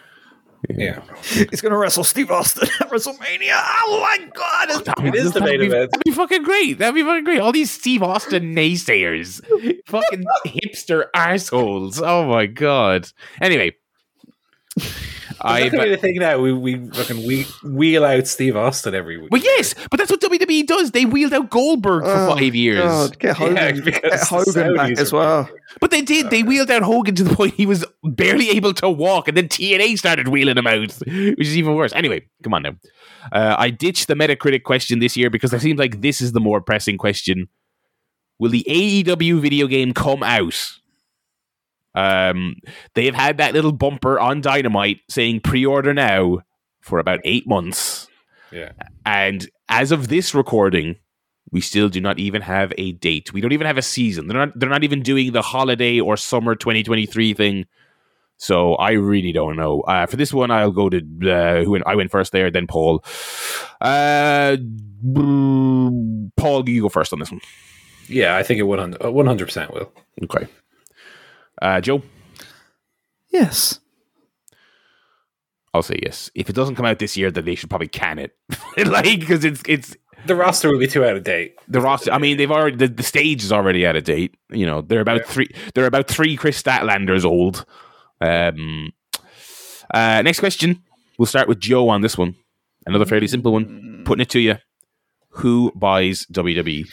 [0.68, 3.52] Yeah, He's gonna wrestle Steve Austin at WrestleMania.
[3.84, 4.84] Oh my god!
[4.84, 5.90] That'd It is the main be- event.
[5.92, 6.78] That'd be fucking great.
[6.78, 7.40] That'd be fucking great.
[7.40, 9.40] All these Steve Austin naysayers,
[9.86, 12.00] fucking hipster assholes.
[12.02, 13.08] Oh my god.
[13.40, 13.76] Anyway,
[15.46, 15.60] I.
[15.62, 16.38] that could be the thing now.
[16.38, 19.30] We we fucking we wheel out Steve Austin every week.
[19.30, 20.90] Well, yes, but that's what WWE does.
[20.90, 22.80] They wheeled out Goldberg for Oh, five years.
[22.82, 25.50] God, get Hogan, Yeah, get Hogan back as are- well.
[25.80, 26.30] But they did.
[26.30, 29.48] They wheeled out Hogan to the point he was barely able to walk, and then
[29.48, 31.92] TNA started wheeling him out, which is even worse.
[31.92, 32.76] Anyway, come on now.
[33.32, 36.40] Uh, I ditched the Metacritic question this year because it seems like this is the
[36.40, 37.48] more pressing question.
[38.38, 40.72] Will the AEW video game come out?
[41.96, 42.56] Um,
[42.94, 46.40] they have had that little bumper on Dynamite saying pre-order now
[46.80, 48.06] for about eight months,
[48.52, 48.70] Yeah,
[49.04, 50.96] and as of this recording,
[51.50, 53.32] we still do not even have a date.
[53.32, 54.28] We don't even have a season.
[54.28, 54.58] They're not.
[54.58, 57.66] They're not even doing the holiday or summer 2023 thing.
[58.36, 59.80] So I really don't know.
[59.80, 63.02] Uh, for this one, I'll go to uh, who I went first there, then Paul.
[63.80, 64.58] Uh,
[66.36, 67.40] Paul, you go first on this one.
[68.08, 68.36] yeah.
[68.36, 68.92] I think it one
[69.26, 69.90] hundred percent will.
[70.24, 70.46] Okay.
[71.60, 72.02] Uh, Joe,
[73.32, 73.80] Yes.
[75.74, 76.30] I'll say yes.
[76.34, 78.34] If it doesn't come out this year, then they should probably can it,
[78.86, 79.94] like because it's it's
[80.24, 81.54] The roster will be too out of date.
[81.68, 82.12] the roster.
[82.12, 84.34] I mean, they've already the, the stage is already out of date.
[84.50, 85.26] You know, they're about Yeah.
[85.26, 85.48] three.
[85.74, 87.66] They're about three Kris Statlanders old.
[88.22, 88.92] Um,
[89.92, 90.82] uh, next question.
[91.18, 92.36] We'll start with Joe on this one.
[92.86, 94.02] Another fairly simple one.
[94.06, 94.56] Putting it to you.
[95.30, 96.88] Who buys WWE?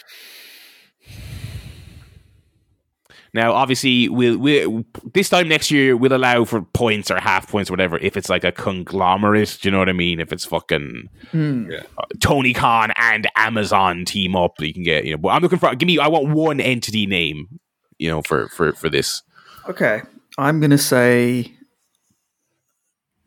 [3.35, 7.69] Now, obviously, we'll, we this time next year we'll allow for points or half points
[7.69, 9.57] or whatever if it's like a conglomerate.
[9.61, 10.19] Do you know what I mean?
[10.19, 11.71] If it's fucking Hmm.
[12.19, 15.17] Tony Khan and Amazon team up, you can get you know.
[15.17, 15.97] But I'm looking for give me.
[15.97, 17.59] I want one entity name,
[17.97, 19.23] you know, for for for this.
[19.67, 20.01] Okay.
[20.37, 21.53] I'm going to say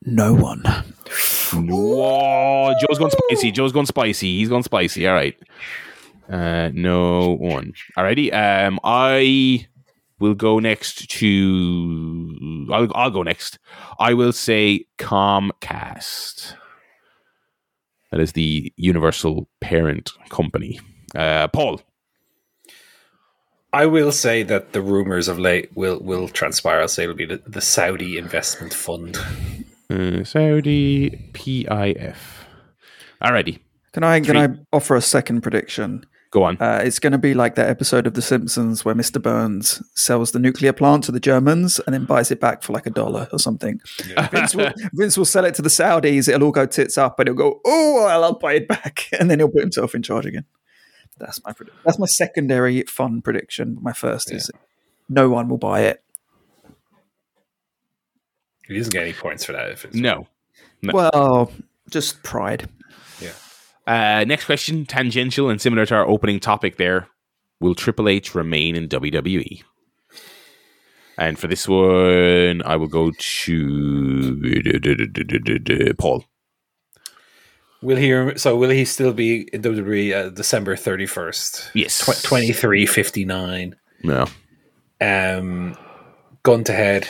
[0.03, 0.63] no one.
[1.53, 3.53] Whoa, Joe's gone spicy.
[3.53, 4.39] Joe's gone spicy.
[4.39, 5.07] He's gone spicy.
[5.07, 5.37] All right.
[6.29, 7.73] Uh, no one.
[7.97, 8.33] Alrighty.
[8.35, 9.67] Um, I
[10.19, 12.69] will go next to.
[12.73, 13.59] I'll, I'll go next.
[13.99, 16.55] I will say Comcast.
[18.11, 20.81] That is the universal parent company.
[21.15, 21.81] Uh, Paul.
[23.73, 26.81] I will say that the rumors of late will will transpire.
[26.81, 29.19] I'll say it'll be the, the Saudi investment fund.
[29.91, 32.17] Uh, Saudi PIF.
[33.23, 33.59] Alrighty.
[33.93, 36.07] Can I can I offer a second prediction?
[36.31, 36.57] Go on.
[36.61, 39.23] Uh, it's going to be like that episode of The Simpsons where Mr.
[39.23, 42.87] Burns sells the nuclear plant to the Germans and then buys it back for like
[42.87, 43.81] a dollar or something.
[44.31, 46.29] Vince, will, Vince will sell it to the Saudis.
[46.29, 49.31] It'll all go tits up, and he'll go, "Oh, well, I'll buy it back," and
[49.31, 50.45] then he'll put himself in charge again.
[51.19, 51.81] That's my prediction.
[51.85, 53.79] That's my secondary fun prediction.
[53.81, 54.51] My first is
[55.09, 56.03] no one will buy it.
[58.67, 59.71] He doesn't get any points for that.
[59.71, 60.27] If it's no.
[60.83, 60.93] No.
[60.93, 61.53] Well,
[61.89, 62.69] just pride.
[63.87, 67.09] Uh, next question, tangential and similar to our opening topic there.
[67.61, 69.63] Will Triple H remain in WWE?
[71.19, 76.25] And for this one, I will go to Paul.
[77.83, 78.39] Will he?
[78.39, 81.71] So will he still be in WWE uh, December thirty first?
[81.75, 82.23] Yes.
[82.23, 83.77] twenty three fifty nine.
[84.03, 84.27] No.
[85.01, 85.77] Um,
[86.43, 87.09] gun to head.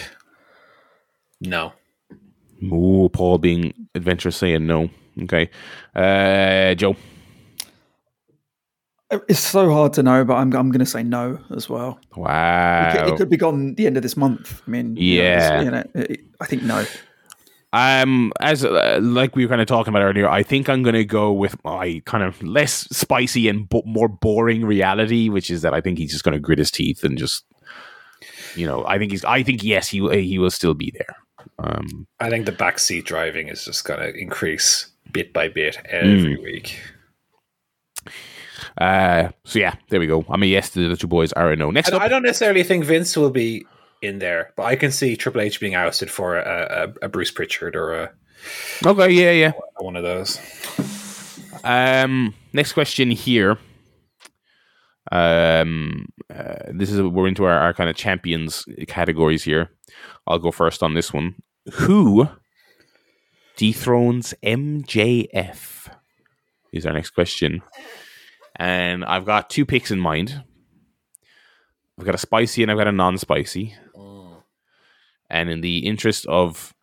[1.40, 1.72] No.
[2.62, 4.90] Ooh, Paul being adventurous saying no.
[5.22, 5.50] Okay.
[5.94, 6.96] Uh, Joe.
[9.28, 11.98] It's so hard to know, but I'm I'm going to say no as well.
[12.02, 13.04] It could, Wow.
[13.06, 14.62] it could be gone the end of this month.
[14.66, 15.62] I mean, you know, Yeah.
[15.62, 16.84] you know, it- I think no.
[17.72, 20.94] Um, as uh, like we were kind of talking about earlier, I think I'm going
[20.94, 25.62] to go with my kind of less spicy and bo- more boring reality, which is
[25.62, 27.44] that I think he's just going to grit his teeth and just,
[28.56, 29.24] you know, I think he's.
[29.24, 31.16] I think yes, he he will still be there.
[31.58, 34.86] Um, I think the backseat driving is just going to increase
[35.16, 36.42] bit by bit every Hmm.
[36.42, 36.78] week.
[38.78, 40.24] uh, so yeah, there we go.
[40.28, 41.70] I mean, yes the two boys are a no.
[41.70, 43.64] Next I, up, I don't necessarily think Vince will be
[44.02, 47.30] in there, but I can see Triple H being ousted for a, a, a Bruce
[47.30, 48.10] Prichard or a,
[48.84, 49.52] okay, yeah, yeah.
[49.78, 50.38] one of those.
[51.64, 53.58] Um, next question here.
[55.12, 59.70] Um, uh, this is we're into our, our kind of champions categories here.
[60.26, 61.36] I'll go first on this one.
[61.74, 62.28] Who
[63.56, 65.88] dethrones MJF?
[66.72, 67.62] Is our next question,
[68.56, 70.42] and I've got two picks in mind.
[71.98, 73.74] I've got a spicy and I've got a non-spicy.
[75.30, 76.74] And in the interest of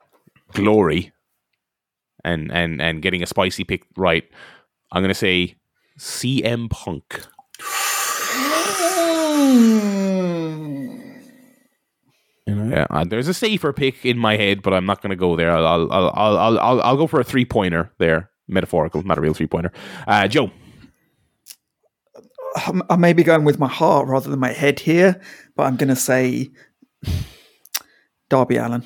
[0.51, 1.13] glory,
[2.26, 4.28] and and and getting a spicy pick right,
[4.91, 5.55] I'm gonna say
[5.97, 7.21] CM Punk.
[12.74, 15.15] You know, yeah, uh, there's a safer pick in my head, but I'm not gonna
[15.15, 15.51] go there.
[15.51, 19.21] I'll I'll I'll I'll I'll, I'll go for a three pointer there, metaphorical, not a
[19.21, 19.71] real three pointer.
[20.07, 20.49] Uh, Joe,
[22.55, 25.19] I'm- may be going with my heart rather than my head here,
[25.55, 26.51] but I'm going to say
[28.30, 28.84] Darby Allin.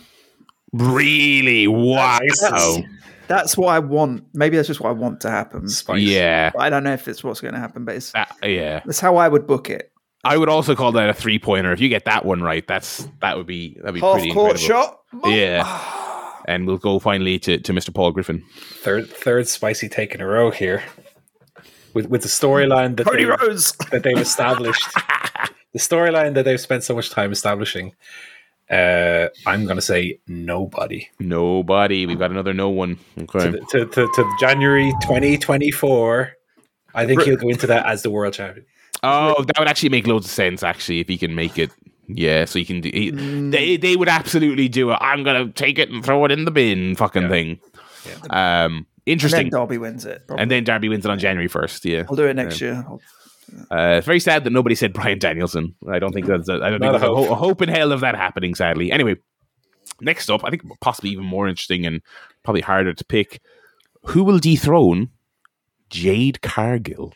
[0.73, 1.67] really?
[1.67, 2.19] Wow.
[2.21, 2.81] Nice.
[3.27, 4.23] That's what I want.
[4.33, 5.67] Maybe that's just what I want to happen.
[5.67, 6.03] Spicy.
[6.03, 8.81] Yeah, I don't know if it's what's going to happen, but it's, Uh, yeah.
[8.85, 9.91] that's how I would book it.
[10.28, 11.71] I would also call that a three pointer.
[11.71, 14.59] If you get that one right, that's that would be that'd be Half pretty court
[14.59, 14.84] incredible.
[14.84, 14.99] shot.
[15.25, 16.34] Yeah.
[16.49, 17.93] And we'll go finally to, to Mr.
[17.93, 18.43] Paul Griffin.
[18.82, 20.84] Third third spicy take in a row here.
[21.93, 23.71] With with the storyline that Cody they, Rose.
[23.91, 24.86] that they've established.
[25.73, 27.95] the storyline that they've spent so much time establishing.
[28.69, 31.07] Uh, I'm gonna say nobody.
[31.19, 32.05] Nobody.
[32.05, 32.99] We've got another no one.
[33.17, 33.51] Okay.
[33.51, 36.34] To, to, to, to January 2024.
[36.93, 38.65] I think he'll go into that as the world champion.
[39.03, 40.63] Oh, that would actually make loads of sense.
[40.63, 41.71] Actually, if he can make it,
[42.07, 42.45] yeah.
[42.45, 42.89] So you can do.
[42.93, 44.97] He, They they would absolutely do it.
[45.01, 47.29] I'm gonna take it and throw it in the bin, fucking Yeah.
[47.29, 47.59] thing.
[48.29, 49.49] Um, And then interesting.
[49.49, 50.23] Darby wins it.
[50.27, 50.41] probably.
[50.41, 51.85] And then Darby wins it on January first.
[51.85, 52.03] Yeah.
[52.09, 52.83] I'll do it next year.
[52.87, 52.99] I'll
[53.71, 55.73] Uh, it's very sad that nobody said Bryan Danielson.
[55.89, 56.49] I don't think that's.
[56.49, 57.29] A, I don't think a there's a, ho- hope.
[57.29, 58.55] a hope in hell of that happening.
[58.55, 58.91] Sadly.
[58.91, 59.15] Anyway,
[60.01, 62.01] next up, I think possibly even more interesting and
[62.43, 63.39] probably harder to pick.
[64.07, 65.09] Who will dethrone
[65.89, 67.13] Jade Cargill?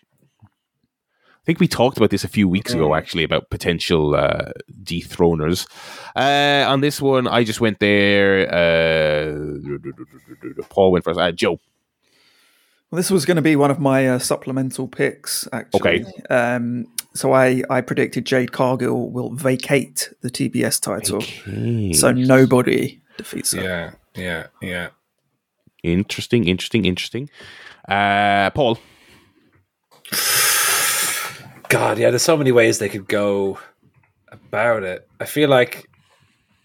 [1.41, 4.51] I think we talked about this a few weeks ago, actually, about potential uh,
[4.83, 5.67] dethroners.
[6.15, 8.47] Uh, on this one, I just went there.
[8.47, 9.79] Uh,
[10.69, 11.19] Paul went first.
[11.19, 11.59] Uh, Joe.
[12.91, 16.05] Well, this was going to be one of my uh, supplemental picks, actually.
[16.05, 16.05] Okay.
[16.29, 16.85] Um,
[17.15, 21.21] so I, I predicted Jade Cargill will vacate the TBS title.
[21.95, 23.63] So nobody defeats her.
[23.63, 24.89] Yeah, yeah, yeah.
[25.81, 27.31] Interesting, interesting, interesting.
[27.87, 28.77] Uh, Paul.
[31.71, 33.57] God, yeah, there's so many ways they could go
[34.29, 35.07] about it.
[35.19, 35.87] I feel like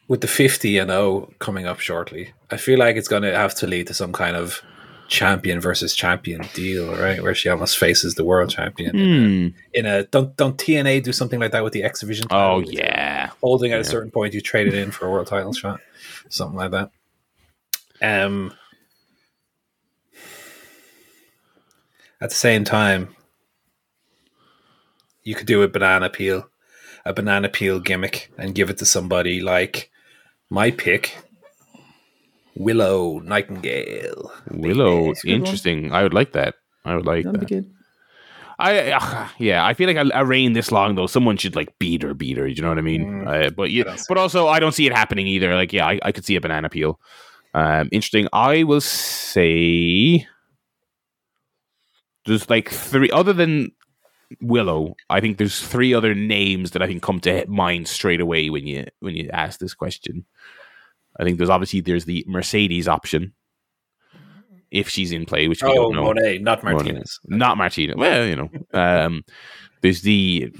[0.08, 3.54] with the 50 and 0 coming up shortly, I feel like it's going to have
[3.56, 4.60] to lead to some kind of
[5.08, 7.22] champion versus champion deal, right?
[7.22, 9.46] Where she almost faces the world champion in, Hmm.
[9.74, 12.26] a, in a don't don't TNA do something like that with the X Division?
[12.30, 13.30] Oh yeah.
[13.40, 15.80] holding at a certain point, you trade it in for a world title shot,
[16.28, 16.90] something like that.
[18.02, 18.52] Um,
[22.20, 23.14] at the same time,
[25.26, 26.48] you could do a banana peel,
[27.04, 29.90] a banana peel gimmick, and give it to somebody like
[30.50, 31.16] my pick,
[32.54, 34.32] Willow Nightingale.
[34.50, 35.06] Willow.
[35.08, 35.34] That's one.
[35.34, 35.92] Interesting.
[35.92, 36.54] I would like that.
[36.84, 37.48] I would like That'd that.
[37.48, 37.70] be good.
[38.58, 41.78] I uh, yeah, I feel like a, a reign this long though, someone should like
[41.78, 42.46] beat her, beat her.
[42.46, 43.26] You know what I mean?
[43.26, 44.04] Uh, but yeah, Mm.
[44.08, 45.54] but also I don't see it happening either.
[45.54, 46.98] Like yeah, I, I could see a banana peel.
[47.52, 48.28] Um, interesting.
[48.32, 50.26] I will say
[52.24, 53.72] there's like three other than
[54.40, 54.96] Willow.
[55.10, 58.66] I think there's three other names that I think come to mind straight away when
[58.66, 60.24] you when you ask this question.
[61.18, 63.32] I think there's obviously there's the Mercedes option
[64.70, 66.02] if she's in play, which we Oh, don't know.
[66.04, 66.74] Monet, not Monet.
[66.76, 67.20] Martinez.
[67.26, 67.96] Not Martinez.
[67.96, 69.24] Well, you know, um,
[69.80, 70.52] there's the.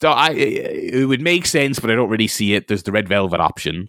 [0.00, 2.68] so I, it would make sense, but I don't really see it.
[2.68, 3.88] There's the red velvet option,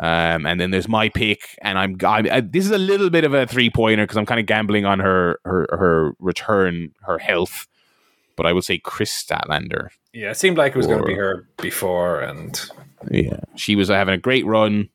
[0.00, 1.96] um, and then there's my pick, and I'm.
[2.04, 4.46] I'm I, this is a little bit of a three pointer because I'm kind of
[4.46, 7.66] gambling on her her her return, her health.
[8.36, 9.88] But I would say Kris Statlander.
[10.12, 12.60] Yeah, it seemed like it was going to be her before, and
[13.10, 14.88] Yeah, she was having a great run.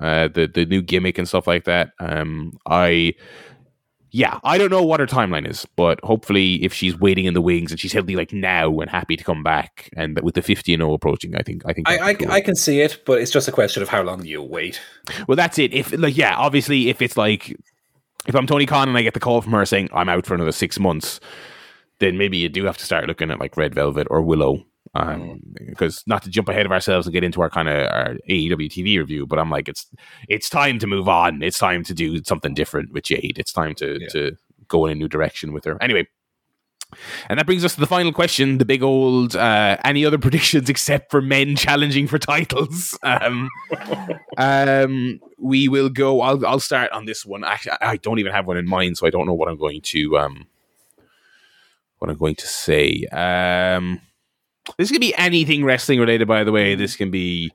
[0.00, 1.92] Uh, the the new gimmick and stuff like that.
[2.00, 3.14] Um, I,
[4.10, 7.40] yeah, I don't know what her timeline is, but hopefully, if she's waiting in the
[7.40, 10.74] wings and she's healthy like now and happy to come back, and with the fifty
[10.74, 12.30] and zero approaching, I think I think I, I, cool.
[12.30, 14.80] I can see it, but it's just a question of how long you wait.
[15.28, 15.72] well, that's it.
[15.72, 17.56] If like yeah, obviously, if it's like
[18.26, 20.34] if I'm Tony Khan and I get the call from her saying I'm out for
[20.34, 21.20] another six months,
[22.00, 24.64] then maybe you do have to start looking at like Red Velvet or Willow.
[24.96, 28.14] Um, because not to jump ahead of ourselves and get into our kind of our
[28.30, 29.86] AEW TV review, but I'm like, it's
[30.28, 31.42] it's time to move on.
[31.42, 33.36] It's time to do something different with Jade.
[33.38, 34.08] It's time to Yeah.
[34.10, 34.36] to
[34.68, 35.82] go in a new direction with her.
[35.82, 36.06] Anyway,
[37.28, 40.70] and that brings us to the final question: the big old uh, any other predictions
[40.70, 42.96] except for men challenging for titles?
[43.04, 43.48] Um,
[44.38, 46.20] um, we will go.
[46.20, 47.42] I'll I'll start on this one.
[47.42, 49.58] Actually, I I don't even have one in mind, so I don't know what I'm
[49.58, 50.46] going to um
[51.98, 53.04] what I'm going to say.
[53.12, 54.00] Um,
[54.78, 56.28] this can be anything wrestling related.
[56.28, 57.50] By the way, this can be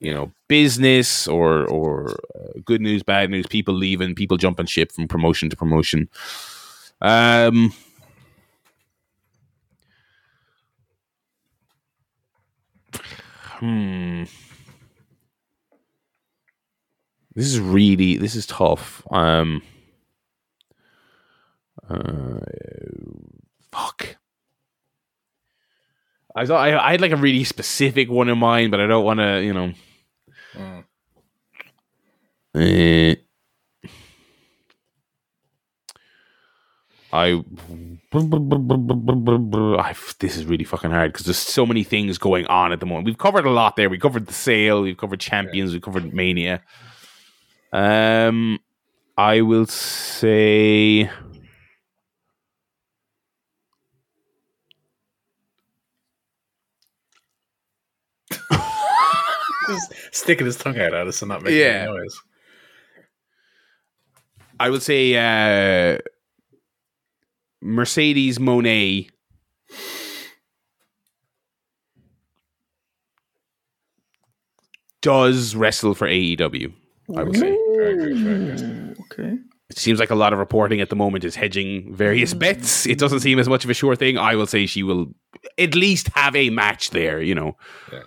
[0.00, 4.92] you know business or or uh, good news, bad news, people leaving, people jumping ship
[4.92, 6.08] from promotion to promotion.
[7.00, 7.72] Um.
[13.58, 14.24] Hmm.
[17.34, 19.02] This is really this is tough.
[19.10, 19.62] Um.
[21.88, 22.40] Uh,
[23.74, 24.16] fuck.
[26.36, 29.04] I thought I, I had like a really specific one in mind, but I don't
[29.04, 29.72] want to, you know.
[30.54, 30.84] Mm.
[32.56, 33.14] Eh.
[37.12, 37.44] I,
[38.12, 42.86] I this is really fucking hard because there's so many things going on at the
[42.86, 43.06] moment.
[43.06, 43.88] We've covered a lot there.
[43.88, 44.82] We covered the sale.
[44.82, 45.72] We've covered champions.
[45.72, 46.62] We covered mania.
[47.72, 48.58] Um,
[49.16, 51.08] I will say.
[59.68, 61.86] Just sticking his tongue out at us and not making Yeah.
[61.88, 62.20] any noise.
[64.60, 65.98] I would say uh,
[67.60, 69.08] Mercedes Moné.
[75.02, 76.72] Does wrestle for AEW?
[77.16, 78.96] I would say Very good, very good.
[79.12, 79.38] Okay.
[79.68, 82.86] it seems like a lot of reporting at the moment is hedging various bets.
[82.86, 84.16] It doesn't seem as much of a sure thing.
[84.16, 85.12] I will say she will
[85.58, 87.20] at least have a match there.
[87.20, 87.56] You know,
[87.92, 88.00] Yeah.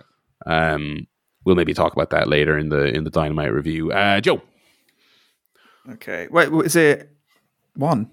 [0.73, 1.05] um,
[1.48, 3.91] we'll maybe talk about that later in the in the Dynamite review.
[3.91, 4.41] Uh, Joe,
[5.94, 6.28] Okay.
[6.30, 7.10] Wait, what is it?
[7.76, 8.11] One.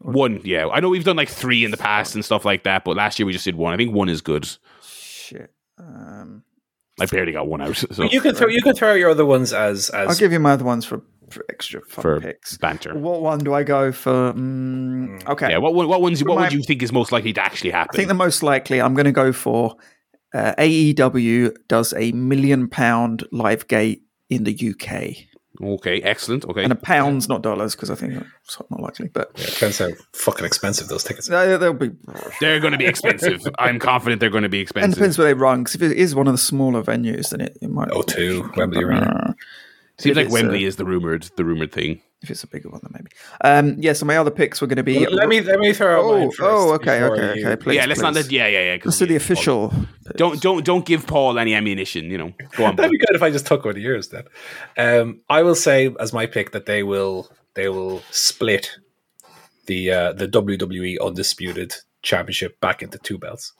[0.00, 0.68] One, yeah.
[0.68, 3.18] I know we've done like three in the past and stuff like that, but last
[3.18, 3.72] year we just did one.
[3.72, 4.46] I think one is good.
[4.82, 5.50] Shit.
[5.78, 6.44] Um,
[7.00, 7.76] I barely got one out.
[7.92, 10.08] So You can throw you can throw your other ones as as.
[10.08, 12.56] I'll give you my other ones for, for extra fun for picks.
[12.58, 12.94] banter.
[12.96, 14.32] What one do I go for?
[14.34, 15.50] Mm, okay.
[15.50, 16.22] Yeah, what what ones?
[16.22, 17.90] What my- would you think is most likely to actually happen?
[17.94, 19.76] I think the most likely I'm going to go for
[20.34, 25.26] uh, AEW does a million pound live gate in the UK.
[25.62, 26.44] okay, excellent.
[26.44, 29.08] Okay, And a pounds, not dollars, because I think it's not likely.
[29.08, 31.30] But yeah, depends how fucking expensive those tickets.
[31.30, 31.46] are.
[31.46, 31.90] they- they'll be.
[32.40, 33.40] they're going to be expensive.
[33.58, 34.84] I'm confident they're going to be expensive.
[34.84, 35.14] And expensive.
[35.14, 35.60] depends where they run.
[35.62, 37.88] Because if it is one of the smaller venues, then it, it might.
[37.92, 39.34] Oh, two Wembley Arena.
[39.98, 42.02] Seems if like Wembley uh, is the rumored the rumored thing.
[42.22, 43.10] If it's a bigger one, then maybe.
[43.42, 43.92] Um, yeah.
[43.92, 45.06] So my other picks were going to be.
[45.06, 47.62] Let me let me throw out Oh, mine first oh, okay, okay, you- okay.
[47.62, 48.14] Please, yeah, let's not.
[48.14, 48.24] please.
[48.24, 48.78] Let, yeah, yeah, yeah.
[48.78, 49.72] 'cause Let's do the yeah, official.
[50.16, 52.10] Don't don't don't give Paul any ammunition.
[52.10, 52.76] You know, go on.
[52.76, 54.24] That'd be good if I just took one of yours then.
[54.78, 58.70] Um, I will say as my pick that they will they will split
[59.66, 63.52] the uh, the WWE Undisputed Championship back into two belts,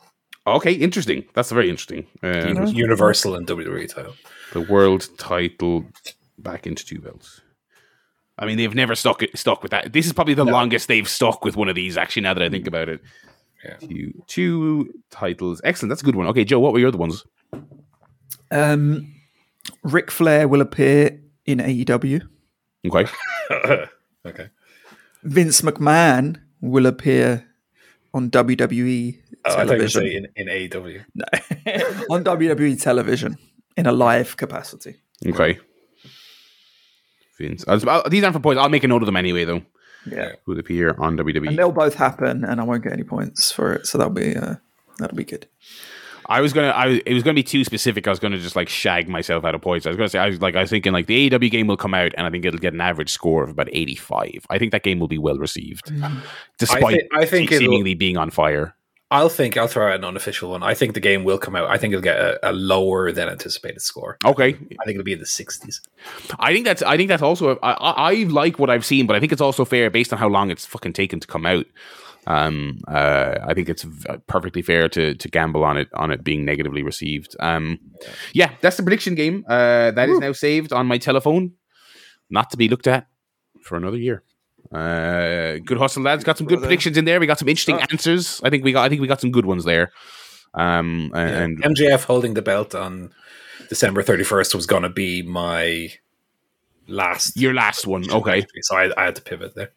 [0.47, 1.25] Okay, interesting.
[1.35, 2.07] That's very interesting.
[2.23, 4.15] Um, Universal and WWE title.
[4.53, 5.85] the world title
[6.39, 7.41] back into two belts.
[8.39, 9.93] I mean, they've never stuck stuck with that.
[9.93, 11.97] This is probably the longest they've stuck with one of these.
[11.97, 13.01] Actually, now that I think about it,
[13.65, 13.77] Yeah.
[13.77, 15.61] two two titles.
[15.65, 15.91] Excellent.
[15.91, 16.27] That's a good one.
[16.29, 17.25] Okay, Joe, what were your other ones?
[18.51, 19.15] Um,
[19.83, 22.23] Ric Flair will appear in AEW.
[22.87, 23.11] Okay,
[24.27, 24.49] okay.
[25.25, 27.45] Vince McMahon will appear
[28.15, 30.03] on WWE Oh, I thought you were television.
[30.03, 31.05] saying in, in AEW.
[32.11, 33.37] on WWE television
[33.77, 34.97] in a live capacity.
[35.27, 35.59] okay.
[37.39, 37.65] Vince.
[37.69, 38.61] I was- uh, these aren't for points.
[38.61, 39.63] I'll make a note of them anyway, though.
[40.11, 41.17] Yeah, Will appear on.
[41.17, 41.49] WWE.
[41.49, 44.37] and they'll both happen, and I won't get any points for it, so that'll be
[44.37, 44.55] uh,
[44.99, 45.49] that'll be good.
[46.29, 46.69] I was gonna.
[46.69, 48.07] I was- it was gonna be too specific.
[48.07, 49.85] I was gonna just like shag myself out of points.
[49.87, 50.19] I was gonna say.
[50.21, 50.55] I was like.
[50.57, 52.73] I was thinking like the AEW game will come out, and I think it'll get
[52.75, 54.47] an average score of about eighty-five.
[54.51, 55.93] I think that game will be well received,
[56.59, 58.75] despite I, thi- I think it'll, seemingly being on fire.
[59.11, 60.65] I'll think I'll throw out an unofficial one.
[60.65, 61.71] I think the game will come out.
[61.71, 64.19] I think it'll get a, a lower than anticipated score.
[64.25, 65.81] Okay, I think it'll be in the sixties.
[66.41, 66.83] I think that's.
[66.83, 67.57] I think that's also.
[67.63, 70.19] I, I, I like what I've seen, but I think it's also fair based on
[70.19, 71.67] how long it's fucking taken to come out.
[72.27, 73.87] Um, uh, I think it's
[74.27, 77.37] perfectly fair to to gamble on it on it being negatively received.
[77.39, 77.79] Um,
[78.33, 79.45] yeah, that's the prediction game.
[79.49, 81.53] Uh, that is now saved on my telephone,
[82.29, 83.07] not to be looked at
[83.63, 84.25] for another year.
[84.73, 86.25] Uh, good hustle, lads.
[86.25, 87.21] Got some good predictions in there.
[87.21, 88.41] We got some interesting answers.
[88.45, 88.85] I think we got.
[88.85, 89.93] I think we got some good ones there.
[90.55, 93.13] Um, and MJF holding the belt on
[93.69, 95.91] December thirty first was going to be my
[96.89, 97.37] last.
[97.37, 98.47] your last one, okay.
[98.63, 99.73] So I, I had to pivot there.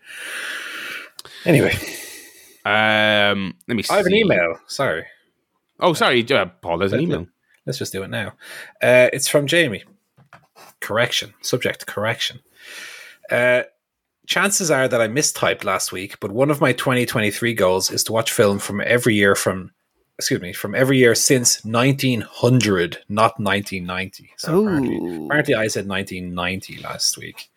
[1.45, 1.73] Anyway,
[2.65, 3.83] Um, let me.
[3.83, 3.93] See.
[3.93, 4.55] I have an email.
[4.67, 5.05] Sorry.
[5.79, 6.77] Oh, sorry, uh, Paul.
[6.77, 7.27] There's an email.
[7.65, 8.29] Let's just do it now.
[8.81, 9.83] Uh, it's from Jamie.
[10.81, 11.33] Correction.
[11.41, 12.39] Subject correction.
[13.29, 13.63] Uh,
[14.29, 18.13] chances are that I mistyped last week, but one of my 2023 goals is to
[18.13, 19.71] watch film from every year from,
[20.17, 24.29] excuse me, from every year since 1900, not 1990.
[24.37, 27.49] So apparently, apparently I said 1990 last week.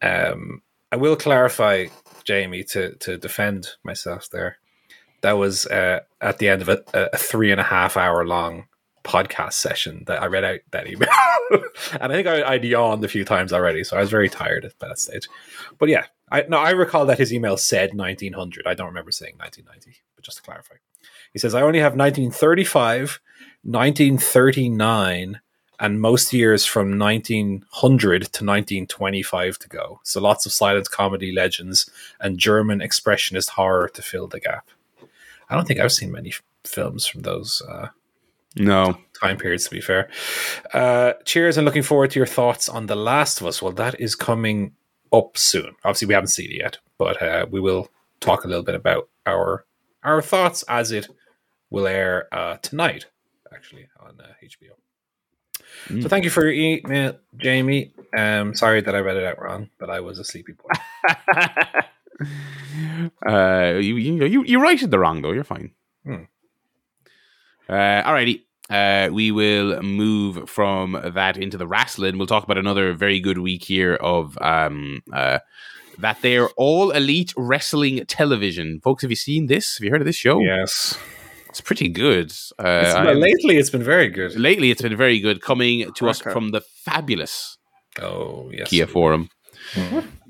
[0.00, 1.88] Um, I will clarify,
[2.24, 4.56] Jamie, to, to defend myself there.
[5.20, 8.67] That was uh, at the end of a, a three and a half hour long
[9.08, 11.08] podcast session that I read out that email.
[12.00, 14.64] and I think I, I'd yawned a few times already, so I was very tired
[14.64, 15.28] at that stage.
[15.78, 18.66] But yeah, I no, I recall that his email said 1900.
[18.66, 20.74] I don't remember saying 1990, but just to clarify.
[21.32, 23.20] He says, I only have 1935,
[23.62, 25.40] 1939,
[25.80, 30.00] and most years from 1900 to 1925 to go.
[30.02, 31.88] So lots of silent comedy legends
[32.20, 34.68] and German expressionist horror to fill the gap.
[35.48, 37.88] I don't think I've seen many films from those uh,
[38.56, 38.98] No.
[39.20, 40.08] time periods, to be fair.
[40.72, 43.60] Uh, cheers and looking forward to your thoughts on The Last of Us.
[43.60, 44.72] Well, that is coming
[45.12, 45.74] up soon.
[45.84, 47.88] Obviously, we haven't seen it yet, but uh, we will
[48.20, 49.64] talk a little bit about our
[50.02, 51.08] our thoughts as it
[51.70, 53.06] will air uh, tonight,
[53.52, 54.70] actually, on uh, HBO.
[55.88, 56.02] Mm.
[56.02, 57.92] So thank you for your email, Jamie.
[58.16, 60.70] Um, sorry that I read it out wrong, but I was a sleepy boy.
[63.28, 65.32] uh, you, you you you righted the wrong though.
[65.32, 65.72] You're fine.
[66.04, 66.24] Hmm.
[67.68, 68.42] Uh, alrighty.
[68.70, 72.18] Uh, we will move from that into the wrestling.
[72.18, 75.38] We'll talk about another very good week here of um, uh,
[75.98, 78.80] that they're all elite wrestling television.
[78.82, 79.78] Folks, have you seen this?
[79.78, 80.40] Have you heard of this show?
[80.40, 80.98] yes.
[81.48, 82.30] It's pretty good.
[82.58, 84.36] Uh, It's- well, lately, it's been very good.
[84.38, 85.40] lately, it's been very good.
[85.40, 86.34] Coming to us Cracker.
[86.34, 87.56] from the fabulous
[88.02, 88.68] Oh, yes.
[88.68, 89.30] Kia Forum.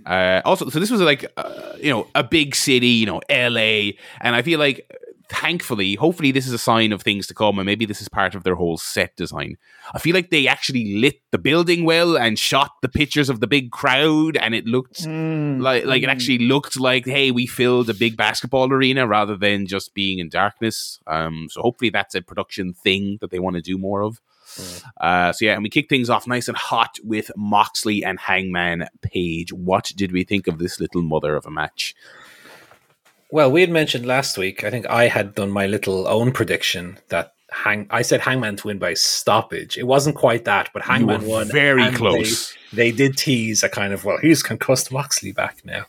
[0.06, 3.98] Uh, also, so this was like uh, you know a big city, you know L.A.,
[4.20, 4.88] and I feel like
[5.28, 8.34] thankfully, hopefully, this is a sign of things to come, and maybe this is part
[8.34, 9.56] of their whole set design.
[9.94, 13.46] I feel like they actually lit the building well and shot the pictures of the
[13.46, 15.60] big crowd, and it looked Mm.
[15.62, 19.66] like like it actually looked like hey, we filled a big basketball arena rather than
[19.66, 20.98] just being in darkness.
[21.06, 24.20] Um, so hopefully, that's a production thing that they want to do more of.
[24.98, 28.88] Uh, so yeah, and we kick things off nice and hot with Moxley and Hangman
[29.02, 29.52] Page.
[29.52, 31.94] What did we think of this little mother of a match?
[33.30, 34.64] Well, we had mentioned last week.
[34.64, 37.86] I think I had done my little own prediction that Hang.
[37.90, 39.78] I said Hangman to win by stoppage.
[39.78, 42.54] It wasn't quite that, but Hangman won very close.
[42.72, 45.86] They, they did tease a kind of well, he's concussed Moxley back now.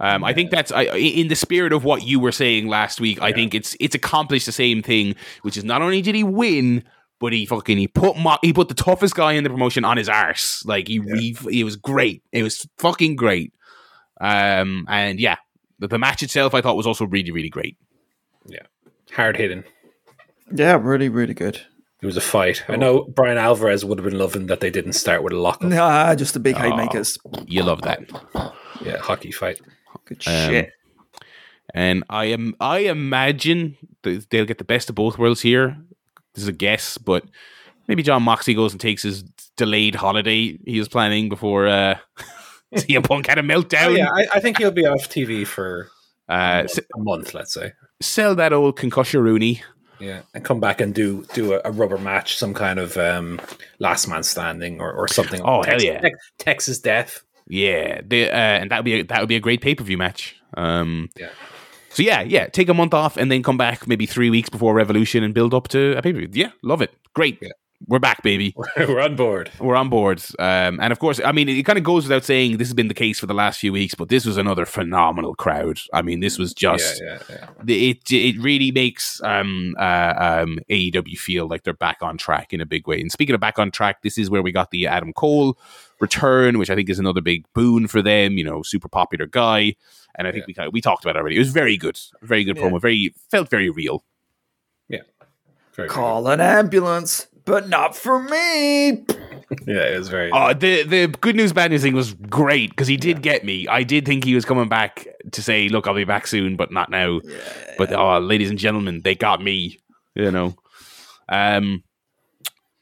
[0.00, 3.20] Um, I think that's I, in the spirit of what you were saying last week.
[3.22, 6.84] I think it's it's accomplished the same thing, which is not only did he win,
[7.18, 9.96] but he fucking he put Mo- he put the toughest guy in the promotion on
[9.96, 10.64] his arse.
[10.66, 12.22] Like he he, it was great.
[12.30, 13.54] It was fucking great.
[14.20, 15.36] Um, and yeah,
[15.78, 17.76] the, the match itself I thought was also really really great.
[18.46, 18.66] Yeah,
[19.12, 19.64] hard hitting.
[20.52, 21.60] Yeah, really, really good.
[22.00, 22.64] It was a fight.
[22.68, 25.68] I know Bryan Alvarez would have been loving that they didn't start with a lockup.
[25.68, 27.18] Nah, just the big haymakers.
[27.46, 28.00] You love that.
[28.84, 29.60] Yeah, hockey fight.
[30.04, 30.72] Good Um, shit.
[31.74, 35.76] And I am I imagine that they'll get the best of both worlds here.
[36.34, 37.24] This is a guess, but
[37.88, 39.24] maybe Jon Moxley goes and takes his
[39.56, 41.98] delayed holiday he was planning before uh,
[42.74, 43.86] CM Punk had a meltdown.
[43.86, 45.90] Oh, yeah, I, I think he'll be off TV for
[46.28, 47.72] a, Uh, month, a month, let's say.
[48.02, 49.62] sell that old concussion Rooney.
[49.98, 53.40] Yeah, and come back and do do a, a rubber match, some kind of um,
[53.80, 55.40] last man standing or, or something.
[55.42, 56.00] Oh, hell yeah.
[56.00, 57.22] Tex- Texas Death.
[57.48, 59.82] Yeah, they, uh, and that would be a, that would be a great pay per
[59.82, 60.36] view match.
[60.54, 61.30] Um, Yeah.
[61.90, 64.74] So yeah, yeah, take a month off and then come back maybe three weeks before
[64.74, 66.28] Revolution and build up to a pay per view.
[66.32, 66.92] Yeah, love it.
[67.14, 67.38] Great.
[67.40, 67.48] Yeah.
[67.86, 68.54] We're back, baby.
[68.76, 69.50] We're on board.
[69.60, 70.20] We're on board.
[70.38, 72.88] Um, and of course, I mean, it kind of goes without saying this has been
[72.88, 75.78] the case for the last few weeks, but this was another phenomenal crowd.
[75.94, 77.48] I mean, this was just, yeah, yeah, yeah.
[77.62, 82.52] the- it, it really makes um, uh, um, AEW feel like they're back on track
[82.52, 83.00] in a big way.
[83.00, 85.56] And speaking of back on track, this is where we got the Adam Cole
[86.00, 89.76] return, which I think is another big boon for them, you know, super popular guy.
[90.16, 91.36] And I think we kind of, we talked about it already.
[91.36, 91.98] It was very good.
[92.22, 92.64] Very good Yeah.
[92.64, 92.80] promo.
[92.82, 94.04] Very, felt very real.
[95.74, 99.04] Very Call an ambulance, but not for me.
[99.66, 100.30] Yeah, it was very.
[100.30, 103.66] Oh, the the good news, bad news thing was great because he did get me.
[103.66, 106.70] I did think he was coming back to say, "Look, I'll be back soon, but
[106.70, 107.20] not now."
[107.78, 109.78] But oh, ladies and gentlemen, they got me.
[110.14, 110.54] You know.
[111.28, 111.82] Um.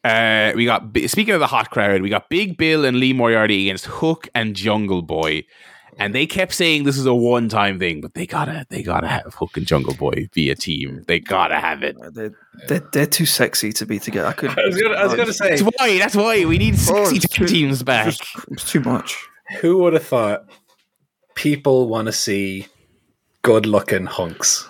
[0.02, 3.68] Uh, we got speaking of the hot crowd, we got Big Bill and Lee Moriarty
[3.68, 5.44] against Hook and Jungle Boy,
[5.98, 9.08] and they kept saying this is a one time thing, but they gotta they gotta
[9.08, 11.04] have Hook and Jungle Boy be a team.
[11.06, 11.96] They gotta have it.
[12.12, 12.32] They're,
[12.68, 14.28] they're, they're too sexy to be together.
[14.28, 14.58] I couldn't.
[14.58, 15.98] I was gonna, I was gonna say, That's why.
[15.98, 18.08] That's why we need oh, sixty it's too- teams back.
[18.08, 19.16] It's, it's too much.
[19.60, 20.44] who would have thought
[21.34, 22.66] people want to see
[23.42, 24.68] good looking hunks,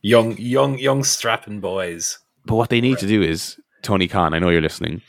[0.00, 2.18] young, young, young strapping boys?
[2.46, 4.32] But what they need to do is Tony Khan.
[4.32, 5.02] I know you're listening.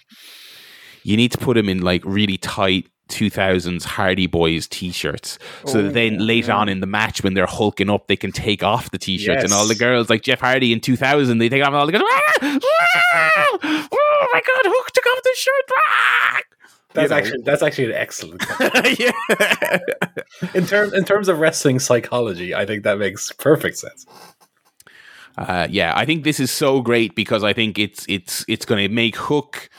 [1.04, 5.94] You need to put him in like really tight 2000s Hardy Boys t-shirts, so that
[5.94, 8.98] then later on in the match when they're hulking up, they can take off the
[8.98, 11.86] t-shirts, and all the girls like Jeff Hardy in 2000, they take off and all
[11.86, 12.04] the girls.
[12.08, 12.34] "Ah!
[12.42, 13.58] Ah!
[13.92, 14.66] Oh my God!
[14.66, 15.72] Hook took off the shirt.
[15.78, 16.40] Ah!"
[16.96, 17.18] That's know.
[17.18, 18.44] actually that's actually an excellent.
[19.00, 19.12] yeah.
[20.54, 24.06] in terms in terms of wrestling psychology, I think that makes perfect sense.
[25.38, 28.88] Uh, yeah, I think this is so great because I think it's it's it's going
[28.88, 29.70] to make Hook,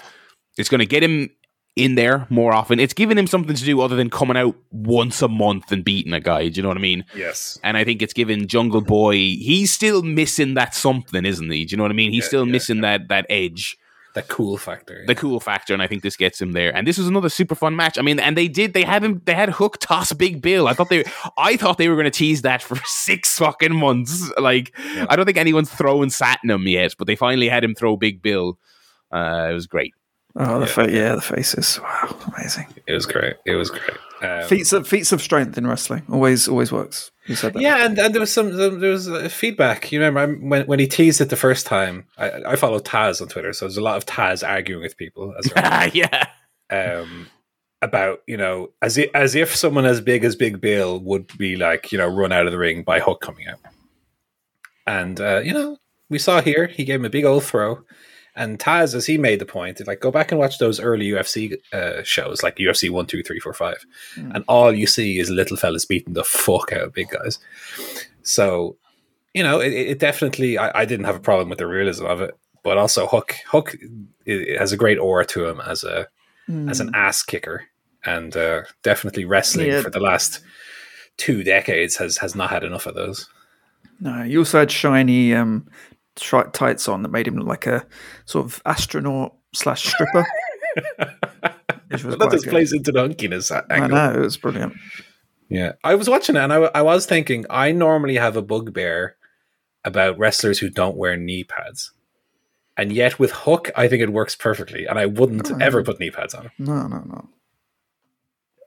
[0.58, 1.30] it's going to get him
[1.76, 2.80] in there more often.
[2.80, 6.14] It's giving him something to do other than coming out once a month and beating
[6.14, 6.48] a guy.
[6.48, 7.04] Do you know what I mean?
[7.14, 7.58] Yes.
[7.62, 9.14] And I think it's given Jungle Boy.
[9.16, 11.64] He's still missing that something, isn't he?
[11.66, 12.12] Do you know what I mean?
[12.12, 13.76] He's Yeah, still yeah, missing that that edge,
[14.14, 15.04] That cool factor.
[15.06, 16.74] the cool factor, and I think this gets him there.
[16.74, 17.98] And this was another super fun match.
[17.98, 18.72] I mean, and they did.
[18.72, 19.20] They had him.
[19.26, 20.68] They had Hook toss Big Bill.
[20.68, 21.04] I thought they.
[21.36, 24.32] I thought they were going to tease that for six fucking months.
[24.38, 25.04] Like, Yeah.
[25.10, 28.58] I don't think anyone's thrown Satnam yet, but they finally had him throw Big Bill.
[29.12, 29.92] Uh, it was great.
[30.38, 30.72] Oh, the Yeah.
[30.72, 31.80] fa- yeah, the faces.
[31.82, 32.66] Wow, amazing.
[32.86, 33.36] it was great.
[33.46, 33.96] It was great.
[34.22, 37.10] Um, Feats of feats of strength in wrestling always always works.
[37.26, 37.60] You said that.
[37.62, 39.90] Yeah, and, and there was some there was feedback.
[39.92, 42.04] You remember when when he teased it the first time?
[42.18, 45.34] I, I follow Taz on Twitter, so there's a lot of Taz arguing with people
[45.38, 46.28] as well, yeah.
[46.70, 47.28] um,
[47.82, 51.56] about you know as if, as if someone as big as Big Bill would be
[51.56, 53.58] like you know run out of the ring by Hook coming out,
[54.86, 57.84] and uh, you know we saw here he gave him a big old throw.
[58.36, 61.56] And Taz, as he made the point, like go back and watch those early UFC
[61.72, 63.84] uh, shows, like UFC one, two, three, four, five,
[64.16, 67.38] and all you see is little fellas beating the fuck out of big guys.
[68.22, 68.76] So,
[69.34, 70.58] you know, it, it definitely.
[70.58, 72.32] I, I didn't have a problem with the realism of it,
[72.62, 73.34] but also Hook.
[73.48, 73.74] Hook
[74.28, 76.06] i- has a great aura to him as a
[76.68, 77.64] as an ass kicker,
[78.04, 79.80] and uh, definitely wrestling Yeah.
[79.82, 80.40] for the last
[81.16, 83.28] two decades has has not had enough of those.
[84.00, 85.66] No, he also had shiny um,
[86.16, 87.86] tights on that made him look like a
[88.24, 90.26] sort of astronaut slash stripper.
[90.98, 92.50] that just good.
[92.50, 93.90] plays into the hunkiness a- I angle.
[93.96, 94.74] know it was brilliant.
[95.48, 99.16] Yeah, I was watching it and I, I was thinking I normally have a bugbear
[99.84, 101.92] about wrestlers who don't wear knee pads,
[102.76, 106.10] and yet with Hook, I think it works perfectly, and I wouldn't ever put knee
[106.10, 106.50] pads on him.
[106.58, 107.28] No, no, no.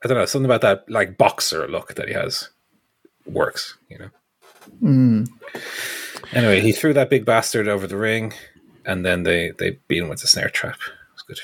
[0.02, 2.50] I don't know something about that like boxer look that he has
[3.26, 3.78] works.
[3.90, 4.10] You know.
[4.82, 5.28] Mm.
[6.34, 8.34] Anyway, he threw that big bastard over the ring,
[8.86, 10.76] and then they they beat him with the snare trap.
[10.76, 11.40] It was good.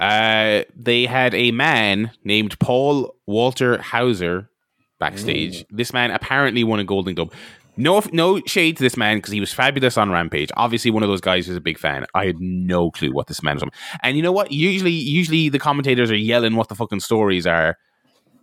[0.00, 4.48] Uh, they had a man named Paul Walter Hauser
[4.98, 5.64] backstage.
[5.70, 7.32] This man apparently won a Golden Globe.
[7.76, 10.50] No, no shade to this man because he was fabulous on Rampage.
[10.56, 12.06] Obviously, one of those guys who's a big fan.
[12.12, 13.64] I had no clue what this man was.
[14.02, 14.50] And you know what?
[14.50, 17.76] Usually, usually the commentators are yelling what the fucking stories are.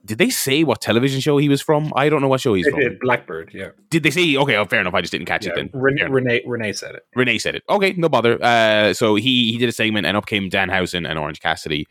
[0.05, 1.91] Did they say what television show he was from?
[1.95, 2.79] I don't know what show he's They from.
[2.79, 3.69] did Blackbird, yeah.
[3.89, 4.37] Did they say?
[4.37, 4.93] Okay, oh, fair enough.
[4.93, 5.53] I just didn't catch yeah.
[5.53, 5.69] it then.
[5.73, 6.09] Ren- Fair.
[6.09, 7.03] Renee Renee said it.
[7.15, 7.63] Renee said it.
[7.69, 8.41] Okay, no bother.
[8.41, 11.87] Uh, so he he did a segment, and up came Dan Danhausen and Orange Cassidy,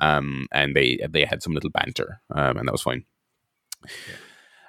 [0.00, 3.04] um, and they they had some little banter, um, and that was fine.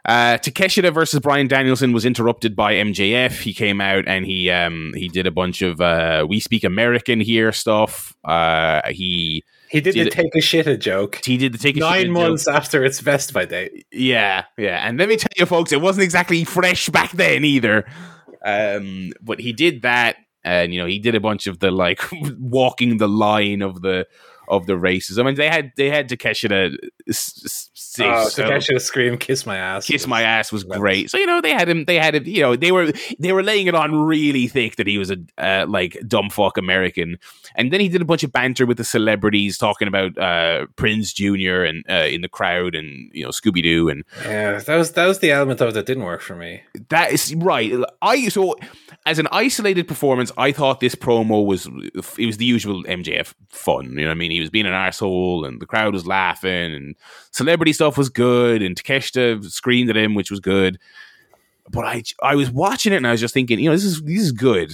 [0.06, 3.42] Uh, Takeshita versus Bryan Danielson was interrupted by MJF.
[3.42, 7.20] He came out and he um, he did a bunch of uh, "We speak American
[7.20, 8.16] here" stuff.
[8.24, 9.44] Uh, he
[9.76, 11.20] He did, Did the take a shit a joke.
[11.26, 12.14] he did the take a shit Nine joke.
[12.14, 13.86] months after its best by date.
[13.92, 14.88] Yeah, yeah.
[14.88, 17.84] And let me tell you, folks, it wasn't exactly fresh back then either.
[18.46, 22.00] Um, but he did that, and you know, he did a bunch of the like
[22.40, 24.06] walking the line of the
[24.48, 25.20] of the races.
[25.20, 26.76] I mean, they had they had Takeshita
[27.08, 29.86] s- s- say Oh, so- Takeshita scream, kiss my ass.
[29.88, 31.10] Kiss my ass was great.
[31.10, 31.86] So you know they had him.
[31.86, 32.24] They had him.
[32.26, 35.18] You know they were they were laying it on really thick that he was a
[35.38, 37.18] uh, like dumb fuck American.
[37.56, 41.14] And then he did a bunch of banter with the celebrities, talking about uh, Prinze
[41.14, 44.92] Junior and uh, in the crowd, and you know Scooby Doo and Yeah, that was
[44.94, 46.62] that was the element of it that didn't work for me.
[46.90, 47.72] that is right.
[48.02, 48.56] I so
[49.06, 51.68] as an isolated performance, I thought this promo was
[52.18, 53.86] it was the usual MJF fun.
[53.92, 54.32] You know what I mean?
[54.32, 56.95] He was being an asshole, and the crowd was laughing, and
[57.32, 60.80] celebrity stuff was good, and Takeshita screamed at him, which was good.
[61.70, 64.02] But I I was watching it and I was just thinking, you know, this is
[64.02, 64.72] this is good.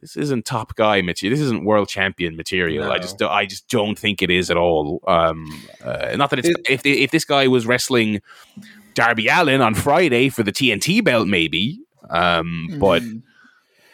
[0.00, 1.36] This isn't top guy material.
[1.36, 2.90] This isn't world champion material.
[2.90, 5.00] I just I just don't think it is at all.
[5.06, 5.46] Um,
[5.84, 8.20] uh, not that it's It- if if this guy was wrestling
[8.94, 11.80] Darby Allin on Friday for the TNT belt, maybe.
[12.10, 13.22] Um, but Mm.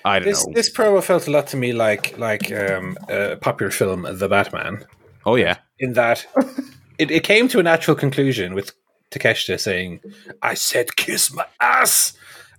[0.04, 0.52] I don't This know.
[0.54, 4.84] this promo felt a lot to me like like um, a popular film, The Batman,
[5.26, 6.26] oh yeah, in that
[6.98, 8.72] it, it came to a natural conclusion with
[9.10, 10.00] Takeshita saying,
[10.42, 12.12] "I said kiss my ass,"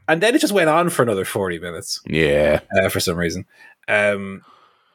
[0.07, 3.45] and then it just went on for another forty minutes yeah, uh, for some reason.
[3.87, 4.43] Um,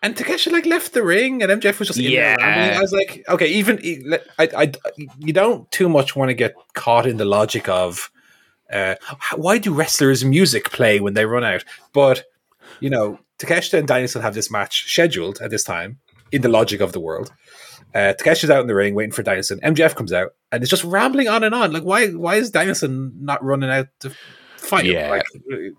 [0.03, 2.37] and Takeshita like left the ring, and MJF was just in Yeah.
[2.39, 3.79] I was like, okay, even
[4.39, 4.73] I, I,
[5.19, 8.11] you don't too much want to get caught in the logic of
[8.71, 8.97] uh,
[9.37, 11.65] why do wrestlers' music play when they run out?
[11.93, 12.25] But
[12.81, 15.99] you know, Takeshita and Danielson have this match scheduled at this time
[16.33, 17.33] in the logic of the world.
[17.95, 19.61] Uh, Takeshi's out in the ring waiting for Danielson.
[19.61, 21.73] MJF comes out and it's just rambling on and on.
[21.73, 22.09] Like, why?
[22.09, 24.13] Why is Danielson not running out to
[24.57, 24.85] fight?
[24.85, 25.11] Yeah.
[25.11, 25.23] Like,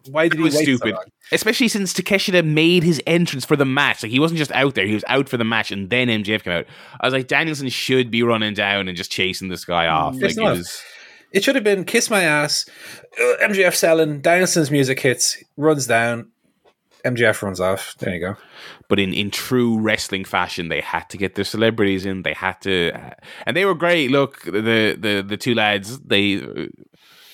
[0.10, 0.94] why did it he was so stupid.
[0.94, 1.04] long?
[1.34, 4.02] Especially since Takeshita made his entrance for the match.
[4.02, 6.44] Like he wasn't just out there; he was out for the match, and then MJF
[6.44, 6.66] came out.
[7.02, 10.16] I was like, Danielson should be running down and just chasing this guy off.
[10.16, 10.58] Mm, like it's it not.
[10.58, 10.84] was.
[11.34, 12.66] It should have been kiss my ass.
[13.20, 14.22] Uh, MJF selling.
[14.22, 16.32] Danielson's music hits, runs down.
[17.06, 17.96] MJF runs off.
[18.00, 18.36] There you go.
[18.90, 22.24] but in, in true wrestling fashion, they had to get their celebrities in.
[22.24, 23.12] They had to, uh,
[23.46, 24.12] and they were great.
[24.12, 26.42] Look, the the the two lads they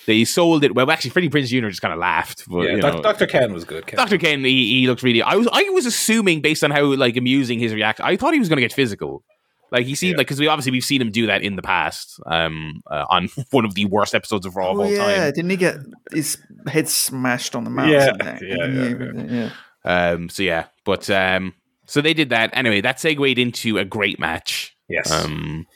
[0.06, 0.90] they sold it well.
[0.90, 1.68] Actually, Freddie Prinze Jr.
[1.68, 2.44] just kind of laughed.
[2.48, 3.26] But, yeah, Doc- Dr.
[3.26, 3.86] Ken was good.
[3.86, 3.96] Ken.
[3.96, 4.18] Dr.
[4.18, 5.22] Ken, he, he looked really.
[5.22, 8.04] I was I was assuming based on how like amusing his reaction.
[8.04, 9.24] I thought he was going to get physical.
[9.72, 10.18] Like he seemed Yeah.
[10.18, 13.28] like because we obviously we've seen him do that in the past um, uh, on
[13.50, 15.08] one of the worst episodes of Raw of Oh, all yeah, time.
[15.10, 15.76] Yeah, didn't he get
[16.12, 17.70] his head smashed on the?
[17.88, 18.94] Yeah, yeah, yeah,
[19.26, 19.50] yeah,
[19.84, 20.10] yeah.
[20.12, 21.54] Um, so yeah, but um,
[21.86, 22.80] so they did that anyway.
[22.80, 24.76] That segued into a great match.
[24.88, 25.10] Yes.
[25.10, 25.66] Um,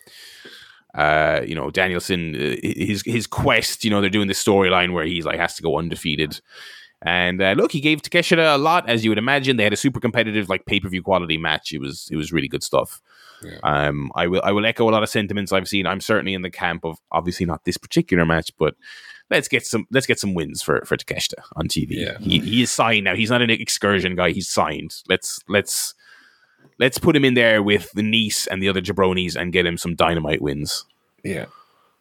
[0.94, 3.84] uh, you know, Danielson, uh, his his quest.
[3.84, 6.40] You know, they're doing this storyline where he's like has to go undefeated.
[7.02, 9.56] And uh, look, he gave Takeshita a lot, as you would imagine.
[9.58, 11.72] They had a super competitive, like pay per view quality match.
[11.72, 13.00] It was it was really good stuff.
[13.42, 13.58] Yeah.
[13.62, 15.86] Um, I will I will echo a lot of sentiments I've seen.
[15.86, 18.74] I'm certainly in the camp of obviously not this particular match, but
[19.30, 21.88] let's get some let's get some wins for for Takeshita on TV.
[21.90, 22.18] Yeah.
[22.18, 23.14] He he is signed now.
[23.14, 24.30] He's not an excursion guy.
[24.30, 24.94] He's signed.
[25.08, 25.94] Let's let's
[26.78, 29.76] let's put him in there with the niece and the other jabronis and get him
[29.76, 30.84] some dynamite wins.
[31.24, 31.46] Yeah.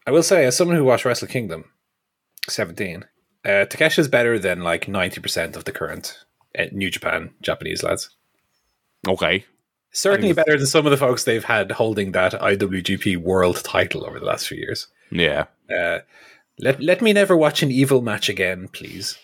[0.07, 1.66] I will say, as someone who watched Wrestle Kingdom
[2.48, 3.06] 17,
[3.44, 6.26] uh, Takesha's better than like 90% of the current
[6.57, 8.10] uh, New Japan Japanese lads.
[9.07, 9.45] Okay.
[9.95, 14.19] Certainly better than some of the folks they've had holding that IWGP world title over
[14.19, 14.88] the last few years.
[15.09, 15.45] Yeah.
[15.73, 15.99] Uh,
[16.59, 19.17] Let let me never watch an evil match again, please.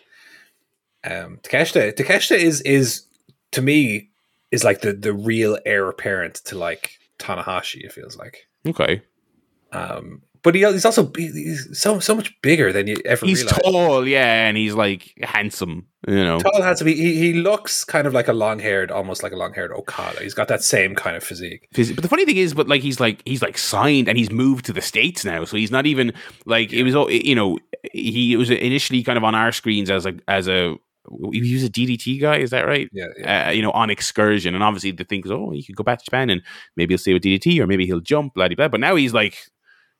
[1.04, 3.04] Um, Takeshita, Takeshita is is
[3.52, 4.12] to me
[4.52, 7.84] is like the the real heir apparent to like Tanahashi.
[7.84, 8.48] It feels like.
[8.66, 9.02] Okay.
[9.74, 13.26] Um, but he, he's also he's so so much bigger than you ever.
[13.26, 13.62] He's realized.
[13.64, 15.88] tall, yeah, and he's like handsome.
[16.08, 16.88] You know, Tall handsome.
[16.88, 20.22] He, he looks kind of like a long haired, almost like a long haired Okada.
[20.22, 21.68] He's got that same kind of physique.
[21.76, 24.32] Phys- But the funny thing is, but like he's like he's like signed and he's
[24.32, 26.12] moved to the states now, so he's not even
[26.48, 26.96] like it was.
[26.96, 27.60] all You know,
[27.94, 30.76] he was initially kind of on our screens as a as a
[31.32, 32.38] he was a DDT guy.
[32.38, 32.90] Is that right?
[32.94, 33.48] Yeah, yeah.
[33.48, 36.00] Uh, you know, on excursion, and obviously the thing is, oh, he could go back
[36.00, 36.42] to Japan and
[36.78, 38.56] maybe he'll stay with DDT or maybe he'll jump, blah blah.
[38.56, 38.68] blah.
[38.70, 39.38] But now he's like.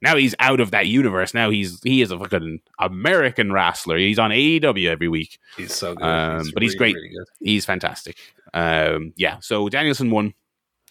[0.02, 1.34] Now he's out of that universe.
[1.34, 3.98] Now he's he is a fucking American wrestler.
[3.98, 5.40] He's on AEW every week.
[5.58, 6.04] he's so good.
[6.04, 6.96] Um, but he's great.
[6.96, 7.26] good.
[7.40, 8.18] He's fantastic.
[8.54, 9.38] Um, yeah.
[9.42, 10.34] So Danielson won,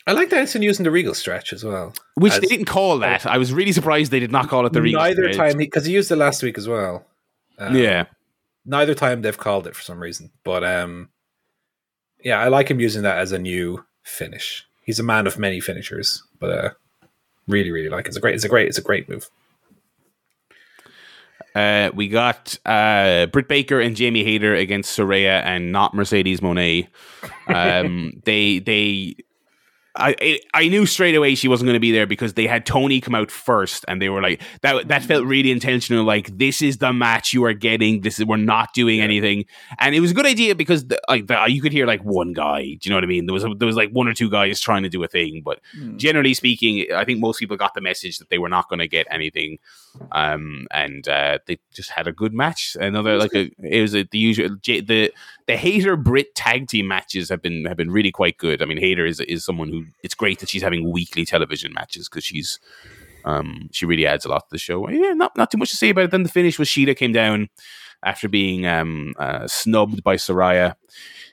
[0.07, 1.93] I like Danielson using the Regal stretch as well.
[2.15, 3.27] which As- they didn't call that.
[3.27, 5.37] I was really surprised they did not call it the Regal neither stretch.
[5.51, 7.05] time because he, used it last week as well.
[7.59, 8.07] Um, yeah.
[8.65, 10.31] neither time they've called it for some reason.
[10.45, 11.11] But um,
[12.25, 14.67] yeah, I like him using that as a new finish.
[14.83, 16.71] He's a man of many finishers, but uh,
[17.51, 18.09] really, really like it.
[18.09, 19.31] It's a great, it's a great, it's a great move.
[21.55, 26.89] Uh, we got uh, Britt Baker and Jamie Hayter against Saraya and not Mercedes Moné.
[27.49, 29.17] Um, they they.
[30.01, 32.67] I, I I knew straight away she wasn't going to be there because they had
[32.67, 34.89] Tony come out first, and they were like that.
[34.89, 36.05] That felt really intentional.
[36.05, 38.01] Like this is the match you are getting.
[38.01, 39.45] This is we're not doing anything,
[39.79, 42.33] and it was a good idea because the, like the, you could hear like one
[42.33, 42.63] guy.
[42.63, 43.27] Do you know what I mean?
[43.27, 45.61] There was there was like one or two guys trying to do a thing, but
[45.75, 45.97] Hmm.
[45.99, 48.89] generally speaking, I think most people got the message that they were not going to
[48.89, 49.59] get anything,
[50.13, 52.77] um, and uh, they just had a good match.
[52.81, 55.13] Another like a it was a, the usual the
[55.51, 58.63] the Hayter Britt tag team matches have been have been really quite good.
[58.63, 62.09] I mean, Hater is is someone who it's great that she's having weekly television matches
[62.09, 62.61] because she's
[63.25, 64.89] um she really adds a lot to the show.
[64.89, 66.11] Yeah, not not too much to say about it.
[66.13, 67.49] Then the finish was Shida came down
[68.05, 70.77] after being um uh, snubbed by Saraya.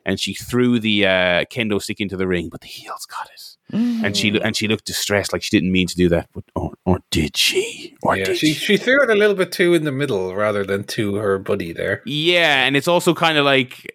[0.04, 3.57] And she threw the uh, kendo stick into the ring, but the heels got it
[3.72, 4.42] and she Mm.
[4.44, 6.30] and she looked distressed, like she didn't mean to do that.
[6.34, 7.96] But or, or did she?
[8.04, 8.54] Or yeah, did she she?
[8.54, 11.74] she threw it a little bit too in the middle rather than to her buddy
[11.74, 12.02] there.
[12.06, 13.92] Yeah, and it's also kind of like,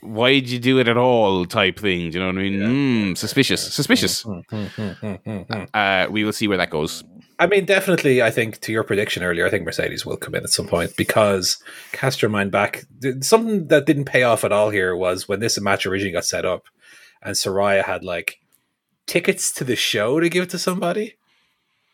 [0.00, 1.44] why did you do it at all?
[1.44, 2.10] Type thing.
[2.10, 2.60] Do you know what I mean?
[3.12, 3.60] Mm, suspicious.
[3.72, 4.24] Suspicious.
[5.74, 7.04] Uh, we will see where that goes.
[7.38, 8.22] I mean, definitely.
[8.22, 10.96] I think to your prediction earlier, I think Mercedes will come in at some point
[10.96, 11.62] because
[11.92, 12.84] cast your mind back.
[13.20, 16.44] Something that didn't pay off at all here was when this match originally got set
[16.44, 16.66] up,
[17.22, 18.38] and Saraya had like
[19.06, 21.16] tickets to the show to give to somebody.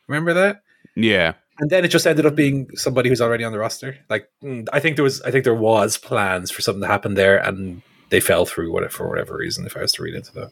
[0.07, 0.63] Remember that?
[0.97, 1.35] Yeah.
[1.61, 3.99] And then it just ended up being somebody who's already on the roster.
[4.09, 7.15] Like mm, I think there was, I think there was plans for something to happen
[7.15, 9.67] there, and they fell through what for whatever reason.
[9.67, 10.51] If I was to read into that,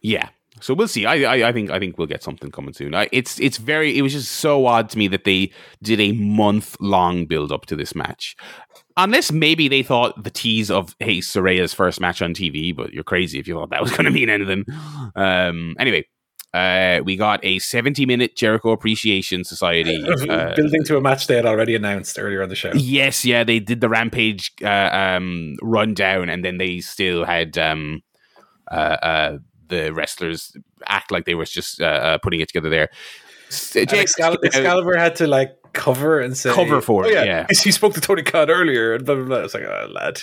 [0.00, 0.28] Yeah.
[0.60, 1.06] So we'll see.
[1.06, 2.94] I, I I think I think we'll get something coming soon.
[2.94, 5.52] I, it's it's very it was just so odd to me that they
[5.82, 8.36] did a month long build up to this match.
[8.98, 13.04] Unless maybe they thought the tease of hey Saraya's first match on TV, but you're
[13.04, 14.64] crazy if you thought that was going to mean anything.
[15.14, 15.76] Um.
[15.78, 16.04] Anyway,
[16.54, 20.02] uh, we got a 70 minute Jericho Appreciation Society.
[20.28, 22.72] Uh, building to a match they had already announced earlier on the show.
[22.74, 28.02] Yes, yeah, they did the Rampage uh, um, rundown, and then they still had um,
[28.70, 29.38] uh, uh,
[29.68, 30.56] the wrestlers
[30.86, 32.88] act like they were just uh, uh, putting it together there.
[33.50, 37.46] Jake- Excal- Excalibur had to like cover and say Cover for oh, it, yeah, yeah.
[37.62, 39.38] He spoke to Tony Khan earlier, and blah blah blah.
[39.38, 40.20] It's like, oh, lad,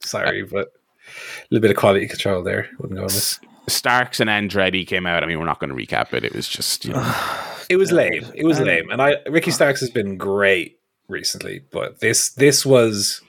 [0.00, 3.48] sorry, but a little bit of quality control there wouldn't go on.
[3.68, 5.24] Starks and Andretti came out.
[5.24, 6.24] I mean, we're not going to recap it.
[6.24, 7.02] It was just you know,
[7.68, 8.24] It was lame.
[8.34, 9.54] It was lame, and I Ricky uh.
[9.54, 10.78] Starks has been great
[11.08, 13.20] recently, but this this was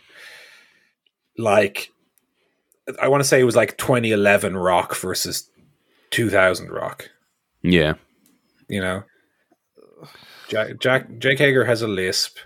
[1.38, 1.92] like
[3.02, 5.50] I want to say it was like 2011 Rock versus
[6.12, 7.10] 2000 Rock.
[7.62, 7.94] yeah.
[8.70, 9.04] you know.
[10.50, 12.38] Jack, Jack Jake Hager has a lisp,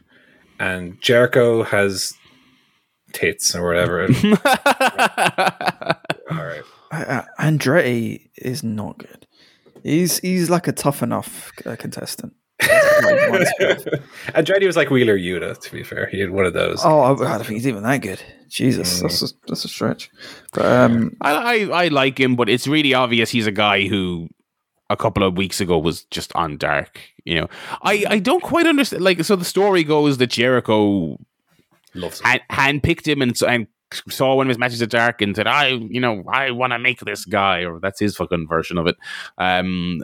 [0.60, 2.14] and Jericho has
[3.14, 4.04] tits or whatever.
[6.32, 9.28] All right, Uh, Andretti is not good.
[9.84, 12.34] He's he's like a tough enough uh, contestant.
[12.62, 15.60] Andretti was like Wheeler Yuta.
[15.60, 16.80] To be fair, he had one of those.
[16.84, 18.22] Oh, I, I don't think he's even that good.
[18.50, 20.12] Jesus, that's a, that's a stretch.
[20.54, 24.30] But um, I, I I like him, but it's really obvious he's a guy who
[24.92, 27.00] a couple of weeks ago was just on dark.
[27.26, 27.50] You know,
[27.82, 29.04] I I don't quite understand.
[29.04, 31.18] Like, so the story goes that Jericho
[31.94, 32.40] Loves him.
[32.50, 33.68] hand, handpicked him and, and
[34.10, 36.80] saw one of his matches at Dark and said, "I, you know, I want to
[36.80, 38.96] make this guy," or that's his fucking version of it.
[39.38, 40.02] Um,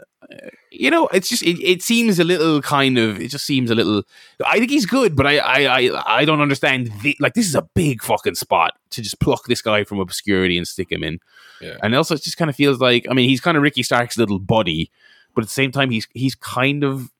[0.70, 3.74] you know, it's just it, it seems a little kind of it just seems a
[3.74, 4.02] little.
[4.44, 6.92] I think he's good, but I I I, I don't understand.
[7.02, 10.58] The, like this is a big fucking spot to just pluck this guy from obscurity
[10.58, 11.20] and stick him in.
[11.60, 11.76] Yeah.
[11.82, 14.18] And also, it just kind of feels like I mean, he's kind of Ricky Stark's
[14.18, 14.90] little buddy,
[15.34, 17.10] but at the same time, he's he's kind of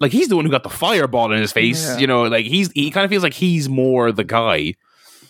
[0.00, 1.86] like he's the one who got the fireball in his face.
[1.86, 1.98] Yeah.
[1.98, 4.74] You know, like he's he kind of feels like he's more the guy.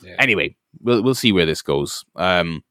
[0.02, 0.16] Yeah.
[0.18, 2.04] Anyway, we'll we'll see where this goes.
[2.16, 2.64] Um,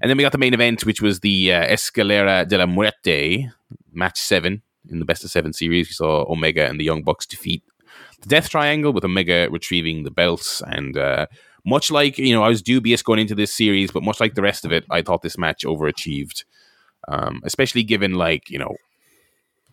[0.00, 3.50] and then we got the main event, which was the uh, Escalera de la Muerte
[3.92, 5.88] match seven in the best of seven series.
[5.88, 7.64] We saw Omega and the Young Bucks defeat
[8.20, 10.62] the Death Triangle with Omega retrieving the belts.
[10.66, 11.26] And uh,
[11.66, 14.42] much like you know, I was dubious going into this series, but much like the
[14.42, 16.44] rest of it, I thought this match overachieved.
[17.08, 18.74] Um, especially given like you know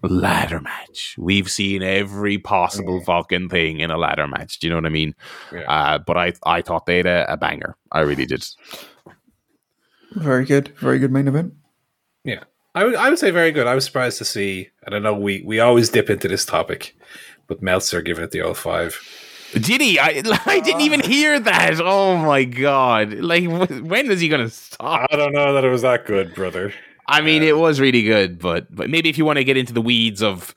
[0.09, 1.15] ladder match.
[1.17, 4.59] We've seen every possible fucking thing in a ladder match.
[4.59, 5.15] Do you know what I mean?
[5.51, 5.61] Yeah.
[5.61, 7.75] Uh, but I I thought they had a, a banger.
[7.91, 8.45] I really did.
[10.11, 10.69] Very good.
[10.77, 11.53] Very good main event.
[12.23, 12.43] Yeah,
[12.75, 13.67] I would I would say very good.
[13.67, 16.95] I was surprised to see, and I know we we always dip into this topic,
[17.47, 18.99] but Meltzer giving it the 05.
[19.53, 19.99] Did he?
[19.99, 21.79] I, I didn't even hear that.
[21.81, 23.13] Oh my god!
[23.13, 25.07] Like, when is he gonna stop?
[25.11, 26.73] I don't know that it was that good, brother.
[27.07, 29.73] I mean, it was really good, but but maybe if you want to get into
[29.73, 30.55] the weeds of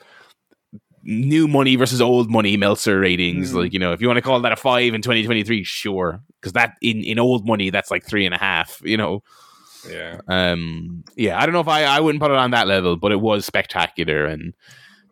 [1.02, 3.56] new money versus old money Meltzer ratings, Mm.
[3.56, 6.52] like you know, if you want to call that a five in 2023, sure, because
[6.54, 8.80] that in in old money that's like three and a half.
[8.84, 9.22] You know,
[9.90, 12.96] Yeah, um, yeah, I don't know if I I wouldn't put it on that level,
[12.96, 14.54] but it was spectacular and.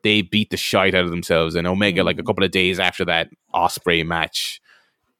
[0.04, 3.04] They beat the shite out of themselves, and Omega, like a couple of days after
[3.06, 4.60] that Osprey match,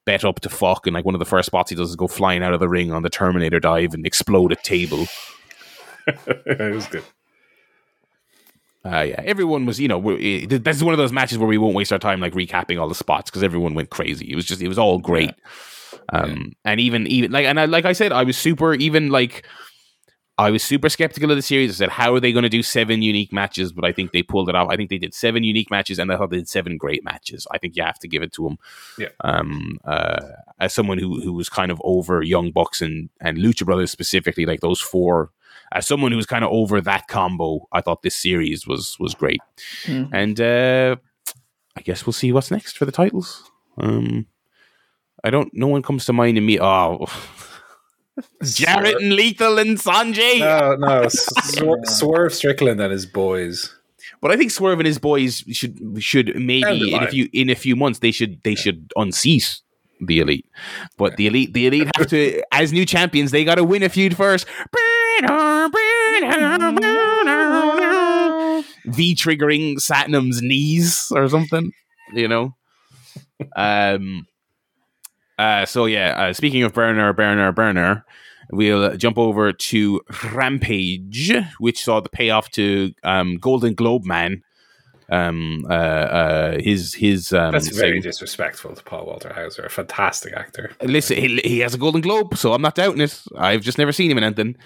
[0.04, 2.06] bet up to fuck, and like one of the first spots he does is go
[2.06, 5.06] flying out of the ring on the Terminator dive and explode a table.
[6.06, 7.02] it was good.
[8.84, 11.56] Uh, yeah, everyone was, you know, we- it- that's one of those matches where we
[11.56, 14.30] won't waste our time like recapping all the spots because everyone went crazy.
[14.30, 15.30] It was just, it was all great.
[16.12, 19.46] Um, and even, even like, and I, like I said, I was super, even like,
[20.36, 21.70] I was super skeptical of the series.
[21.70, 23.72] I said, how are they going to do seven unique matches?
[23.72, 24.68] But I think they pulled it off.
[24.68, 27.46] I think they did seven unique matches, and I thought they did seven great matches.
[27.52, 28.58] I think you have to give it to them.
[28.98, 29.08] Yeah.
[29.20, 29.78] Um.
[29.84, 30.20] Uh.
[30.58, 34.44] As someone who who was kind of over Young Bucks and and Lucha Brothers specifically,
[34.44, 35.30] like those four.
[35.72, 39.14] As someone who was kind of over that combo, I thought this series was was
[39.14, 39.40] great.
[39.84, 40.10] Mhm.
[40.12, 40.96] And uh,
[41.76, 43.48] I guess we'll see what's next for the titles.
[43.78, 44.26] Um.
[45.22, 45.54] I don't.
[45.54, 46.58] No one comes to mind in me.
[46.60, 47.06] Oh.
[48.44, 50.38] Jarrett and Lethal and Sonjay.
[50.40, 53.74] No, no, Swer- Swerve Strickland and his boys.
[54.20, 57.54] But I think Swerve and his boys should should maybe in a few in a
[57.54, 59.60] few months they should they should unseat
[60.00, 60.46] the elite.
[60.96, 63.88] But the elite the elite have to as new champions they got to win a
[63.88, 64.46] feud first.
[68.86, 71.72] V triggering Satnam's knees or something,
[72.12, 72.54] you know.
[73.56, 74.26] Um.
[75.38, 75.64] Uh.
[75.66, 76.14] So yeah.
[76.28, 78.04] Uh, speaking of burner, burner, burner.
[78.52, 80.02] We'll uh, jump over to
[80.32, 84.42] Rampage, which saw the payoff to um, Golden Globe Man.
[85.10, 89.70] Um, uh, uh, his his um, That's very saying- disrespectful to Paul Walter Hauser, a
[89.70, 90.72] fantastic actor.
[90.82, 91.16] listen.
[91.16, 93.18] He, he has a Golden Globe, so I'm not doubting it.
[93.36, 94.56] I've just never seen him in anything.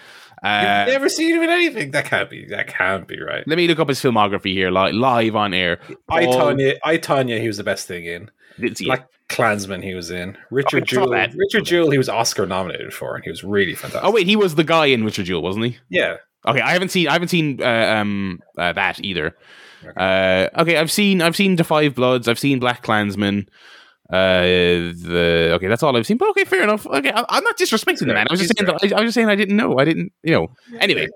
[0.43, 1.91] Uh, You've never seen him in anything.
[1.91, 2.47] That can't be.
[2.47, 3.43] That can't be right.
[3.49, 5.81] let me look up his filmography here, li- live on air.
[6.09, 8.31] I Paul- Tonya, I Tonya, he was the best thing in.
[8.61, 9.05] Didn't see it.
[9.29, 10.37] Black Klansman, he was in.
[10.51, 11.35] Richard I saw Jewell, that.
[11.35, 14.05] Richard Jewell, he was Oscar nominated for, and he was really fantastic.
[14.05, 15.79] Oh wait, he was the guy in Richard Jewell, wasn't he?
[15.89, 19.37] yeah, Okay, I haven't seen I haven't seen uh, um uh, that either.
[19.97, 22.29] Uh, okay, I've seen I've seen the Five Bloods.
[22.29, 23.49] I've seen Black Klansman.
[24.11, 26.17] Uh, the okay, that's all I've seen.
[26.17, 26.87] But okay, fair enough.
[26.87, 28.27] Okay, I, I'm not disrespecting the man.
[28.29, 29.79] I was just saying that I, I was just saying I didn't know.
[29.79, 30.49] I didn't, you know.
[30.81, 31.09] Anyway,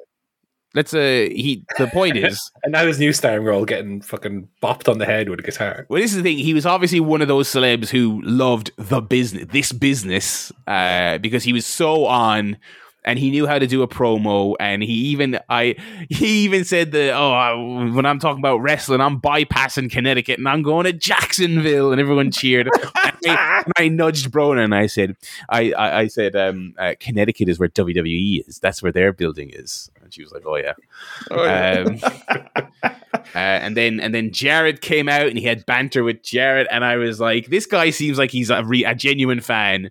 [0.75, 0.95] let's.
[0.95, 1.65] Uh, he.
[1.79, 5.29] The point is, and now his new starring role getting fucking bopped on the head
[5.29, 5.87] with a guitar.
[5.89, 6.39] well, this is the thing.
[6.39, 11.45] He was obviously one of those celebs who loved the business, this business, uh, because
[11.45, 12.57] he was so on,
[13.05, 14.55] and he knew how to do a promo.
[14.61, 15.75] And he even, I,
[16.09, 20.49] he even said that, oh, I- when I'm talking about wrestling, I'm bypassing Connecticut and
[20.49, 22.69] I'm going to Jacksonville, and everyone cheered.
[22.69, 22.91] and,
[23.27, 25.17] I, and I nudged Brona and I said,
[25.49, 28.59] I, I, I said, um, uh, Connecticut is where WWE is.
[28.61, 29.91] That's where their building is.
[30.13, 30.75] And she was like, oh yeah.
[31.31, 31.99] Um,
[33.35, 36.85] uh, and then and then Jarrett came out and he had banter with Jarrett, and
[36.85, 39.91] I was like, this guy seems like he's a, re- a genuine fan.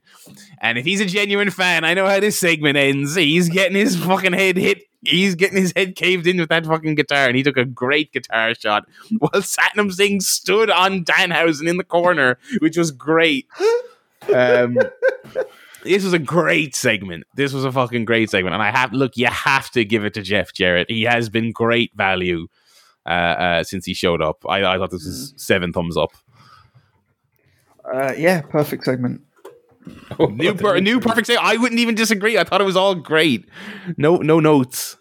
[0.59, 3.15] And if he's a genuine fan, I know how this segment ends.
[3.15, 4.83] He's getting his fucking head hit.
[5.03, 8.11] He's getting his head caved in with that fucking guitar, and he took a great
[8.11, 8.87] guitar shot
[9.17, 13.47] while Satnam Singh stood on Danhausen in the corner, which was great.
[14.31, 14.77] Um,
[15.83, 17.23] this was a great segment.
[17.35, 19.17] This was a fucking great segment, and I have look.
[19.17, 20.89] You have to give it to Jeff Jarrett.
[20.89, 22.47] He has been great value
[23.05, 24.43] uh, uh, since he showed up.
[24.47, 26.11] I, I thought this was seven thumbs up.
[27.91, 29.21] Uh, yeah, perfect segment.
[30.19, 31.45] New, per, new perfect segment.
[31.45, 32.37] I wouldn't even disagree.
[32.37, 33.49] I thought it was all great.
[33.97, 34.97] No, no notes.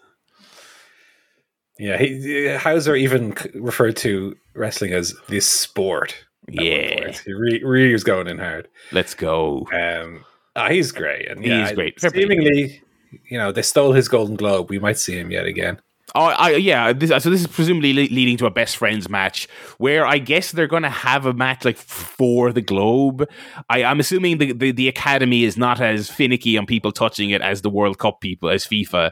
[1.77, 6.15] Yeah, he, Hauser even referred to wrestling as this sport.
[6.47, 7.21] Yeah, point.
[7.25, 8.67] he re- really was going in hard.
[8.91, 9.67] let's go.
[9.71, 10.25] Um,
[10.55, 11.99] ah, he's great, and yeah, is great.
[11.99, 12.81] Seemingly,
[13.29, 14.69] you know, they stole his Golden Globe.
[14.69, 15.79] We might see him yet again.
[16.13, 16.91] Oh, I, yeah.
[16.91, 19.47] This, so this is presumably le- leading to a best friends match,
[19.77, 23.29] where I guess they're going to have a match like for the Globe.
[23.69, 27.41] I, I'm assuming the, the the Academy is not as finicky on people touching it
[27.41, 29.11] as the World Cup people, as FIFA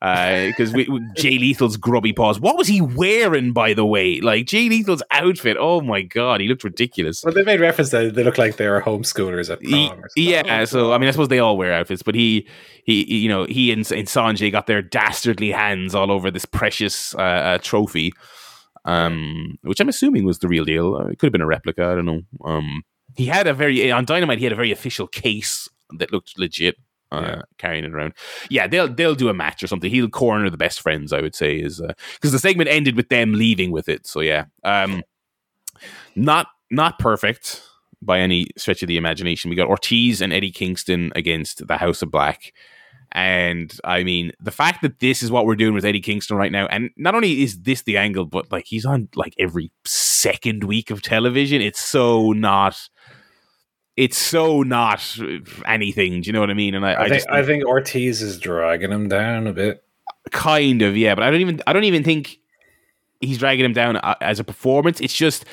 [0.00, 0.84] because uh,
[1.16, 2.38] Jay Lethal's grubby paws.
[2.38, 4.20] What was he wearing, by the way?
[4.20, 5.56] Like Jay Lethal's outfit.
[5.58, 7.24] Oh my god, he looked ridiculous.
[7.24, 10.02] Well, they made reference that they look like they are homeschoolers at prom.
[10.14, 12.46] He, yeah, so I mean, I suppose they all wear outfits, but he,
[12.84, 17.14] he, you know, he and, and Sonjay got their dastardly hands all over this precious
[17.14, 18.12] uh, uh, trophy,
[18.84, 20.94] um, which I'm assuming was the real deal.
[20.94, 21.84] Uh, it could have been a replica.
[21.86, 22.22] I don't know.
[22.44, 22.82] Um,
[23.16, 24.38] he had a very on Dynamite.
[24.38, 25.68] He had a very official case
[25.98, 26.76] that looked legit
[27.12, 27.42] uh, yeah.
[27.58, 28.14] carrying it around.
[28.50, 29.90] Yeah, they'll they'll do a match or something.
[29.90, 31.12] He'll corner the best friends.
[31.12, 34.06] I would say is because uh, the segment ended with them leaving with it.
[34.06, 35.02] So yeah, um,
[36.14, 37.62] not not perfect
[38.02, 39.48] by any stretch of the imagination.
[39.48, 42.52] We got Ortiz and Eddie Kingston against the House of Black.
[43.12, 46.52] And I mean, the fact that this is what we're doing with Eddie Kingston right
[46.52, 50.64] now, and not only is this the angle, but like he's on like every second
[50.64, 51.62] week of television.
[51.62, 52.88] It's so not
[53.96, 55.16] it's so not
[55.66, 56.20] anything.
[56.20, 56.74] Do you know what I mean?
[56.74, 59.82] And I, I, I think just, I think Ortiz is dragging him down a bit.
[60.30, 61.14] Kind of, yeah.
[61.14, 62.38] But I don't even I don't even think
[63.20, 65.00] he's dragging him down uh, as a performance.
[65.00, 65.44] It's just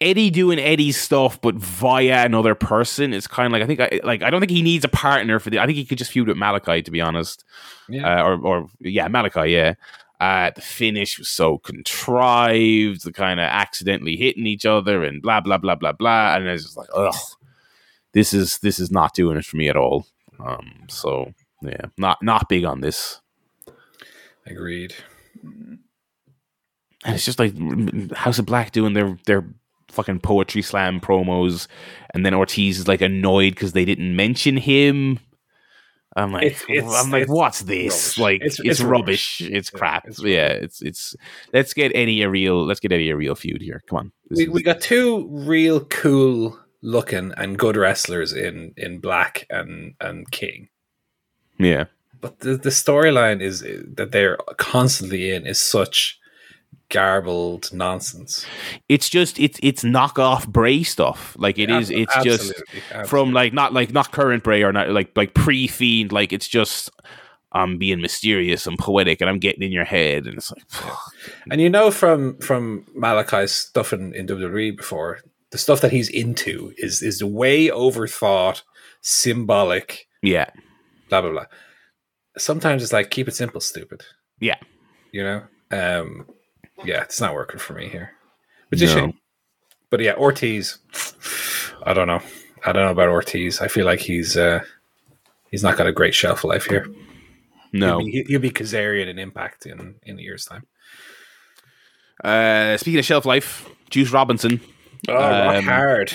[0.00, 3.12] Eddie doing Eddie's stuff, but via another person.
[3.12, 5.38] It's kind of like I think I like I don't think he needs a partner
[5.40, 5.58] for the.
[5.58, 7.44] I think he could just feud with Malakai to be honest.
[7.88, 8.20] Yeah.
[8.20, 9.50] Uh, or or yeah, Malakai.
[9.50, 9.74] Yeah.
[10.18, 15.40] Uh, the finish was so contrived, the kind of accidentally hitting each other and blah
[15.42, 17.14] blah blah blah blah, and it's just like ugh
[18.12, 20.06] this is this is not doing it for me at all.
[20.38, 23.20] Um, so yeah, not not big on this.
[24.46, 24.94] Agreed.
[25.42, 27.54] And it's just like
[28.12, 29.44] House of Black doing their their
[29.90, 31.66] fucking poetry slam promos,
[32.14, 35.18] and then Ortiz is like annoyed because they didn't mention him.
[36.16, 38.16] I'm like, it's, it's, I'm like, what's this?
[38.16, 38.18] Rubbish.
[38.18, 39.40] Like, it's, it's rubbish.
[39.42, 39.54] rubbish.
[39.54, 40.06] It's crap.
[40.06, 41.14] Yeah, yeah, it's it's.
[41.52, 42.64] Let's get any a real.
[42.64, 43.82] Let's get any a real feud here.
[43.86, 44.12] Come on.
[44.30, 50.30] we, we got two real cool looking and good wrestlers in in Black and and
[50.30, 50.68] King.
[51.58, 51.86] Yeah,
[52.20, 56.18] but the the storyline is eh, that they're constantly in is such
[56.88, 58.46] garbled nonsense.
[58.88, 61.36] It's just it's it's knockoff Bray stuff.
[61.38, 61.90] Like it yeah, is.
[61.90, 63.08] It's absolutely, just absolutely.
[63.08, 66.12] from like not like not current Bray or not like like pre fiend.
[66.12, 66.90] Like it's just
[67.52, 70.92] I'm being mysterious and poetic, and I'm getting in your head, and it's like.
[71.50, 75.20] And you know from from Malakai's stuff in, in WWE before,
[75.56, 78.60] the stuff that he's into is is way overthought,
[79.00, 80.06] symbolic.
[80.22, 80.50] Yeah.
[81.08, 81.46] Blah blah blah.
[82.36, 84.02] Sometimes it's like keep it simple, stupid.
[84.38, 84.58] Yeah.
[85.12, 85.42] You know?
[85.70, 86.26] Um
[86.84, 88.12] yeah, it's not working for me here.
[88.68, 89.00] Which is no.
[89.00, 89.14] shame.
[89.88, 90.76] But yeah, Ortiz.
[91.84, 92.20] I don't know.
[92.66, 93.62] I don't know about Ortiz.
[93.62, 94.60] I feel like he's uh
[95.50, 96.86] he's not got a great shelf life here.
[97.72, 98.00] No.
[98.00, 100.66] He'll be, he'll be Kazarian in impact in, in a year's time.
[102.22, 104.60] Uh, speaking of shelf life, Juice Robinson
[105.08, 106.12] Oh, um, hard.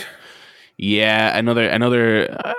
[0.78, 2.32] Yeah, another another.
[2.32, 2.54] Uh,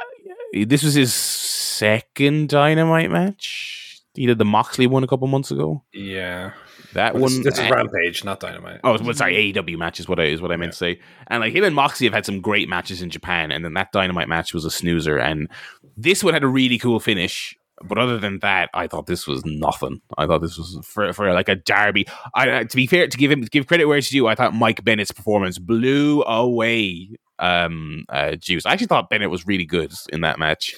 [0.66, 4.00] this was his second Dynamite match.
[4.14, 5.82] He did the Moxley one a couple months ago.
[5.92, 6.52] Yeah,
[6.92, 7.42] that well, one.
[7.42, 8.80] This, this is Rampage, not Dynamite.
[8.84, 10.72] Oh, well, sorry, AEW match is what I is what I meant yeah.
[10.72, 11.00] to say.
[11.28, 13.92] And like him and Moxley have had some great matches in Japan, and then that
[13.92, 15.18] Dynamite match was a snoozer.
[15.18, 15.48] And
[15.96, 19.44] this one had a really cool finish but other than that, I thought this was
[19.44, 20.00] nothing.
[20.16, 22.06] I thought this was for, for like a derby.
[22.34, 24.84] I, to be fair, to give him give credit where it's due, I thought Mike
[24.84, 28.66] Bennett's performance blew away um, uh, Juice.
[28.66, 30.74] I actually thought Bennett was really good in that match.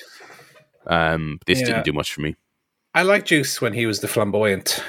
[0.87, 1.67] Um, this yeah.
[1.67, 2.37] didn't do much for me.
[2.95, 4.83] I like Juice when he was the flamboyant,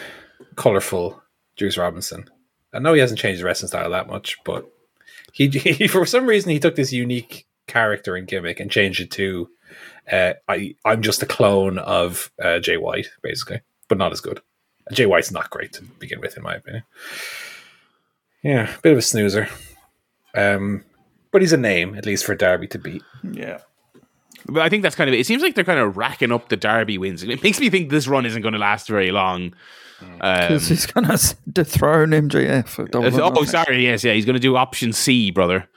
[0.56, 1.22] colorful
[1.56, 2.26] Juice Robinson.
[2.74, 4.70] I know he hasn't changed the wrestling style that much, but
[5.32, 9.12] he, he for some reason he took this unique character and gimmick and changed it
[9.12, 9.50] to
[10.12, 14.42] uh, I I'm just a clone of uh, Jay White, basically, but not as good.
[14.92, 16.84] Jay White's not great to begin with, in my opinion.
[18.44, 19.50] Yeah, a bit of a snoozer.
[20.36, 20.84] Um,
[21.32, 23.02] but he's a name at least for Darby to beat.
[23.24, 23.60] Yeah.
[24.48, 25.20] But I think that's kind of it.
[25.20, 27.24] It seems like they're kind of racking up the Darby wins.
[27.24, 29.54] It makes me think this run isn't going to last very long.
[30.00, 32.90] Because um, he's going to dethrone MJF.
[32.94, 33.84] oh, sorry.
[33.84, 34.14] Yes, yeah.
[34.14, 35.68] He's going to do option C, brother.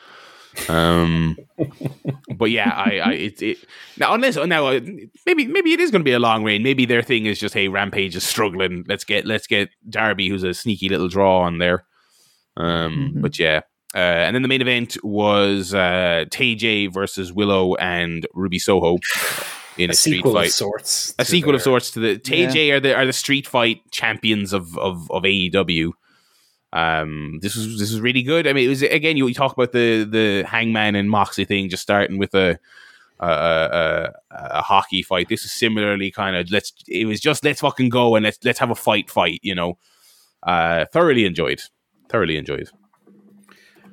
[0.69, 1.37] Um,
[2.37, 3.59] but yeah, I, I it, it
[3.99, 4.81] now unless now uh,
[5.27, 6.63] maybe maybe it is going to be a long reign.
[6.63, 8.85] Maybe their thing is just hey, Rampage is struggling.
[8.89, 11.85] Let's get let's get Darby, who's a sneaky little draw on there.
[12.57, 13.21] Um, mm-hmm.
[13.21, 13.61] but yeah.
[13.95, 18.99] Uh, and then the main event was uh, TJ versus Willow and Ruby Soho
[19.79, 20.53] in a, a street fight.
[20.53, 21.15] sorts.
[21.19, 21.57] A sequel their...
[21.57, 22.75] of sorts to the TJ yeah.
[22.75, 25.93] are the are the street fight champions of of, of AEW.
[26.73, 28.47] Um, this was this was really good.
[28.47, 31.69] I mean, it was again you, you talk about the the Hangman and Moxley thing,
[31.71, 32.59] just starting with a
[33.21, 35.29] a, a, a hockey fight.
[35.29, 36.73] This is similarly kind of let's.
[36.87, 39.41] It was just let's fucking go and let's let's have a fight, fight.
[39.43, 39.79] You know,
[40.43, 41.63] uh, thoroughly enjoyed.
[42.09, 42.69] Thoroughly enjoyed.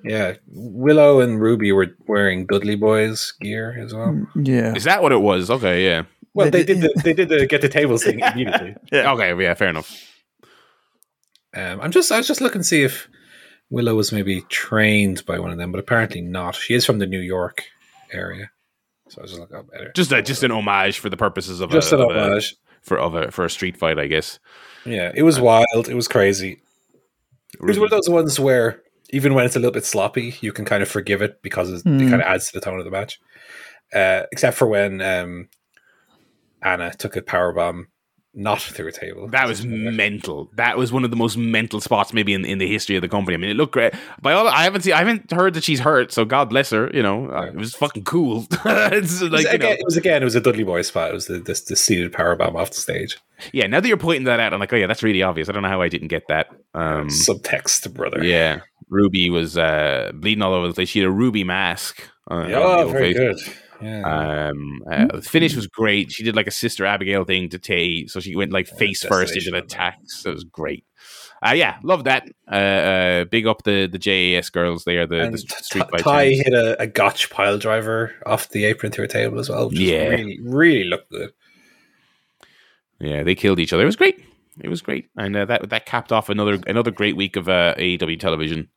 [0.04, 4.28] Yeah, Willow and Ruby were wearing Dudley Boys gear as well.
[4.36, 4.76] Yeah.
[4.76, 5.50] Is that what it was?
[5.50, 6.04] Okay, yeah.
[6.36, 8.76] Well, They they did- did the they did the get the tables thing immediately.
[8.92, 9.12] Yeah.
[9.14, 9.92] Okay, yeah, fair enough.
[11.56, 13.08] Um, I'm just I was just looking to see if
[13.70, 16.56] Willow was maybe trained by one of them, but apparently not.
[16.56, 17.64] She is from the New York
[18.12, 18.52] area,
[19.10, 19.92] so I was just like, oh, better.
[19.96, 22.56] Just a, just an homage for the purposes of Just a, an of a- homage.
[22.82, 24.40] for of a for a street fight, I guess.
[24.86, 25.88] Yeah, it was wild.
[25.90, 26.62] It was crazy.
[27.54, 30.52] It was one of those ones where even when it's a little bit sloppy, you
[30.52, 32.02] can kind of forgive it because it, Hmm.
[32.02, 33.20] it kind of adds to the tone of the match.
[33.94, 35.48] Uh, except for when um,
[36.62, 37.88] Anna took a power bomb
[38.36, 39.28] not through a table.
[39.30, 40.50] That was mental.
[40.56, 43.08] That was one of the most mental spots maybe in, in the history of the
[43.08, 43.36] company.
[43.36, 43.94] I mean, it looked great.
[44.22, 46.12] By all, I haven't seen, I haven't heard that she's hurt.
[46.12, 46.90] So God bless her.
[46.94, 48.46] You know, uh, it was fucking cool.
[48.66, 50.22] it's It was, like you know, again, it was again.
[50.22, 51.10] It was a Dudley Boy spot.
[51.12, 53.18] It was the the, the seated power bomb off the stage.
[53.54, 53.68] yeah.
[53.68, 55.50] Now that you're pointing that out, I'm like, oh yeah, that's really obvious.
[55.50, 56.48] I don't know how I didn't get that.
[56.74, 58.24] Um, Subtext, brother.
[58.24, 58.60] yeah,
[58.90, 60.90] Ruby was uh, bleeding all over the place.
[60.90, 62.02] She had a ruby mask.
[62.30, 63.18] Uh, Yeah, oh, very face.
[63.44, 63.54] good.
[63.82, 64.50] Yeah.
[64.50, 66.12] Um, uh, the finish was great.
[66.12, 69.36] She did like a sister Abigail thing to Tay, so she went like face first
[69.36, 69.66] into the on that.
[69.66, 70.22] attacks.
[70.22, 70.86] So it was great.
[71.46, 72.28] Uh, yeah, love that.
[72.52, 75.06] Uh, uh, big up the the JAS girls there.
[75.06, 76.02] The, and the street fight.
[76.02, 79.72] Ty hit a, a gotch pile driver off the apron through a table as well.
[79.74, 81.34] Yeah, really, really looked good.
[83.00, 83.84] Yeah, they killed each other.
[83.84, 84.24] It was great.
[84.62, 87.76] It was great, and uh, that that capped off another another great week of uh,
[87.78, 88.70] AEW television.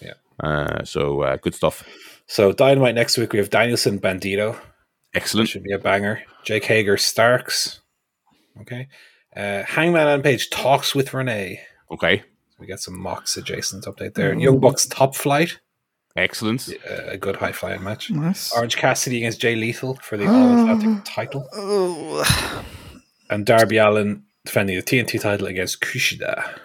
[0.00, 0.12] Yeah.
[0.38, 1.82] Uh, so uh, good stuff.
[2.32, 4.58] So Dynamite next week we have Danielson Bandito.
[5.12, 5.50] Excellent.
[5.50, 6.22] Should be a banger.
[6.44, 7.82] Jake Hager Starks.
[8.62, 8.88] Okay.
[9.36, 11.60] Uh, Hangman on page talks with Renee.
[11.90, 12.22] Okay.
[12.58, 14.32] We got some Mox adjacent update there.
[14.32, 15.60] Young Bucks top flight.
[16.16, 16.70] Excellent.
[16.90, 18.10] Uh, a good high flying match.
[18.10, 18.50] Nice.
[18.54, 21.46] Orange Cassidy against Jay Lethal for the All Atlantic title.
[21.52, 22.24] Oh,
[23.28, 26.60] And Darby Allin defending the TNT title against Kushida.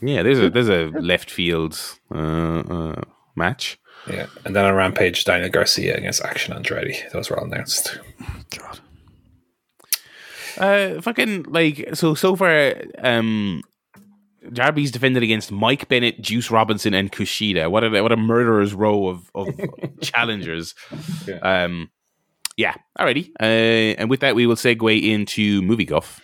[0.00, 1.78] Yeah, there's a there's a left field
[2.10, 3.02] uh, uh,
[3.34, 3.78] match.
[4.10, 4.26] Yeah.
[4.44, 7.10] And then on Rampage, Daniel Garcia against Action Andretti.
[7.12, 7.98] Those were all announced.
[8.56, 8.80] God.
[10.58, 12.74] Uh, fucking like so so far.
[12.98, 13.62] Um,
[14.52, 17.70] Darby's defended against Mike Bennett, Juice Robinson, and Kushida.
[17.70, 19.48] What a what a murderer's row of of
[20.00, 20.74] challengers.
[21.26, 21.38] Yeah.
[21.38, 21.90] Um,
[22.56, 22.74] yeah.
[22.98, 23.30] Alrighty.
[23.40, 26.20] Uh, and with that, we will segue into movie guff.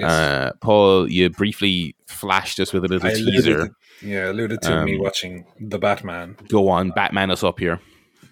[0.00, 0.10] Yes.
[0.10, 3.66] Uh, Paul, you briefly flashed us with a little I teaser.
[3.68, 6.36] to- yeah, alluded to me Um, watching The Batman.
[6.48, 7.80] Go on, Batman us up here.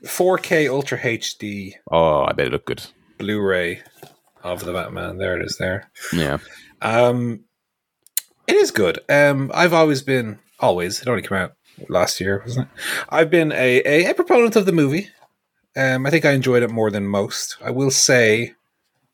[0.05, 2.85] 4K Ultra HD Oh, I bet it looked good.
[3.19, 3.83] Blu-ray
[4.43, 5.19] of The Batman.
[5.19, 5.91] There it is there.
[6.13, 6.39] Yeah.
[6.81, 7.45] Um,
[8.47, 9.01] it is good.
[9.09, 11.03] Um, I've always been always.
[11.03, 11.53] It only came out
[11.89, 12.83] last year, wasn't it?
[13.11, 15.09] I've been a, a, a proponent of the movie.
[15.77, 17.57] Um, I think I enjoyed it more than most.
[17.63, 18.55] I will say,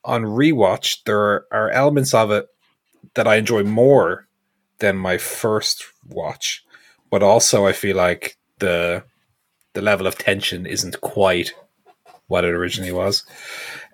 [0.04, 2.46] on rewatch, there are, elements of it
[3.14, 4.26] that I enjoy more
[4.78, 6.64] than my first watch,
[7.10, 9.04] but also I feel like the
[9.72, 11.52] the level of tension isn't quite
[12.28, 13.24] what it originally was.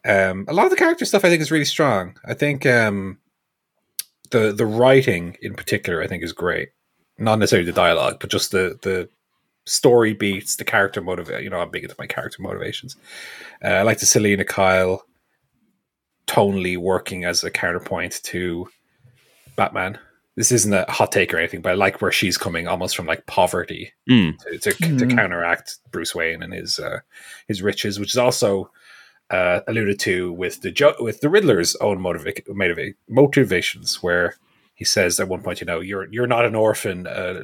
[0.04, 2.16] Um, a lot of the character stuff I think is really strong.
[2.24, 3.18] I think um,
[4.30, 6.70] the the writing in particular I think is great.
[7.18, 9.08] Not necessarily the dialogue, but just the the
[9.66, 11.44] story beats, the character motivate.
[11.44, 12.96] You know, I'm big into my character motivations.
[13.62, 15.04] Uh, I like the Selina Kyle
[16.30, 18.68] tonally working as a counterpoint to
[19.56, 19.98] Batman.
[20.36, 23.06] This isn't a hot take or anything, but I like where she's coming almost from
[23.06, 24.38] like poverty Mm.
[24.38, 25.14] to, to, to Mhm.
[25.14, 27.00] counteract Bruce Wayne and his uh,
[27.48, 28.70] his riches, which is also
[29.30, 34.34] uh, alluded to with the jo- with the Riddler's own motiva- motiva- motivations, where
[34.74, 37.40] he says at one point, you know, you're you're not an orphan uh,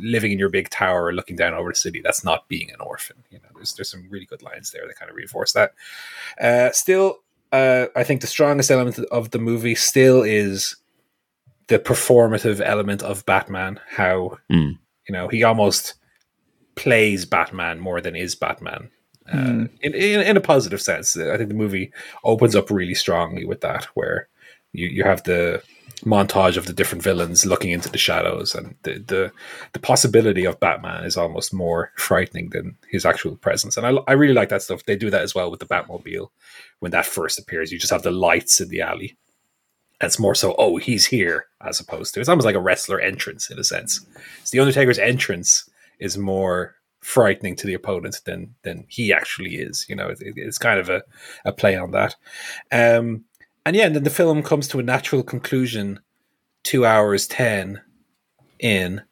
[0.00, 2.00] living in your big tower looking down over the city.
[2.02, 3.18] That's not being an orphan.
[3.30, 5.72] You know, there's there's some really good lines there that kind of reinforce that.
[6.40, 7.18] Uh, still,
[7.52, 10.76] uh, I think the strongest element of the movie still is
[11.68, 13.80] the performative element of Batman.
[13.88, 14.78] How Mm.
[15.08, 15.94] you know he almost
[16.76, 18.90] plays Batman more than is Batman.
[19.30, 19.70] Uh, Mm.
[19.82, 21.92] in, in in a positive sense, I think the movie
[22.24, 24.28] opens up really strongly with that, where
[24.72, 25.62] you, you have the
[26.04, 29.32] montage of the different villains looking into the shadows, and the, the
[29.72, 33.76] the possibility of Batman is almost more frightening than his actual presence.
[33.76, 34.84] And I, I really like that stuff.
[34.84, 36.28] They do that as well with the Batmobile
[36.80, 37.72] when that first appears.
[37.72, 39.16] You just have the lights in the alley.
[40.00, 43.50] It's more so, oh, he's here, as opposed to it's almost like a wrestler entrance
[43.50, 44.06] in a sense.
[44.40, 49.86] It's the Undertaker's entrance is more frightening to the opponent than than he actually is.
[49.88, 51.02] You know, it- it's kind of a,
[51.44, 52.14] a play on that.
[52.70, 53.24] Um,
[53.68, 56.00] and yeah, and then the film comes to a natural conclusion,
[56.64, 57.82] two hours ten
[58.58, 59.02] in,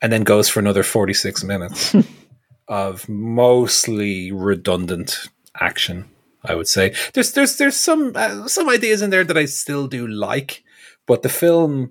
[0.00, 1.94] and then goes for another forty six minutes
[2.68, 5.28] of mostly redundant
[5.60, 6.06] action.
[6.42, 9.86] I would say there's there's there's some uh, some ideas in there that I still
[9.86, 10.64] do like,
[11.06, 11.90] but the film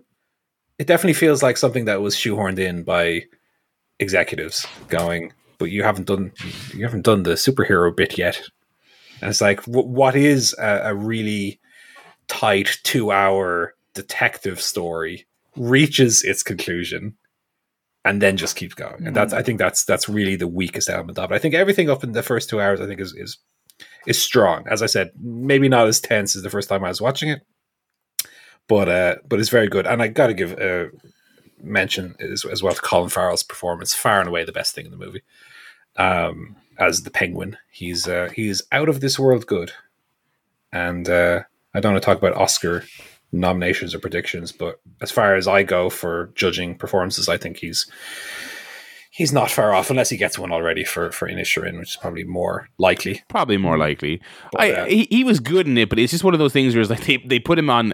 [0.80, 3.26] it definitely feels like something that was shoehorned in by
[4.00, 6.32] executives going, but you haven't done
[6.74, 8.42] you haven't done the superhero bit yet.
[9.22, 11.60] And it's like, w- what is a, a really
[12.28, 15.26] tight two hour detective story
[15.56, 17.16] reaches its conclusion
[18.04, 19.08] and then just keeps going.
[19.08, 21.36] And that's I think that's that's really the weakest element of it.
[21.36, 23.38] I think everything up in the first two hours I think is is
[24.06, 24.66] is strong.
[24.70, 27.42] As I said, maybe not as tense as the first time I was watching it,
[28.68, 29.88] but uh, but it's very good.
[29.88, 30.92] And I got to give a
[31.62, 34.92] mention as, as well to Colin Farrell's performance, far and away the best thing in
[34.92, 35.24] the movie.
[35.98, 39.72] Um, as the Penguin, he's uh, he's out of this world good.
[40.72, 41.44] And uh,
[41.76, 42.86] I don't want to talk about Oscar
[43.32, 47.86] nominations or predictions, but as far as I go for judging performances, I think he's
[49.12, 52.24] he's not far off unless he gets one already for for Inisherin, which is probably
[52.24, 53.24] more likely.
[53.28, 54.22] Probably more likely.
[54.52, 56.54] But, I, uh, he, he was good in it, but it's just one of those
[56.54, 57.94] things where it's like they, they put him on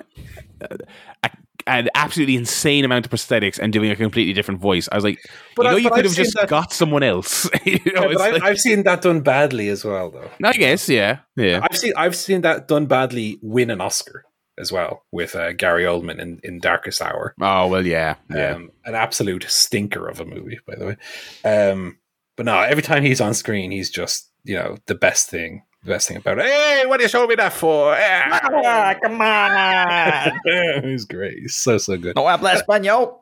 [0.62, 0.78] uh,
[1.24, 1.31] a,
[1.68, 4.88] an absolutely insane amount of prosthetics and doing a completely different voice.
[4.92, 5.20] I was like,
[5.56, 7.50] But you I- know, you could I've have just that- got someone else.
[7.66, 10.30] you know, Yeah, but I, like- I've seen that done badly as well, though.
[10.44, 11.60] I guess, yeah, yeah.
[11.70, 14.26] I've seen I've seen that done badly win an Oscar
[14.58, 17.34] as well with uh, Gary Oldman in, in Darkest Hour.
[17.42, 18.56] Oh well, yeah, yeah.
[18.56, 20.98] Um, an absolute stinker of a movie, by the way.
[21.44, 21.98] Um,
[22.38, 25.64] but no, every time he's on screen, he's just you know the best thing.
[25.84, 26.46] The best thing about it.
[26.46, 27.96] Hey, what are you showing me that for?
[27.98, 30.84] Ah, come on!
[30.84, 31.40] he's great.
[31.40, 32.16] He's so so good.
[32.16, 33.18] No habla español.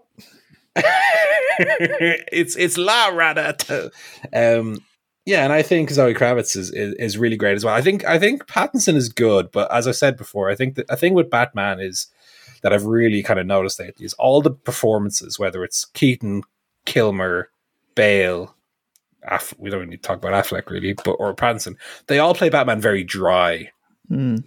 [0.76, 3.56] it's it's La Rada.
[4.34, 4.84] Um,
[5.26, 7.76] yeah, and I think Zoe Kravitz is, is is really great as well.
[7.76, 10.86] I think I think Pattinson is good, but as I said before, I think that
[10.90, 12.08] a thing with Batman is
[12.62, 16.44] that I've really kind of noticed lately is all the performances, whether it's Keaton,
[16.86, 17.52] Kilmer,
[17.96, 18.56] Bale,
[19.30, 21.76] Aff- we don't need to talk about Affleck really, but or Pattinson,
[22.08, 23.72] they all play Batman very dry.
[24.08, 24.38] Hmm.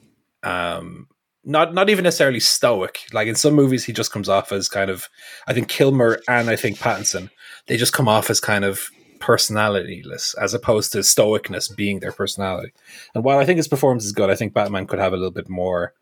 [0.43, 1.09] Um,
[1.45, 3.01] not not even necessarily stoic.
[3.13, 5.09] Like in some movies, he just comes off as kind of.
[5.47, 7.31] I think Kilmer and I think Pattinson,
[7.67, 8.89] they just come off as kind of
[9.19, 12.73] personalityless, as opposed to stoicness being their personality.
[13.15, 15.31] And while I think his performance is good, I think Batman could have a little
[15.31, 15.95] bit more.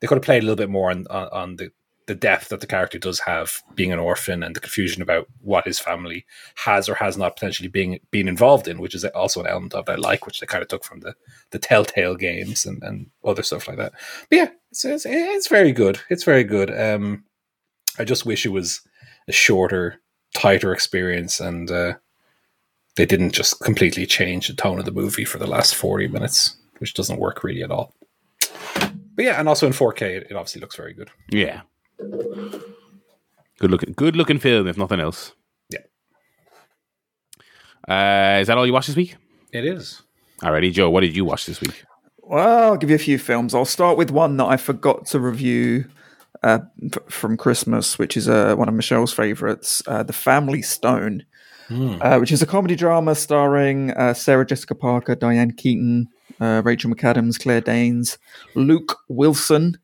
[0.00, 1.70] They could have played a little bit more on on, on the
[2.06, 5.66] the depth that the character does have, being an orphan, and the confusion about what
[5.66, 6.26] his family
[6.56, 9.86] has or has not potentially being been involved in, which is also an element of
[9.86, 11.14] that I like, which they kind of took from the
[11.50, 13.92] the Telltale games and, and other stuff like that.
[14.28, 16.00] But yeah, it's, it's it's very good.
[16.10, 16.70] It's very good.
[16.78, 17.24] Um,
[17.98, 18.82] I just wish it was
[19.26, 20.00] a shorter,
[20.34, 21.94] tighter experience, and uh,
[22.96, 26.56] they didn't just completely change the tone of the movie for the last forty minutes,
[26.78, 27.94] which doesn't work really at all.
[29.16, 31.08] But yeah, and also in 4K, it, it obviously looks very good.
[31.30, 31.62] Yeah.
[31.98, 35.32] Good looking, good looking film, if nothing else.
[35.70, 35.80] Yeah.
[37.88, 39.16] Uh, is that all you watched this week?
[39.52, 40.02] It is.
[40.42, 40.90] Alrighty, Joe.
[40.90, 41.84] What did you watch this week?
[42.22, 43.54] Well, I'll give you a few films.
[43.54, 45.86] I'll start with one that I forgot to review
[46.42, 46.60] uh,
[46.92, 51.24] f- from Christmas, which is uh, one of Michelle's favorites, uh, The Family Stone,
[51.70, 56.08] uh, which is a comedy drama starring uh, Sarah Jessica Parker, Diane Keaton,
[56.40, 58.18] uh, Rachel McAdams, Claire Danes,
[58.54, 59.78] Luke Wilson.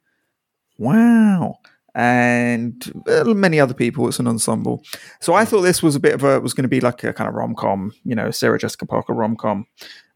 [0.79, 1.59] Wow.
[1.95, 4.07] And uh, many other people.
[4.07, 4.85] It's an ensemble.
[5.21, 7.13] So I thought this was a bit of a was going to be like a
[7.13, 9.67] kind of rom com, you know, Sarah Jessica Parker rom com.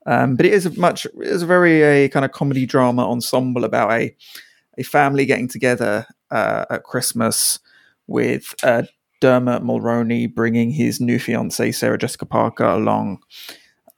[0.06, 3.08] Um, but it is a much it is a very a kind of comedy drama
[3.08, 4.14] ensemble about a
[4.78, 7.58] a family getting together uh, at Christmas
[8.06, 8.82] with uh,
[9.20, 13.20] Dermot Mulroney bringing his new fiancee Sarah Jessica Parker along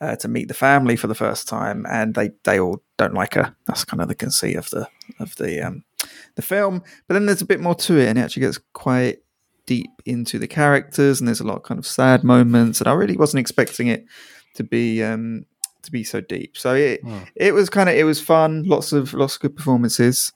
[0.01, 3.35] uh, to meet the family for the first time, and they they all don't like
[3.35, 3.55] her.
[3.67, 4.89] That's kind of the conceit of the
[5.19, 5.85] of the um,
[6.37, 6.83] the film.
[7.09, 9.19] But then there's a bit more to it, and it actually gets quite
[9.67, 12.81] deep into the characters, and there's a lot of kind of sad moments.
[12.81, 14.07] And I really wasn't expecting it
[14.55, 15.45] to be um,
[15.83, 16.57] to be so deep.
[16.57, 17.01] So it
[17.35, 18.63] it was kind of it was fun.
[18.65, 20.33] Lots of lots of good performances,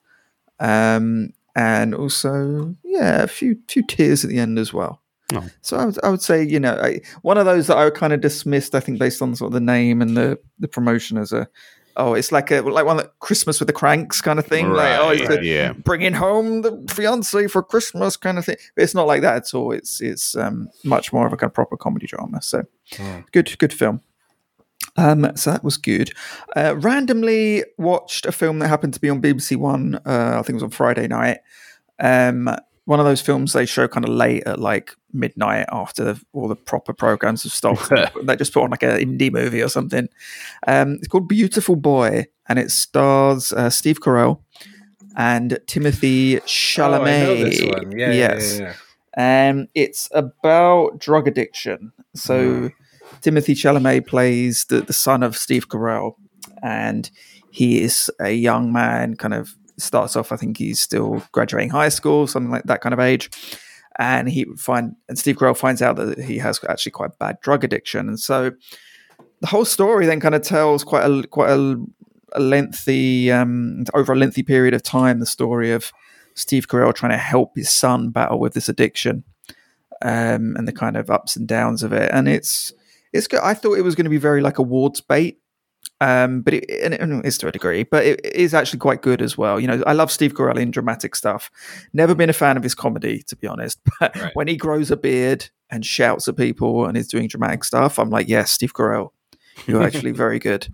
[0.59, 5.01] um, and also yeah, a few few tears at the end as well.
[5.32, 5.47] Oh.
[5.60, 8.12] So I would, I would say you know I, one of those that I kind
[8.12, 8.74] of dismissed.
[8.74, 11.48] I think based on sort of the name and the the promotion as a
[12.01, 14.70] oh it's like a like one that Christmas with the Kranks kind of thing.
[14.70, 15.72] like oh a, yeah.
[15.72, 18.56] bringing home the fiance for Christmas kind of thing.
[18.74, 19.72] But it's not like that at all.
[19.72, 22.43] It's it's um, much more of a kind of proper comedy drama.
[22.43, 22.64] So
[23.32, 24.01] good good film.
[24.97, 26.12] Um, so that was good.
[26.56, 29.97] Uh, randomly watched a film that happened to be on BBC One.
[30.06, 31.39] Uh, I think it was on Friday night.
[31.98, 32.48] Um,
[32.90, 36.48] one of those films they show kind of late at like midnight after the, all
[36.48, 37.88] the proper programs have stopped.
[38.24, 40.08] they just put on like an indie movie or something.
[40.66, 44.40] Um, it's called Beautiful Boy, and it stars uh, Steve Carell
[45.16, 47.26] and Timothy Chalamet.
[47.26, 47.96] Oh, this one.
[47.96, 48.58] Yeah, yes.
[48.58, 48.74] yeah,
[49.16, 49.50] yeah.
[49.50, 51.92] Um, it's about drug addiction.
[52.16, 52.70] So
[53.20, 56.16] Timothy Chalamet plays the, the son of Steve Carell,
[56.60, 57.08] and
[57.52, 60.32] he is a young man, kind of starts off.
[60.32, 63.31] I think he's still graduating high school, something like that kind of age.
[63.98, 67.65] And he find and Steve Carell finds out that he has actually quite bad drug
[67.65, 68.52] addiction, and so
[69.40, 71.77] the whole story then kind of tells quite a quite a,
[72.32, 75.93] a lengthy um, over a lengthy period of time the story of
[76.35, 79.24] Steve Carell trying to help his son battle with this addiction
[80.02, 82.11] um, and the kind of ups and downs of it.
[82.12, 82.73] And it's
[83.12, 83.40] it's good.
[83.43, 85.39] I thought it was going to be very like awards bait,
[86.01, 89.20] um, but it, and it is to a degree, but it is actually quite good
[89.20, 89.60] as well.
[89.60, 91.51] You know, I love Steve Carell in dramatic stuff.
[91.93, 93.78] Never been a fan of his comedy, to be honest.
[94.01, 94.31] But right.
[94.35, 98.09] when he grows a beard and shouts at people and is doing dramatic stuff, I'm
[98.09, 99.10] like, yes, Steve Carell,
[99.66, 100.68] you're actually very good.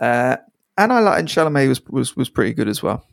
[0.00, 0.36] Uh,
[0.78, 3.04] and I like and Chalamet was was was pretty good as well.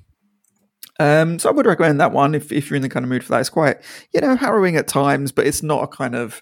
[0.99, 3.23] Um, so I would recommend that one if, if you're in the kind of mood
[3.23, 3.41] for that.
[3.41, 3.77] It's quite,
[4.13, 6.41] you know, harrowing at times, but it's not a kind of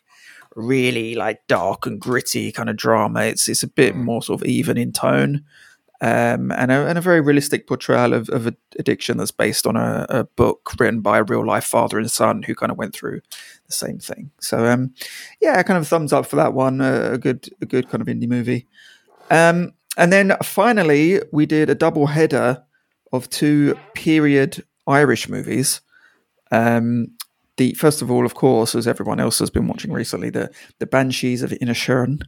[0.55, 3.21] really like dark and gritty kind of drama.
[3.21, 4.03] It's it's a bit mm.
[4.03, 5.43] more sort of even in tone.
[6.01, 10.05] Um, and, a, and a very realistic portrayal of, of addiction that's based on a,
[10.09, 13.21] a, book written by a real life father and son who kind of went through
[13.65, 14.29] the same thing.
[14.41, 14.93] So, um,
[15.39, 16.81] yeah, kind of thumbs up for that one.
[16.81, 18.67] Uh, a good, a good kind of indie movie.
[19.31, 22.63] Um, and then finally, we did a double header
[23.13, 25.79] of two period Irish movies.
[26.51, 27.14] Um,
[27.57, 30.85] the first of all, of course, as everyone else has been watching recently, the the
[30.85, 32.21] Banshees of Inisherin,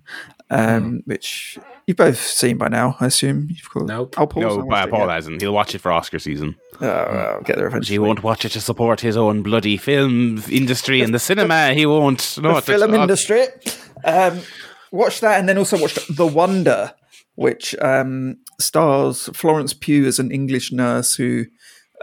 [0.49, 1.01] um, mm.
[1.05, 3.47] which you've both seen by now, I assume.
[3.49, 4.15] You've got, nope.
[4.17, 5.41] Oh, Paul, no, Paul, Paul hasn't.
[5.41, 6.55] He'll watch it for Oscar season.
[6.79, 7.95] Oh, I'll get there eventually.
[7.95, 11.73] He won't watch it to support his own bloody film industry in the cinema.
[11.73, 12.37] He won't.
[12.41, 13.47] No, the film industry.
[14.05, 14.41] Um,
[14.91, 16.93] watch that, and then also watch The Wonder,
[17.35, 21.45] which um, stars Florence Pugh as an English nurse who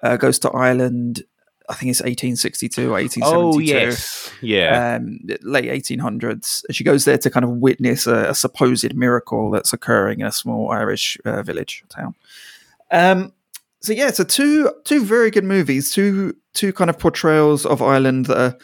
[0.02, 1.22] uh, goes to Ireland.
[1.68, 3.22] I think it's 1862 or 1872.
[3.24, 4.30] Oh, yes.
[4.42, 4.96] Yeah.
[4.96, 6.64] Um, late 1800s.
[6.70, 10.32] She goes there to kind of witness a, a supposed miracle that's occurring in a
[10.32, 12.14] small Irish uh, village town.
[12.90, 13.32] Um,
[13.80, 18.26] so yeah, so two two very good movies, two two kind of portrayals of Ireland
[18.26, 18.58] that are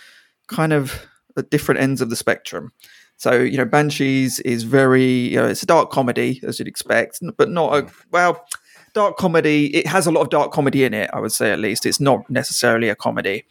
[0.47, 1.07] kind of
[1.37, 2.73] at different ends of the spectrum.
[3.17, 7.21] So you know, Banshees is very you know it's a dark comedy as you'd expect,
[7.37, 8.47] but not a well
[8.93, 9.75] dark comedy.
[9.75, 11.11] It has a lot of dark comedy in it.
[11.13, 13.45] I would say at least it's not necessarily a comedy.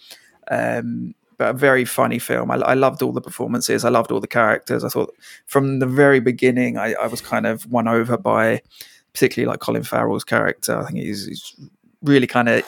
[0.50, 2.52] Um, but a very funny film.
[2.52, 3.86] I, I, loved all the performances.
[3.86, 4.84] I loved all the characters.
[4.84, 8.62] I thought from the very beginning, I, I was kind of won over by,
[9.14, 10.78] particularly like Colin Farrell's character.
[10.78, 11.56] I think he's, he's
[12.04, 12.64] really kind of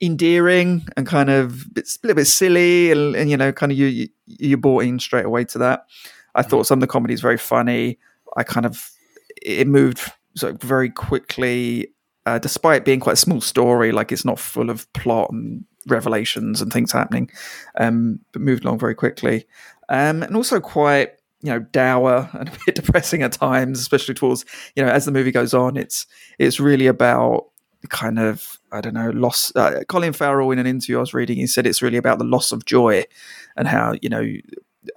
[0.00, 3.86] endearing and kind of a little bit silly, and, and you know, kind of you,
[3.86, 5.86] you you're bought in straight away to that.
[6.34, 7.98] I thought some of the comedy is very funny.
[8.36, 8.90] I kind of
[9.42, 10.12] it moved
[10.42, 11.88] of very quickly,
[12.26, 13.92] uh, despite being quite a small story.
[13.92, 17.30] Like it's not full of plot and revelations and things happening,
[17.78, 19.46] um, but moved along very quickly,
[19.88, 21.12] um, and also quite
[21.42, 24.44] you know dour and a bit depressing at times, especially towards
[24.76, 25.76] you know as the movie goes on.
[25.76, 26.06] It's
[26.38, 27.46] it's really about
[27.88, 29.54] kind of I don't know loss.
[29.56, 32.24] Uh, Colin Farrell in an interview I was reading, he said it's really about the
[32.24, 33.04] loss of joy
[33.56, 34.24] and how you know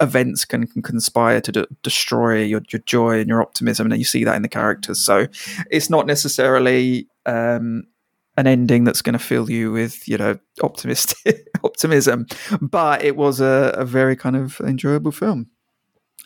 [0.00, 4.04] events can, can conspire to de- destroy your, your joy and your optimism, and you
[4.04, 5.00] see that in the characters.
[5.00, 5.26] So
[5.70, 7.84] it's not necessarily um,
[8.36, 12.26] an ending that's going to fill you with you know optimistic optimism,
[12.60, 15.50] but it was a, a very kind of enjoyable film.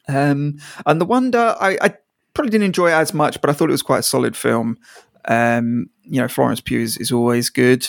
[0.09, 1.95] Um, and the wonder I, I
[2.35, 4.79] probably didn't enjoy it as much, but I thought it was quite a solid film.
[5.27, 7.87] Um, you know, Florence Pugh is, is always good.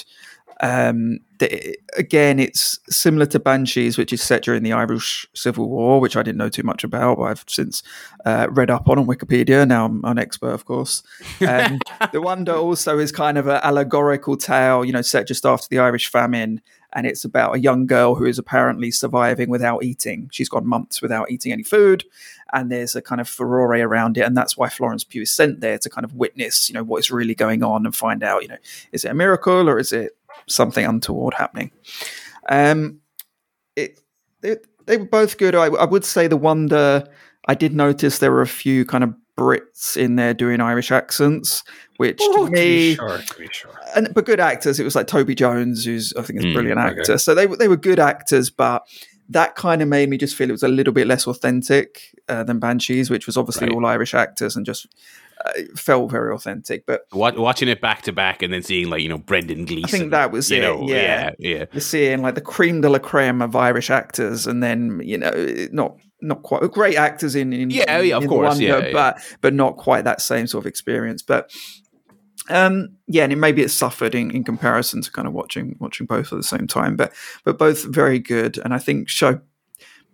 [0.61, 6.02] Um, the, again, it's similar to Banshees, which is set during the Irish Civil War,
[6.02, 7.81] which I didn't know too much about, but I've since
[8.26, 9.65] uh, read up on on Wikipedia.
[9.68, 11.02] Now I'm an expert, of course.
[11.48, 11.80] Um,
[12.11, 15.80] the Wonder also is kind of an allegorical tale, you know, set just after the
[15.80, 16.61] Irish famine.
[16.91, 20.27] And it's about a young girl who is apparently surviving without eating.
[20.31, 22.03] She's gone months without eating any food
[22.53, 25.61] and there's a kind of furore around it, and that's why Florence Pugh is sent
[25.61, 28.41] there to kind of witness, you know, what is really going on and find out,
[28.41, 28.57] you know,
[28.91, 30.18] is it a miracle or is it
[30.48, 31.72] something untoward happening?
[32.48, 32.99] Um,
[33.76, 33.99] it,
[34.44, 35.56] it they were both good.
[35.56, 37.07] I, I would say the Wonder.
[37.48, 41.64] I did notice there were a few kind of Brits in there doing Irish accents,
[41.98, 43.72] which oh, to me, to sure, to sure.
[43.95, 44.80] and but good actors.
[44.80, 47.14] It was like Toby Jones, who's I think is a mm, brilliant mm, actor.
[47.14, 47.18] Okay.
[47.18, 48.86] So they they were good actors, but
[49.30, 52.44] that kind of made me just feel it was a little bit less authentic uh,
[52.44, 53.76] than Banshees, which was obviously right.
[53.76, 54.88] all Irish actors and just
[55.76, 56.86] felt very authentic.
[56.86, 59.99] But watching it back to back and then seeing like you know Brendan Gleeson, I
[59.99, 60.61] think that was it.
[60.61, 61.66] Know, yeah, yeah, yeah.
[61.72, 65.32] You're seeing like the cream de la creme of Irish actors, and then you know
[65.72, 69.38] not not quite great actors in, in yeah, yeah, of course, Wonder, yeah, yeah, but
[69.41, 71.22] but not quite that same sort of experience.
[71.22, 71.52] But
[72.49, 76.06] um, yeah, and it, maybe it suffered in, in comparison to kind of watching watching
[76.06, 77.14] both at the same time, but
[77.44, 79.40] but both very good, and I think show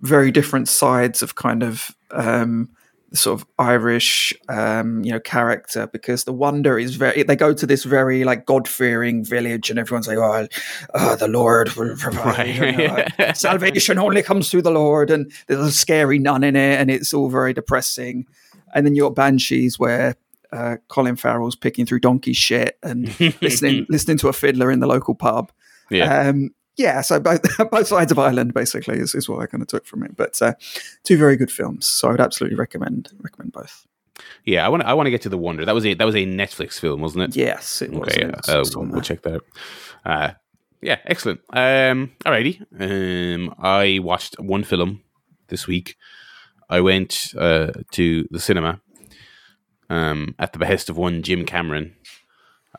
[0.02, 2.70] very different sides of kind of um,
[3.14, 7.24] sort of Irish, um, you know, character because the wonder is very.
[7.24, 10.48] They go to this very like God fearing village, and everyone's like, "Oh,
[10.94, 15.66] oh the Lord will provide." you know, Salvation only comes through the Lord, and there's
[15.66, 18.26] a scary nun in it, and it's all very depressing.
[18.74, 20.16] And then you got Banshees, where
[20.52, 23.08] uh, Colin Farrell's picking through donkey shit and
[23.42, 25.52] listening listening to a fiddler in the local pub.
[25.90, 26.30] Yeah.
[26.30, 27.42] Um, yeah, so both,
[27.72, 30.16] both sides of Ireland basically is, is what I kind of took from it.
[30.16, 30.54] But uh,
[31.04, 33.86] two very good films, so I'd absolutely recommend recommend both.
[34.46, 35.66] Yeah, I want I want to get to the Wonder.
[35.66, 37.36] That was a that was a Netflix film, wasn't it?
[37.36, 38.10] Yes, it was.
[38.10, 39.44] Okay, It yeah, was uh, on we'll check that out.
[40.06, 40.32] Uh,
[40.82, 41.42] yeah, excellent.
[41.52, 42.62] Um, alrighty.
[42.80, 45.02] Um, I watched one film
[45.48, 45.96] this week.
[46.70, 48.82] I went uh, to the cinema
[49.90, 51.96] um, at the behest of one Jim Cameron.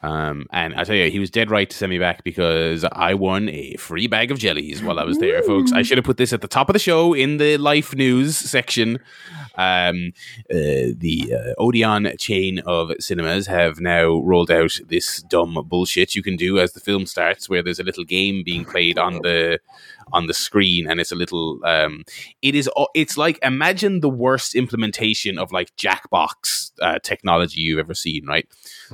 [0.03, 3.15] Um, and I tell you, he was dead right to send me back because I
[3.15, 5.73] won a free bag of jellies while I was there, folks.
[5.73, 8.37] I should have put this at the top of the show in the life news
[8.37, 8.99] section.
[9.57, 10.13] Um,
[10.51, 16.23] uh, the uh, Odeon chain of cinemas have now rolled out this dumb bullshit you
[16.23, 19.59] can do as the film starts, where there's a little game being played on the
[20.13, 21.61] on the screen, and it's a little.
[21.65, 22.05] Um,
[22.43, 22.71] it is.
[22.95, 28.47] It's like imagine the worst implementation of like Jackbox uh, technology you've ever seen, right?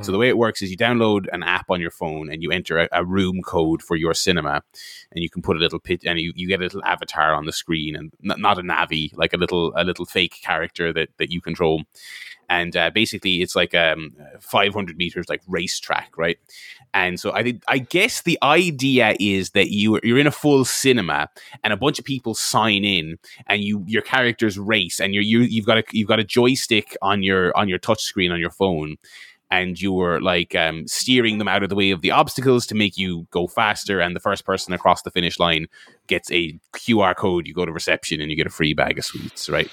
[0.03, 2.51] So the way it works is you download an app on your phone and you
[2.51, 4.63] enter a, a room code for your cinema,
[5.13, 7.45] and you can put a little pit and you, you get a little avatar on
[7.47, 11.11] the screen and n- not a Na'vi, like a little a little fake character that
[11.19, 11.83] that you control.
[12.53, 16.37] And uh, basically, it's like um, 500 meters, like racetrack, right?
[16.93, 20.67] And so I think I guess the idea is that you you're in a full
[20.67, 21.31] cinema
[21.65, 25.41] and a bunch of people sign in and you your characters race and you're you
[25.41, 28.51] you've got a you've got a joystick on your on your touch screen on your
[28.51, 28.99] phone
[29.51, 32.75] and you were like um, steering them out of the way of the obstacles to
[32.75, 35.67] make you go faster and the first person across the finish line
[36.07, 39.07] gets a QR code you go to reception and you get a free bag of
[39.07, 39.71] sweets right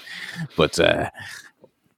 [0.56, 1.10] but uh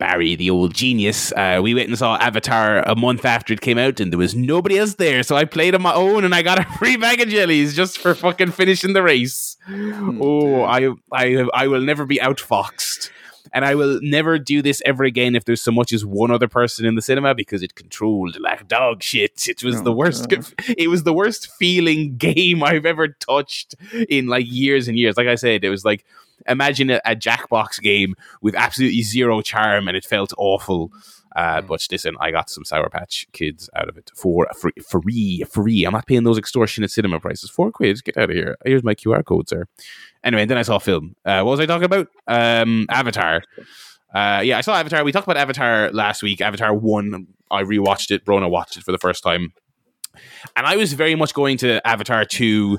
[0.02, 3.78] Barry, the old genius, uh, we went and saw Avatar a month after it came
[3.78, 5.22] out, and there was nobody else there.
[5.22, 7.98] So I played on my own, and I got a free bag of jellies just
[7.98, 9.56] for fucking finishing the race.
[9.70, 13.10] Oh, I, I, I will never be outfoxed,
[13.52, 16.48] and I will never do this ever again if there's so much as one other
[16.48, 19.46] person in the cinema because it controlled like dog shit.
[19.46, 20.28] It was Oh, the worst.
[20.28, 20.44] God.
[20.76, 23.76] It was the worst feeling game I've ever touched
[24.08, 25.16] in like years and years.
[25.16, 26.04] Like I said, it was like
[26.46, 30.92] imagine a, a Jackbox game with absolutely zero charm, and it felt awful.
[31.34, 35.44] Uh, but listen, I got some Sour Patch Kids out of it for free, free,
[35.50, 35.84] free.
[35.84, 37.50] I'm not paying those extortionate cinema prices.
[37.50, 38.56] Four quid, get out of here.
[38.64, 39.66] Here's my QR code, sir.
[40.22, 41.16] Anyway, then I saw a film.
[41.24, 42.08] Uh, what was I talking about?
[42.26, 43.42] Um, Avatar.
[44.14, 45.04] Uh, yeah, I saw Avatar.
[45.04, 46.40] We talked about Avatar last week.
[46.40, 47.28] Avatar one.
[47.50, 48.24] I rewatched it.
[48.24, 49.52] Brona watched it for the first time,
[50.54, 52.78] and I was very much going to Avatar two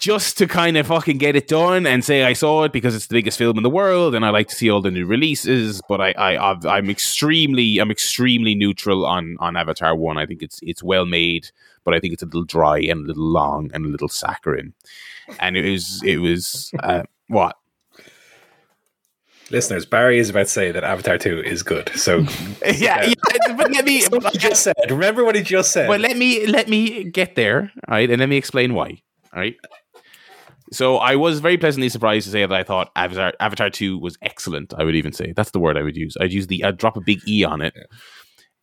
[0.00, 3.06] just to kind of fucking get it done and say I saw it because it's
[3.06, 5.80] the biggest film in the world and I like to see all the new releases.
[5.88, 10.16] But I, I I've- I'm extremely I'm extremely neutral on on Avatar one.
[10.18, 11.50] I think it's it's well made,
[11.84, 14.72] but I think it's a little dry and a little long and a little saccharine.
[15.38, 17.56] And it was it was uh, what
[19.50, 21.90] Listeners, Barry is about to say that Avatar 2 is good.
[21.96, 22.18] So,
[22.64, 23.14] yeah, yeah,
[23.56, 24.74] but let me what he just said.
[24.88, 25.88] Remember what he just said.
[25.88, 29.02] Well, let me let me get there, all right, and let me explain why.
[29.34, 29.56] All right.
[30.72, 34.16] So I was very pleasantly surprised to say that I thought Avatar Avatar Two was
[34.22, 34.72] excellent.
[34.76, 36.16] I would even say that's the word I would use.
[36.20, 37.74] I'd use the I'd drop a big E on it,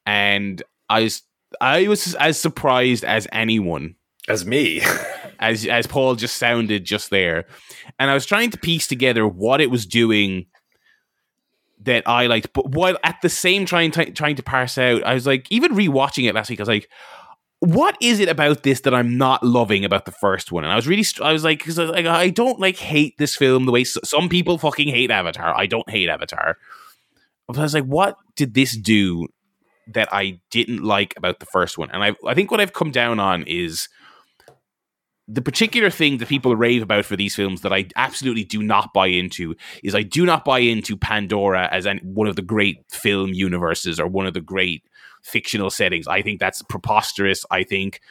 [0.06, 1.24] and I was
[1.60, 3.96] I was as surprised as anyone
[4.28, 4.82] As me.
[5.40, 7.46] as as Paul just sounded just there,
[8.00, 10.46] and I was trying to piece together what it was doing
[11.82, 15.28] that I liked, but while at the same trying trying to parse out, I was
[15.28, 16.90] like, even rewatching it last week, I was like,
[17.60, 20.64] what is it about this that I'm not loving about the first one?
[20.64, 23.36] And I was really, I was like, because I, like, I don't like hate this
[23.36, 25.58] film the way some people fucking hate Avatar.
[25.58, 26.58] I don't hate Avatar.
[27.48, 29.28] But I was like, what did this do
[29.88, 31.90] that I didn't like about the first one?
[31.92, 33.88] And I, I think what I've come down on is
[35.28, 38.94] the particular thing that people rave about for these films that I absolutely do not
[38.94, 42.84] buy into is I do not buy into Pandora as an, one of the great
[42.90, 44.84] film universes or one of the great
[45.22, 46.08] fictional settings.
[46.08, 47.46] I think that's preposterous.
[47.52, 48.02] I think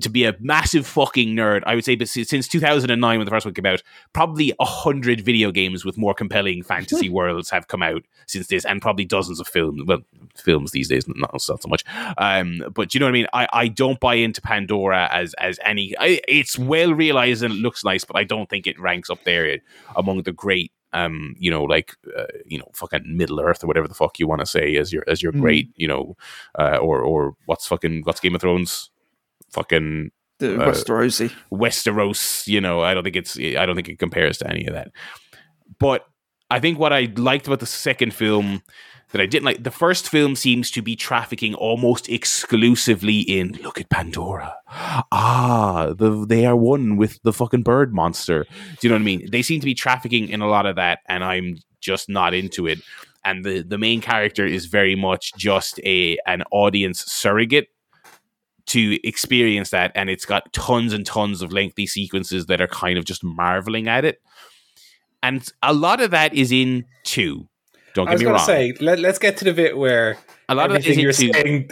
[0.00, 3.46] to be a massive fucking nerd, I would say, but since 2009 when the first
[3.46, 7.82] one came out, probably a hundred video games with more compelling fantasy worlds have come
[7.82, 9.82] out since this, and probably dozens of films.
[9.86, 10.00] Well,
[10.36, 11.84] films these days, not, not so much.
[12.18, 13.26] Um, but you know what I mean?
[13.32, 15.94] I, I don't buy into Pandora as as any.
[15.98, 19.24] I, it's well realized and it looks nice, but I don't think it ranks up
[19.24, 19.58] there
[19.96, 20.72] among the great.
[20.94, 24.26] Um, you know, like uh, you know, fucking Middle Earth or whatever the fuck you
[24.26, 25.40] want to say as your as your Mm.
[25.40, 26.16] great, you know,
[26.58, 28.90] uh, or or what's fucking what's Game of Thrones,
[29.50, 31.30] fucking The Uh, Westerosi.
[31.52, 34.74] Westeros, you know, I don't think it's I don't think it compares to any of
[34.74, 34.92] that.
[35.78, 36.06] But
[36.50, 38.62] I think what I liked about the second film
[39.10, 39.62] that I didn't like.
[39.62, 44.56] The first film seems to be trafficking almost exclusively in look at Pandora.
[44.68, 48.44] Ah, the, they are one with the fucking bird monster.
[48.44, 49.30] Do you know what I mean?
[49.30, 52.66] They seem to be trafficking in a lot of that, and I'm just not into
[52.66, 52.80] it.
[53.24, 57.68] And the the main character is very much just a an audience surrogate
[58.66, 62.98] to experience that, and it's got tons and tons of lengthy sequences that are kind
[62.98, 64.20] of just marveling at it.
[65.22, 67.48] And a lot of that is in two
[67.94, 68.46] don't get I was me going wrong.
[68.46, 71.32] to say, let, us get to the bit where a lot of everything you're into,
[71.32, 71.70] saying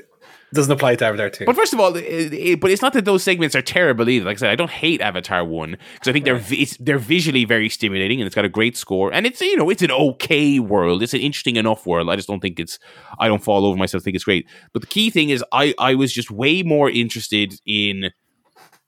[0.53, 1.45] doesn't apply to Avatar 2.
[1.45, 4.25] But first of all, it, it, but it's not that those segments are terrible either.
[4.25, 6.43] Like I said, I don't hate Avatar 1 because I think right.
[6.43, 9.71] they're they're visually very stimulating and it's got a great score and it's you know,
[9.71, 11.03] it's an okay world.
[11.03, 12.09] It's an interesting enough world.
[12.09, 12.79] I just don't think it's
[13.19, 14.47] I don't fall over myself think it's great.
[14.73, 18.11] But the key thing is I I was just way more interested in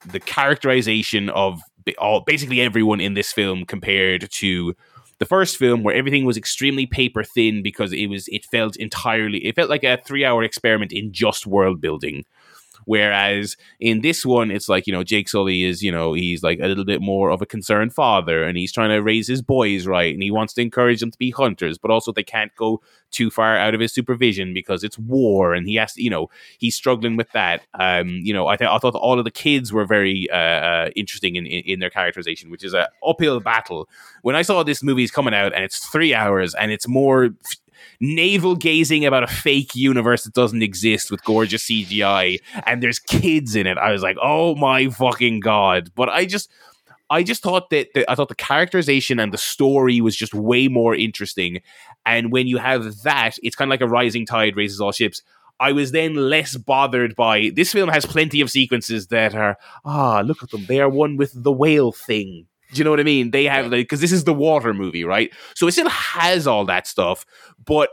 [0.06, 1.60] the characterization of
[1.98, 4.74] all basically everyone in this film compared to
[5.19, 9.45] the first film where everything was extremely paper thin because it was it felt entirely
[9.45, 12.24] it felt like a three hour experiment in just world building
[12.89, 16.59] Whereas in this one, it's like, you know, Jake Sully is, you know, he's like
[16.59, 19.86] a little bit more of a concerned father and he's trying to raise his boys
[19.86, 22.81] right and he wants to encourage them to be hunters, but also they can't go
[23.10, 26.31] too far out of his supervision because it's war and he has to, you know,
[26.56, 27.60] he's struggling with that.
[27.78, 30.90] Um, you know, I, th- I thought all of the kids were very uh, uh,
[30.97, 33.86] interesting in, in, in, their characterization, which is a uphill battle.
[34.23, 37.35] When I saw this movie is coming out and it's three hours and it's more
[38.00, 43.56] navel gazing about a fake universe that doesn't exist with gorgeous CGI and there's kids
[43.56, 43.78] in it.
[43.78, 45.90] I was like, oh my fucking god!
[45.94, 46.50] But I just.
[47.10, 50.68] I just thought that, that I thought the characterization and the story was just way
[50.68, 51.62] more interesting.
[52.05, 55.22] And when you have that, it's kind of like a rising tide raises all ships.
[55.60, 60.20] I was then less bothered by this film has plenty of sequences that are ah
[60.20, 63.05] look at them they are one with the whale thing do you know what I
[63.05, 63.31] mean?
[63.31, 65.32] They have like because this is the water movie, right?
[65.55, 67.24] So it still has all that stuff,
[67.65, 67.90] but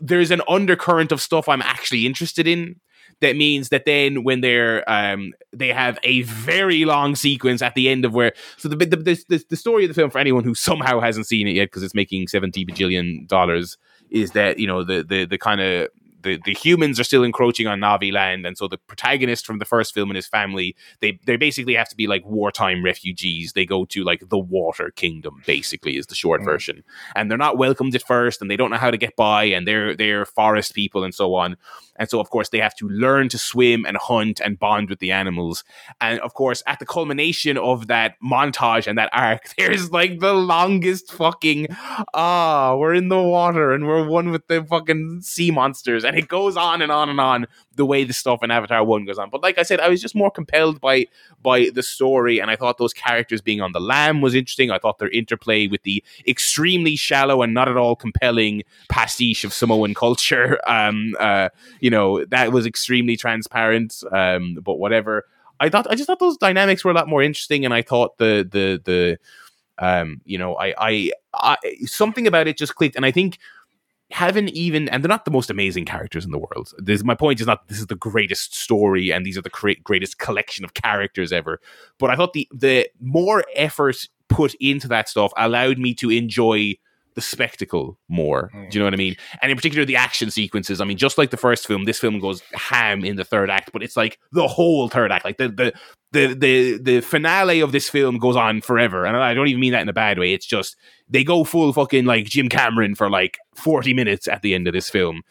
[0.00, 2.80] there's an undercurrent of stuff I'm actually interested in.
[3.20, 7.88] That means that then when they're um they have a very long sequence at the
[7.88, 10.54] end of where so the the the, the story of the film for anyone who
[10.54, 13.76] somehow hasn't seen it yet because it's making seventy bajillion dollars
[14.10, 15.88] is that you know the the the kind of
[16.24, 19.64] the, the humans are still encroaching on Na'vi land, and so the protagonist from the
[19.64, 23.52] first film and his family they they basically have to be like wartime refugees.
[23.52, 26.46] They go to like the Water Kingdom, basically is the short mm.
[26.46, 26.82] version,
[27.14, 29.68] and they're not welcomed at first, and they don't know how to get by, and
[29.68, 31.56] they're they're forest people and so on.
[31.96, 34.98] And so, of course, they have to learn to swim and hunt and bond with
[34.98, 35.64] the animals.
[36.00, 40.32] And of course, at the culmination of that montage and that arc, there's like the
[40.32, 41.68] longest fucking
[42.14, 46.04] ah, we're in the water and we're one with the fucking sea monsters.
[46.04, 47.46] And it goes on and on and on
[47.76, 49.30] the way the stuff in Avatar 1 goes on.
[49.30, 51.06] But like I said, I was just more compelled by
[51.42, 54.70] by the story, and I thought those characters being on the lam was interesting.
[54.70, 59.52] I thought their interplay with the extremely shallow and not at all compelling pastiche of
[59.52, 61.48] Samoan culture, um, uh,
[61.80, 64.02] you know, that was extremely transparent.
[64.10, 65.24] Um, but whatever.
[65.60, 68.18] I thought I just thought those dynamics were a lot more interesting, and I thought
[68.18, 69.18] the the the
[69.78, 73.38] um, you know, I, I, I something about it just clicked, and I think
[74.10, 76.72] haven't even and they're not the most amazing characters in the world.
[76.78, 79.80] This, my point is not this is the greatest story and these are the cre-
[79.82, 81.60] greatest collection of characters ever
[81.98, 86.74] but i thought the the more effort put into that stuff allowed me to enjoy
[87.14, 88.50] the spectacle more.
[88.54, 88.70] Mm.
[88.70, 89.16] Do you know what I mean?
[89.40, 90.80] And in particular, the action sequences.
[90.80, 93.70] I mean, just like the first film, this film goes ham in the third act,
[93.72, 95.24] but it's like the whole third act.
[95.24, 95.72] Like the the
[96.12, 99.72] the the, the finale of this film goes on forever, and I don't even mean
[99.72, 100.32] that in a bad way.
[100.32, 100.76] It's just
[101.08, 104.74] they go full fucking like Jim Cameron for like forty minutes at the end of
[104.74, 105.22] this film.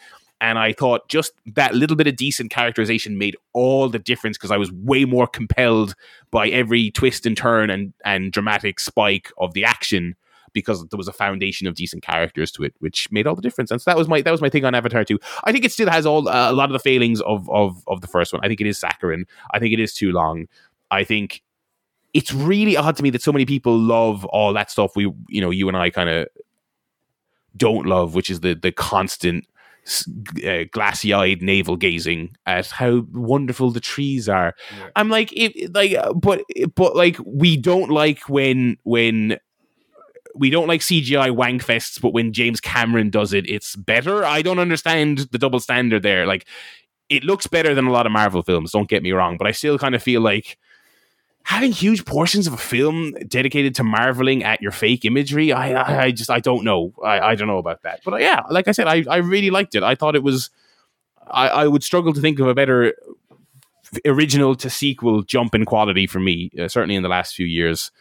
[0.42, 4.52] And I thought just that little bit of decent characterization made all the difference because
[4.52, 5.96] I was way more compelled
[6.32, 10.18] by every twist and turn and, and dramatic spike of the action
[10.54, 13.72] because there was a foundation of decent characters to it, which made all the difference.
[13.72, 15.20] And so that was my that was my thing on Avatar 2.
[15.44, 18.02] I think it still has all uh, a lot of the failings of of of
[18.02, 18.42] the first one.
[18.44, 19.26] I think it is saccharine.
[19.52, 20.48] I think it is too long.
[20.92, 21.42] I think
[22.14, 25.42] it's really odd to me that so many people love all that stuff we you
[25.42, 26.28] know you and I kind of
[27.56, 29.48] don't love, which is the the constant
[30.46, 34.56] uh, glassy-eyed navel gazing at how wonderful the trees are.
[34.78, 34.90] Yeah.
[34.96, 36.44] I'm like, it, like, but
[36.76, 39.38] but like we don't like when when
[40.36, 44.26] we don't like CGI wankfests, but when James Cameron does it, it's better.
[44.26, 46.26] I don't understand the double standard there.
[46.26, 46.46] Like,
[47.10, 48.72] it looks better than a lot of Marvel films.
[48.72, 50.58] Don't get me wrong, but I still kind of feel like
[51.44, 55.52] having huge portions of a film dedicated to marveling at your fake imagery.
[55.52, 56.94] I, I, I just, I don't know.
[57.04, 58.02] I, I don't know about that.
[58.04, 59.84] But uh, yeah, like I said, I, I really liked it.
[59.84, 60.50] I thought it was.
[61.28, 62.94] I, I would struggle to think of a better
[64.06, 67.92] original to sequel jump in quality for me, uh, certainly in the last few years.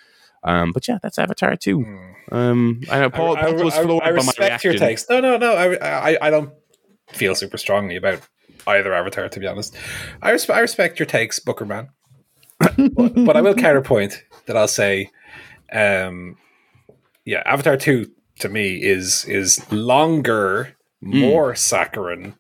[0.45, 1.85] Um, but yeah, that's Avatar too.
[2.31, 5.09] Um, I know Paul, I, Paul was I- floored I by my respect your takes.
[5.09, 5.55] No, no, no.
[5.55, 6.53] I, I, I don't
[7.09, 8.21] feel super strongly about
[8.67, 9.77] either Avatar, to be honest.
[10.21, 11.91] I, resp- I respect your takes, Booker Man.
[12.59, 15.11] but, but I will counterpoint that I'll say,
[15.73, 16.37] um,
[17.25, 18.11] yeah, Avatar two
[18.41, 22.35] to me is is longer, more saccharine.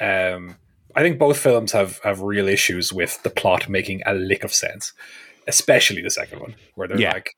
[0.00, 0.56] Um,
[0.94, 4.52] I think both films have have real issues with the plot making a lick of
[4.54, 4.92] sense,
[5.46, 7.12] especially the second one, where they're Yeah.
[7.12, 7.30] like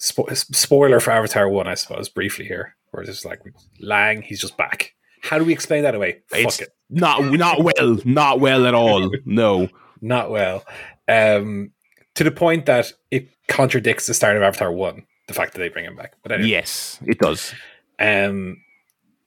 [0.00, 3.40] spo- spoiler for Avatar one, I suppose, briefly here, where it's just like
[3.80, 4.94] Lang, he's just back.
[5.22, 6.22] How do we explain that away?
[6.32, 9.10] It's Fuck it, not not well, not well at all.
[9.24, 9.68] No.
[10.00, 10.64] not well.
[11.08, 11.72] Um,
[12.14, 15.68] to the point that it contradicts the start of Avatar one, the fact that they
[15.68, 16.14] bring him back.
[16.22, 17.52] But anyway, Yes, it does.
[17.98, 18.62] Um,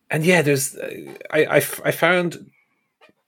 [0.09, 0.89] and yeah, there's uh,
[1.29, 2.49] I, I f- I found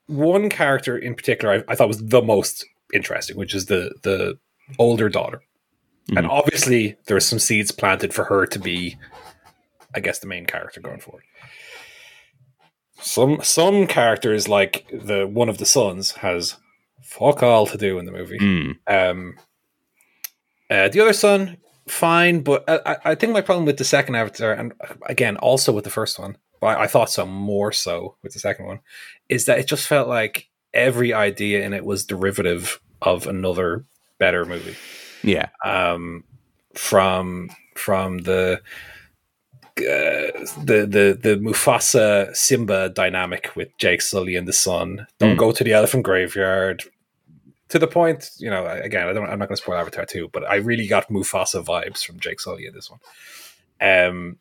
[0.07, 4.37] one character in particular I, I thought was the most interesting, which is the the
[4.79, 5.41] older daughter,
[6.15, 6.29] and Mhm.
[6.29, 8.97] obviously there are some seeds planted for her to be,
[9.95, 11.23] I guess, the main character going forward.
[13.01, 16.55] Some some characters like the one of the sons has
[17.01, 18.39] fuck all to do in the movie.
[18.39, 18.75] Mm.
[18.87, 19.37] Um,
[20.69, 21.57] uh, the other son,
[21.87, 24.73] fine, but I, I- I think my problem with the second Avatar, and
[25.07, 28.39] again, also with the first one, but I, I thought so more so with the
[28.39, 28.79] second one,
[29.27, 33.85] is that it just felt like every idea in it was derivative of another
[34.17, 34.75] better movie.
[35.23, 35.49] Yeah.
[35.63, 36.23] Um,
[36.73, 38.61] from from the
[39.77, 40.31] uh,
[40.63, 45.07] the the the Mufasa Simba dynamic with Jake Sully and the son.
[45.19, 45.39] Don't Mm.
[45.39, 46.83] go to the elephant graveyard.
[47.69, 48.67] To the point, you know.
[48.67, 49.23] Again, I don't.
[49.27, 52.39] I'm not going to spoil Avatar two, but I really got Mufasa vibes from Jake
[52.39, 52.99] Sully in this one.
[53.81, 54.37] Um,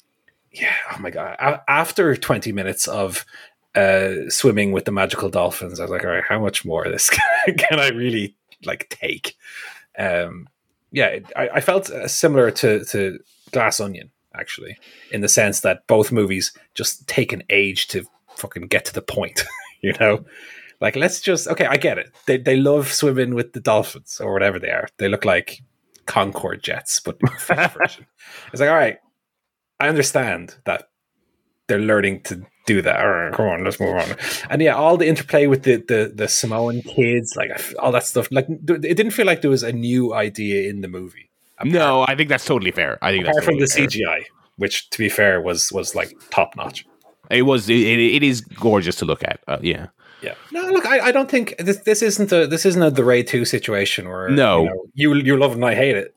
[0.52, 0.74] yeah.
[0.94, 1.36] Oh my god.
[1.38, 3.24] A- after 20 minutes of
[3.74, 6.92] uh swimming with the magical dolphins, I was like, all right, how much more of
[6.92, 7.10] this
[7.58, 9.36] can I really like take?
[9.98, 10.48] Um,
[10.90, 13.18] yeah, I, I felt uh, similar to to
[13.50, 14.78] Glass Onion actually,
[15.10, 18.04] in the sense that both movies just take an age to
[18.36, 19.44] fucking get to the point.
[19.82, 20.24] you know,
[20.80, 22.12] like let's just okay, I get it.
[22.26, 24.88] They they love swimming with the dolphins or whatever they are.
[24.98, 25.62] They look like
[26.06, 27.18] Concorde jets, but.
[28.52, 28.98] It's like all right,
[29.80, 30.88] I understand that
[31.72, 33.00] they're learning to do that.
[33.00, 34.16] All right, come on, let's move on.
[34.50, 38.28] And yeah, all the interplay with the the, the Samoan kids, like all that stuff.
[38.30, 41.30] Like it didn't feel like there was a new idea in the movie.
[41.64, 42.98] No, I think that's totally fair.
[43.02, 44.18] I think that's apart from the totally fair.
[44.18, 44.24] CGI,
[44.56, 46.86] which to be fair was was like top notch.
[47.30, 47.68] It was.
[47.70, 49.40] It, it is gorgeous to look at.
[49.48, 49.86] Uh, yeah.
[50.22, 50.34] Yeah.
[50.52, 53.22] No, look, I, I don't think this this isn't a this isn't a the Ray
[53.22, 54.62] two situation where No.
[54.62, 56.14] you, know, you you love it and I hate it.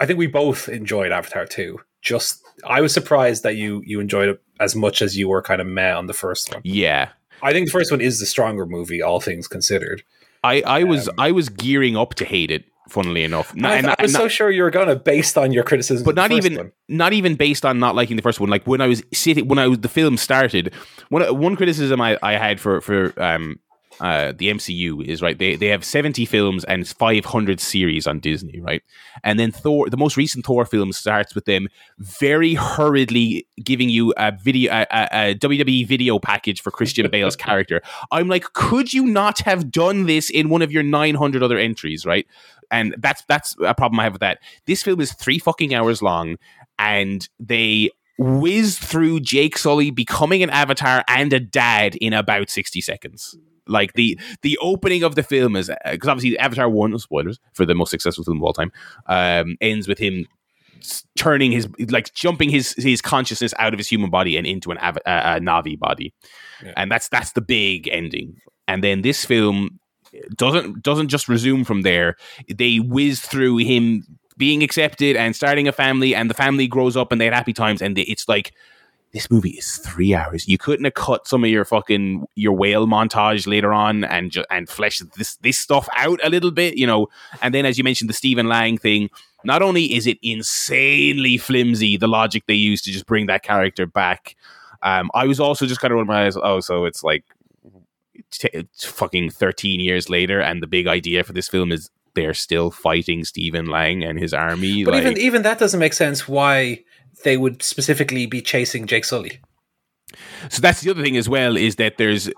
[0.00, 1.78] I think we both enjoyed Avatar two.
[2.00, 5.60] Just I was surprised that you you enjoyed it as much as you were kind
[5.60, 6.62] of meh on the first one.
[6.64, 7.08] Yeah.
[7.42, 10.02] I think the first one is the stronger movie, all things considered.
[10.44, 12.64] I, I was I was gearing up to hate it.
[12.88, 15.52] Funnily enough, Not- I, and I was not- so sure you were gonna based on
[15.52, 16.72] your criticism, but not even one.
[16.88, 18.50] not even based on not liking the first one.
[18.50, 20.74] Like when I was sitting when I was the film started,
[21.08, 23.60] one one criticism I, I had for for um
[24.00, 28.20] uh the MCU is right they they have seventy films and five hundred series on
[28.20, 28.82] Disney right,
[29.24, 34.12] and then Thor the most recent Thor film starts with them very hurriedly giving you
[34.16, 37.82] a video a, a, a WWE video package for Christian Bale's character.
[38.10, 41.58] I'm like, could you not have done this in one of your nine hundred other
[41.58, 42.26] entries right?
[42.70, 44.38] And that's that's a problem I have with that.
[44.66, 46.36] This film is three fucking hours long,
[46.78, 52.80] and they whiz through Jake Sully becoming an avatar and a dad in about sixty
[52.80, 53.36] seconds.
[53.66, 57.74] Like the the opening of the film is because obviously Avatar one spoilers for the
[57.74, 58.72] most successful film of all time
[59.06, 60.26] um, ends with him
[61.16, 64.78] turning his like jumping his his consciousness out of his human body and into an
[64.78, 66.12] av- a Na'vi body,
[66.62, 66.72] Yeah.
[66.76, 68.36] and that's that's the big ending.
[68.66, 69.78] And then this film
[70.36, 72.16] doesn't doesn't just resume from there.
[72.52, 74.04] They whiz through him
[74.36, 77.52] being accepted and starting a family, and the family grows up and they had happy
[77.52, 77.80] times.
[77.80, 78.52] And they, it's like
[79.12, 80.48] this movie is three hours.
[80.48, 84.44] You couldn't have cut some of your fucking your whale montage later on and ju-
[84.50, 87.08] and flesh this this stuff out a little bit, you know.
[87.42, 89.10] And then, as you mentioned, the Stephen Lang thing.
[89.44, 93.86] Not only is it insanely flimsy, the logic they use to just bring that character
[93.86, 94.36] back.
[94.82, 96.36] Um, I was also just kind of rolling my eyes.
[96.36, 97.24] Oh, so it's like
[98.30, 102.34] t- it's fucking 13 years later and the big idea for this film is they're
[102.34, 106.28] still fighting Stephen Lang and his army But like, even even that doesn't make sense.
[106.28, 106.84] Why
[107.24, 109.40] they would specifically be chasing Jake Sully?
[110.48, 112.30] so that's the other thing as well is that there's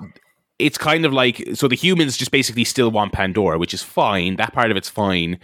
[0.58, 4.36] it's kind of like so the humans just basically still want Pandora which is fine.
[4.36, 5.38] That part of it's fine.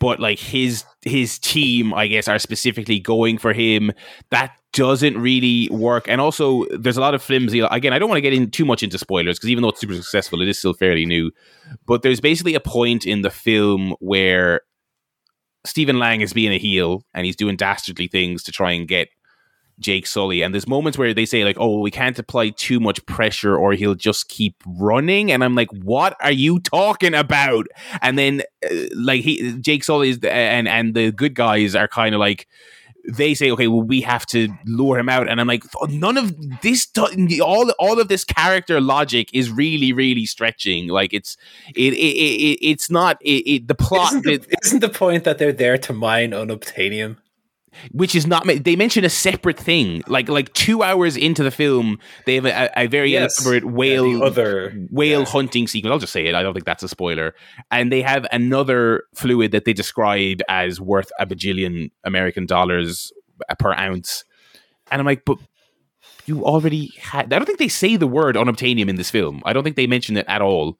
[0.00, 3.92] But like his his team I guess are specifically going for him.
[4.30, 6.06] That doesn't really work.
[6.08, 8.64] And also there's a lot of flimsy again I don't want to get in too
[8.64, 11.30] much into spoilers because even though it's super successful it is still fairly new.
[11.86, 14.62] But there's basically a point in the film where
[15.68, 19.08] Stephen Lang is being a heel and he's doing dastardly things to try and get
[19.78, 20.42] Jake Sully.
[20.42, 23.72] And there's moments where they say like, "Oh, we can't apply too much pressure, or
[23.72, 27.66] he'll just keep running." And I'm like, "What are you talking about?"
[28.02, 32.14] And then uh, like he, Jake Sully is and and the good guys are kind
[32.14, 32.46] of like.
[33.10, 36.18] They say, okay, well, we have to lure him out, and I'm like, oh, none
[36.18, 36.86] of this,
[37.42, 40.88] all, all of this character logic is really, really stretching.
[40.88, 41.36] Like it's,
[41.74, 44.12] it, it, it it's not, it, it the plot.
[44.12, 47.16] Isn't the, isn't the point that they're there to mine unobtainium?
[47.92, 51.98] Which is not they mention a separate thing like like two hours into the film
[52.26, 53.38] they have a, a very Yes.
[53.44, 55.26] elaborate whale Yeah, other whale yeah.
[55.26, 55.92] hunting sequence.
[55.92, 57.34] I'll just say it i don't think that's a spoiler.
[57.70, 63.12] And they have another fluid that they describe as worth a bajillion american dollars
[63.48, 64.24] uh, per ounce.
[64.90, 65.38] And i'm like but
[66.26, 69.42] you already had i don't think they say the word unobtainium in this film.
[69.46, 70.78] I don't think they mention it at all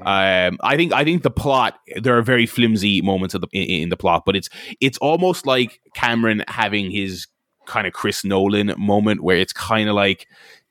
[0.00, 3.88] um, I think I think the plot there are very flimsy moments the, in, in
[3.90, 4.48] the plot, but it's
[4.80, 7.28] it's almost like Cameron having his
[7.66, 10.26] kind of Chris Nolan moment where it's kind of like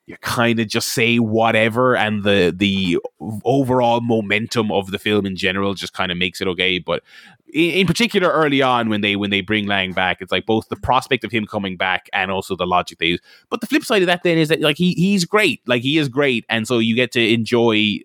[0.06, 2.98] you kind of just say whatever, and the the
[3.44, 6.78] overall momentum of the film in general just kind of makes it okay.
[6.78, 7.02] But
[7.50, 10.68] in, in particular, early on when they when they bring Lang back, it's like both
[10.68, 13.20] the prospect of him coming back and also the logic they use.
[13.48, 15.96] But the flip side of that then is that like he he's great, like he
[15.96, 18.00] is great, and so you get to enjoy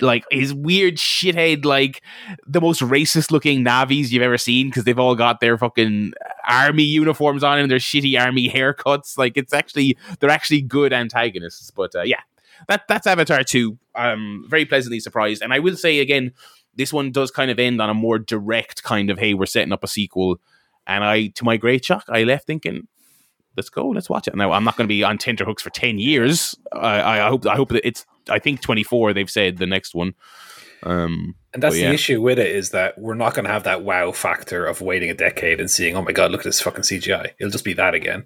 [0.00, 2.02] like his weird shithead, like
[2.46, 6.12] the most racist looking Na'vis you've ever seen because they've all got their fucking
[6.48, 9.16] army uniforms on and their shitty army haircuts.
[9.18, 11.70] Like it's actually they're actually good antagonists.
[11.70, 12.20] But uh, yeah,
[12.68, 13.78] that that's Avatar two.
[13.94, 16.32] I'm very pleasantly surprised, and I will say again,
[16.74, 19.72] this one does kind of end on a more direct kind of hey, we're setting
[19.72, 20.40] up a sequel.
[20.86, 22.88] And I, to my great shock, I left thinking,
[23.58, 24.34] let's go, let's watch it.
[24.34, 26.54] Now I'm not going to be on tenterhooks for ten years.
[26.72, 28.06] I, I hope I hope that it's.
[28.30, 29.12] I think 24.
[29.14, 30.14] They've said the next one.
[30.82, 31.88] Um, And that's yeah.
[31.88, 34.80] the issue with it is that we're not going to have that wow factor of
[34.80, 37.30] waiting a decade and seeing, oh my god, look at this fucking CGI.
[37.40, 38.24] It'll just be that again.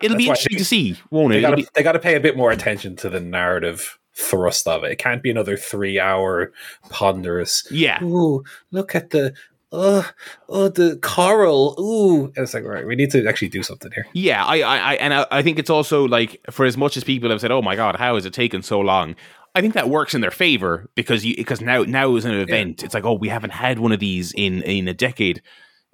[0.00, 1.36] it'll That's be interesting to see, won't it?
[1.36, 3.18] They It'll got be- to they got to pay a bit more attention to the
[3.18, 4.92] narrative thrust of it.
[4.92, 6.52] It can't be another three hour
[6.90, 7.66] ponderous.
[7.70, 9.32] yeah, Ooh, look at the.
[9.72, 10.10] Oh,
[10.48, 11.76] oh, the coral.
[11.78, 14.06] Ooh, and it's like, right, we need to actually do something here.
[14.14, 14.44] yeah.
[14.44, 17.30] I, I, I and I, I think it's also like for as much as people
[17.30, 19.14] have said, "Oh my god, how has it taken so long?"
[19.54, 22.82] I think that works in their favor because you because now now is an event.
[22.82, 25.42] It's like, oh, we haven't had one of these in in a decade.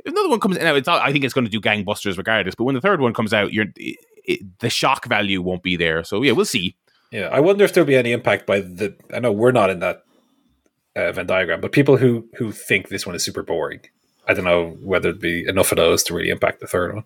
[0.04, 2.54] If another one comes now, it's I think it's going to do gangbusters regardless.
[2.54, 5.76] But when the third one comes out, you're it, it, the shock value won't be
[5.76, 6.04] there.
[6.04, 6.76] So yeah, we'll see.
[7.10, 8.96] Yeah, I wonder if there'll be any impact by the.
[9.12, 10.04] I know we're not in that
[10.96, 13.80] uh, Venn diagram, but people who who think this one is super boring.
[14.26, 17.04] I don't know whether it'd be enough of those to really impact the third one.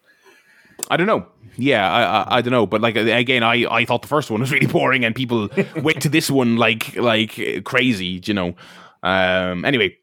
[0.89, 1.27] I don't know.
[1.57, 2.67] Yeah, I, I, I don't know.
[2.67, 5.51] But like again, I, I thought the first one was really boring, and people
[5.83, 8.23] went to this one like like crazy.
[8.25, 8.55] You know.
[9.03, 9.65] Um.
[9.65, 9.97] Anyway,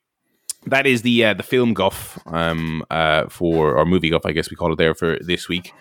[0.65, 4.49] that is the uh, the film guff um uh for or movie guff, I guess
[4.49, 5.72] we call it there for this week.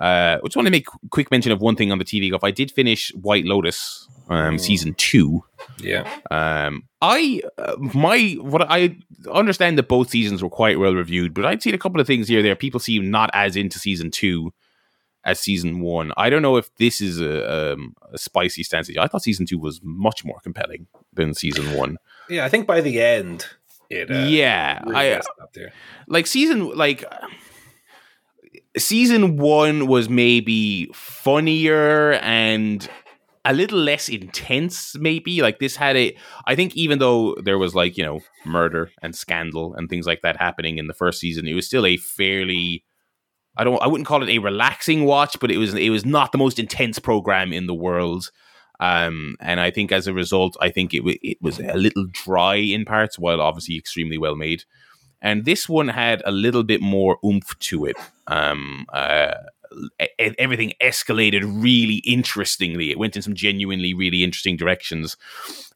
[0.00, 2.42] Uh, I just want to make quick mention of one thing on the TV guff.
[2.42, 5.44] I did finish White Lotus um season two.
[5.78, 8.96] Yeah, Um, I uh, my what I
[9.30, 12.28] understand that both seasons were quite well reviewed, but I'd seen a couple of things
[12.28, 12.56] here there.
[12.56, 14.52] People seem not as into season two
[15.24, 16.12] as season one.
[16.16, 18.90] I don't know if this is a, um, a spicy stance.
[18.96, 21.96] I thought season two was much more compelling than season one.
[22.28, 22.44] yeah.
[22.44, 23.46] I think by the end,
[23.90, 25.72] it uh, yeah, really I messed up there.
[26.08, 27.04] like season like
[28.76, 32.88] season one was maybe funnier and
[33.44, 36.16] a little less intense maybe like this had a
[36.46, 40.22] i think even though there was like you know murder and scandal and things like
[40.22, 42.84] that happening in the first season it was still a fairly
[43.56, 46.32] i don't i wouldn't call it a relaxing watch but it was it was not
[46.32, 48.30] the most intense program in the world
[48.80, 52.06] um and i think as a result i think it, w- it was a little
[52.12, 54.64] dry in parts while obviously extremely well made
[55.22, 57.96] and this one had a little bit more oomph to it.
[58.26, 59.34] Um, uh,
[60.38, 62.90] everything escalated really interestingly.
[62.90, 65.16] It went in some genuinely really interesting directions.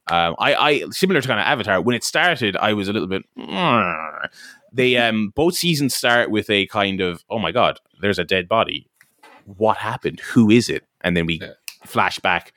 [0.09, 1.81] Um, I, I similar to kind of Avatar.
[1.81, 3.23] When it started, I was a little bit.
[3.37, 4.29] "Mm."
[4.73, 8.47] They um, both seasons start with a kind of oh my god, there's a dead
[8.47, 8.87] body.
[9.45, 10.19] What happened?
[10.33, 10.83] Who is it?
[11.01, 11.53] And then we Yeah.
[11.85, 12.53] flash back.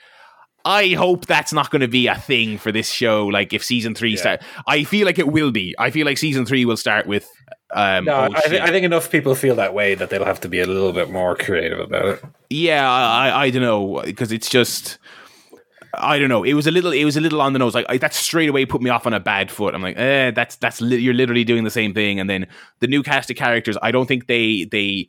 [0.65, 3.27] I hope that's not going to be a thing for this show.
[3.27, 4.17] Like if season three Yeah.
[4.21, 5.75] start, I feel like it will be.
[5.79, 7.29] I feel like season three will start with.
[7.73, 10.41] Um, No, oh, I, th- I think enough people feel that way that they'll have
[10.41, 12.23] to be a little bit more creative about it.
[12.51, 14.99] yeah, I, I- I don't know because it's just.
[15.93, 16.45] I don't know.
[16.45, 16.93] It was a little.
[16.93, 17.75] It was a little on the nose.
[17.75, 19.75] Like I, that straight away put me off on a bad foot.
[19.75, 22.21] I'm like, eh, that's that's li- you're literally doing the same thing.
[22.21, 22.47] And then
[22.79, 23.77] the new cast of characters.
[23.83, 25.09] I don't think they they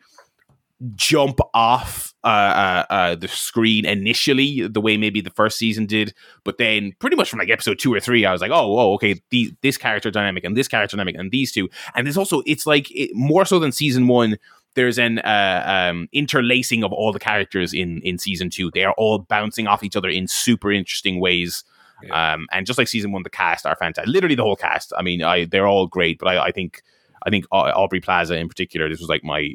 [0.96, 6.14] jump off uh, uh, uh, the screen initially the way maybe the first season did,
[6.44, 8.94] but then pretty much from like episode two or three, I was like, oh, oh
[8.94, 12.42] okay, the, this character dynamic and this character dynamic and these two, and there's also
[12.46, 14.38] it's like it, more so than season one.
[14.74, 18.72] There's an uh, um, interlacing of all the characters in in season two.
[18.72, 21.66] They are all bouncing off each other in super interesting ways.
[22.02, 22.34] Yeah.
[22.34, 24.12] Um, and just like season one, the cast are fantastic.
[24.12, 24.94] Literally the whole cast.
[24.98, 26.82] I mean, I they're all great, but I, I think
[27.26, 29.54] I think Aubrey Plaza in particular, this was like my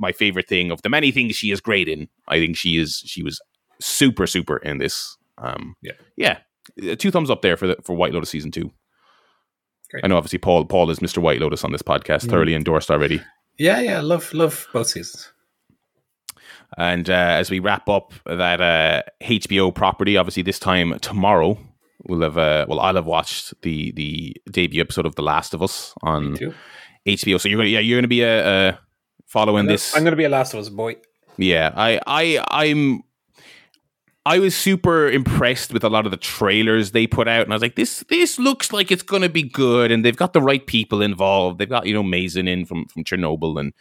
[0.00, 2.08] my favorite thing of the many things she is great in.
[2.26, 3.40] I think she is she was
[3.80, 5.16] super super in this.
[5.38, 5.92] Um, Yeah.
[6.16, 6.38] yeah,
[6.90, 8.72] Uh, two thumbs up there for the, for White Lotus season two.
[9.90, 10.04] Great.
[10.04, 11.18] I know, obviously, Paul Paul is Mr.
[11.18, 12.30] White Lotus on this podcast, Mm.
[12.30, 13.20] thoroughly endorsed already.
[13.58, 15.32] Yeah, yeah, love love both seasons.
[16.78, 21.58] And uh, as we wrap up that uh, HBO property, obviously this time tomorrow
[22.04, 25.62] we'll have uh, well I'll have watched the the debut episode of The Last of
[25.62, 26.36] Us on
[27.06, 27.40] HBO.
[27.40, 28.76] So you're gonna yeah you're gonna be a, uh
[29.30, 29.96] following I'm gonna- this.
[29.96, 30.96] I'm going to be a Last of Us boy.
[31.38, 33.02] Yeah, I, I, I'm.
[34.26, 37.56] I was super impressed with a lot of the trailers they put out, and I
[37.56, 40.42] was like, "This, this looks like it's going to be good." And they've got the
[40.42, 41.58] right people involved.
[41.58, 43.72] They've got you know Mazin in from from Chernobyl, and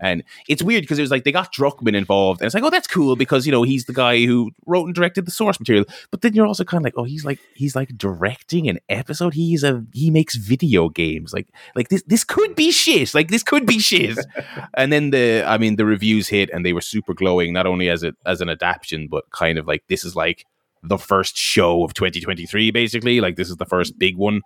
[0.00, 2.70] and it's weird because it was like they got Druckmann involved, and it's like, "Oh,
[2.70, 5.84] that's cool," because you know he's the guy who wrote and directed the source material.
[6.10, 9.34] But then you're also kind of like, "Oh, he's like he's like directing an episode.
[9.34, 11.32] He's a he makes video games.
[11.32, 13.14] Like like this this could be shit.
[13.14, 14.18] Like this could be shit."
[14.74, 17.88] and then the i mean the reviews hit and they were super glowing not only
[17.88, 20.46] as it as an adaptation but kind of like this is like
[20.82, 24.42] the first show of 2023 basically like this is the first big one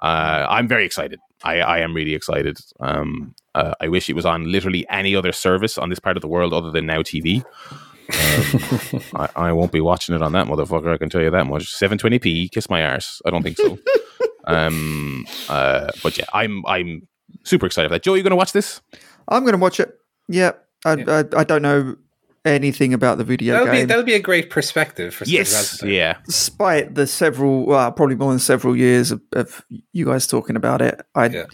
[0.00, 4.26] uh i'm very excited i i am really excited um uh, i wish it was
[4.26, 7.44] on literally any other service on this part of the world other than now tv
[8.12, 9.00] um,
[9.36, 11.72] I, I won't be watching it on that motherfucker i can tell you that much
[11.72, 13.78] 720p kiss my arse i don't think so
[14.46, 17.06] um uh but yeah i'm i'm
[17.44, 18.80] super excited for that joe you gonna watch this
[19.28, 19.98] I'm going to watch it.
[20.28, 20.52] Yeah,
[20.84, 21.22] I, Yeah.
[21.32, 21.96] I, I don't know
[22.44, 23.86] anything about the video That'll be game.
[23.86, 25.50] that'll be a great perspective for Yes.
[25.50, 26.16] Steve Yeah.
[26.26, 30.82] Despite the several, well, probably more than several years of, of you guys talking about
[30.82, 31.44] it, I, Yeah.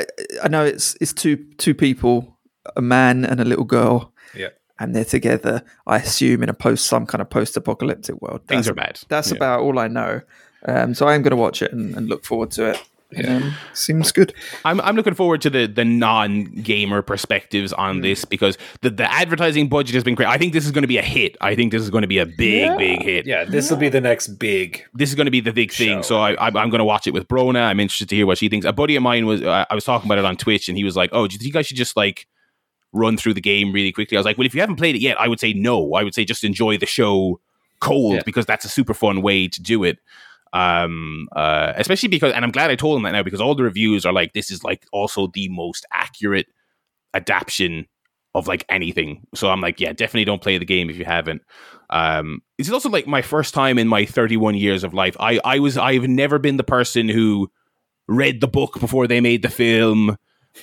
[0.00, 0.06] I,
[0.44, 2.36] I know it's it's two two people,
[2.76, 4.48] a man and a little girl, Yeah.
[4.78, 5.62] and they're together.
[5.86, 8.40] I assume in a post some kind of post-apocalyptic world.
[8.46, 9.00] Things That's- are bad.
[9.08, 9.36] That's Yeah.
[9.36, 10.20] about all I know.
[10.66, 12.82] Um, so I am going to watch it and, and look forward to it.
[13.26, 14.34] Um, seems good.
[14.66, 19.10] I'm I'm looking forward to the the non gamer perspectives on this because the the
[19.10, 20.28] advertising budget has been great.
[20.28, 21.34] I think this is going to be a hit.
[21.40, 23.26] I think this is going to be a big big hit.
[23.26, 24.84] Yeah, this will be the next big.
[24.92, 26.02] This is going to be the big thing.
[26.02, 27.62] So I, I'm, I'm going to watch it with Brona.
[27.62, 28.66] I'm interested to hear what she thinks.
[28.66, 30.84] A buddy of mine was uh, I was talking about it on Twitch, and he
[30.84, 32.26] was like, "Oh, do you think I should just like
[32.92, 35.00] run through the game really quickly?" I was like, "Well, if you haven't played it
[35.00, 35.94] yet, I would say no.
[35.94, 37.40] I would say just enjoy the show
[37.80, 38.22] cold Yeah.
[38.26, 39.98] because that's a super fun way to do it."
[40.52, 43.62] Um uh especially because and i'm glad i told him that now because all the
[43.62, 46.46] reviews are like this is like also the most accurate
[47.14, 47.86] adaptation
[48.34, 49.26] of like anything.
[49.34, 51.42] So i'm like yeah definitely don't play the game if you haven't.
[51.90, 55.16] Um it's also like my first time in my 31 years of life.
[55.18, 57.50] I i was i've never been the person who
[58.06, 60.16] read the book before they made the film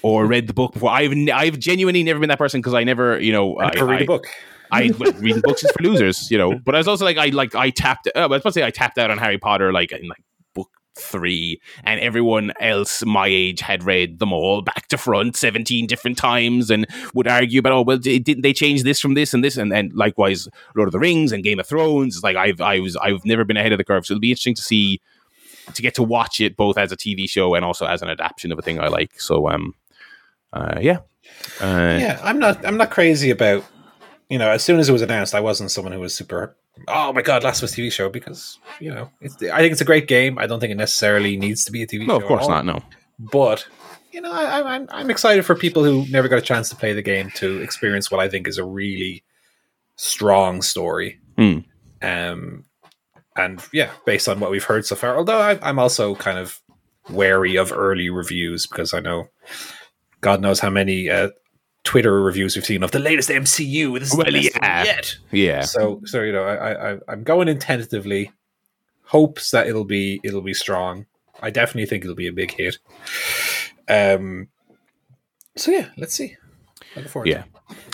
[0.03, 0.91] or read the book before.
[0.91, 4.01] I've i've genuinely never been that person because i never you know I I, read
[4.01, 4.27] I- a book.
[4.75, 6.59] I reading books is for losers, you know.
[6.59, 8.07] But I was also like, I like, I tapped.
[8.15, 10.23] Uh, I was supposed to say I tapped out on Harry Potter, like in like
[10.53, 15.87] book three, and everyone else my age had read them all back to front seventeen
[15.87, 19.43] different times, and would argue about, oh well, didn't they change this from this and
[19.43, 22.15] this, and and likewise, Lord of the Rings and Game of Thrones.
[22.15, 24.31] It's like I've I was I've never been ahead of the curve, so it'll be
[24.31, 25.01] interesting to see
[25.73, 28.51] to get to watch it both as a TV show and also as an adaptation
[28.51, 29.19] of a thing I like.
[29.19, 29.73] So um,
[30.53, 30.99] uh, yeah,
[31.61, 32.65] uh, yeah, I'm not.
[32.65, 33.65] I'm not crazy about.
[34.29, 36.55] You know, as soon as it was announced, I wasn't someone who was super.
[36.87, 39.81] Oh my god, Last of Us TV show because you know, it's, I think it's
[39.81, 40.37] a great game.
[40.37, 42.23] I don't think it necessarily needs to be a TV no, show.
[42.23, 42.65] of course not.
[42.65, 42.81] No,
[43.19, 43.67] But
[44.11, 46.75] you know, I, I, I'm I'm excited for people who never got a chance to
[46.75, 49.23] play the game to experience what I think is a really
[49.95, 51.19] strong story.
[51.37, 51.59] Hmm.
[52.01, 52.65] Um,
[53.35, 55.17] and yeah, based on what we've heard so far.
[55.17, 56.61] Although I, I'm also kind of
[57.09, 59.29] wary of early reviews because I know,
[60.21, 61.29] God knows how many uh,
[61.85, 63.97] Twitter reviews we've seen of the latest MCU.
[63.97, 64.83] This is Well, the best yeah.
[64.83, 65.15] yet.
[65.31, 65.61] yeah.
[65.61, 68.31] So so you know, I, I I'm going in tentatively,
[69.05, 71.05] hopes that it'll be it'll be strong.
[71.41, 72.79] I definitely think it'll be a big hit.
[73.87, 74.49] Um.
[75.55, 76.35] So yeah, let's see.
[76.95, 77.27] Looking forward.
[77.29, 77.43] Yeah.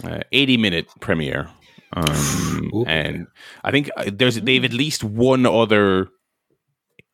[0.03, 1.49] uh, 80 minute premiere.
[1.93, 2.85] Um, Ooh.
[2.87, 3.27] and
[3.63, 6.07] I think uh, there's they've at least one other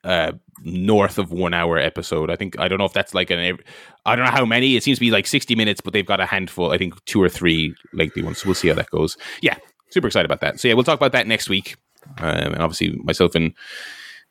[0.03, 2.30] uh, north of one hour episode.
[2.30, 3.58] I think I don't know if that's like an
[4.06, 4.76] I don't know how many.
[4.76, 6.72] It seems to be like 60 minutes, but they've got a handful.
[6.72, 8.40] I think two or three lengthy ones.
[8.40, 9.17] So we'll see how that goes.
[9.42, 9.58] Yeah,
[9.90, 10.59] super excited about that.
[10.59, 11.76] So yeah, we'll talk about that next week.
[12.19, 13.53] Um, and obviously myself and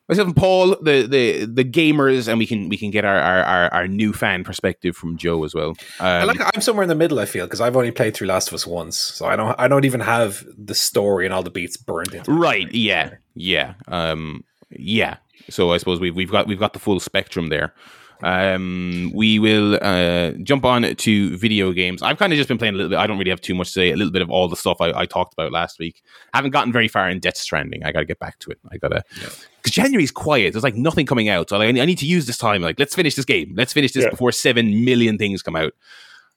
[0.08, 3.42] Myself and Paul, the, the the gamers, and we can we can get our our,
[3.42, 5.70] our, our new fan perspective from Joe as well.
[5.70, 7.18] Um, I like I'm somewhere in the middle.
[7.18, 9.66] I feel because I've only played through Last of Us once, so I don't I
[9.66, 12.30] don't even have the story and all the beats burned into.
[12.30, 12.72] my right?
[12.72, 15.16] Yeah, yeah, um, yeah.
[15.50, 17.74] So I suppose we've we've got we've got the full spectrum there.
[18.22, 22.02] Um, we will uh, jump on to video games.
[22.02, 22.98] I've kind of just been playing a little bit.
[22.98, 23.92] I don't really have too much to say.
[23.92, 26.02] A little bit of all the stuff I, I talked about last week.
[26.32, 27.84] Haven't gotten very far in Death Stranding.
[27.84, 28.58] I got to get back to it.
[28.72, 30.54] I gotta because January's quiet.
[30.54, 31.50] There's like nothing coming out.
[31.50, 32.62] So like, I need to use this time.
[32.62, 33.52] Like, let's finish this game.
[33.54, 34.10] Let's finish this Yeah.
[34.10, 35.74] before seven million things come out.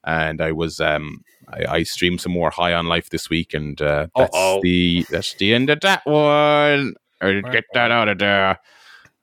[0.04, 3.80] And I was um I, I streamed some more High on Life this week, and
[3.80, 4.60] uh, that's Uh-oh.
[4.62, 6.94] the that's the end of that one.
[7.22, 8.58] Or get that out of there.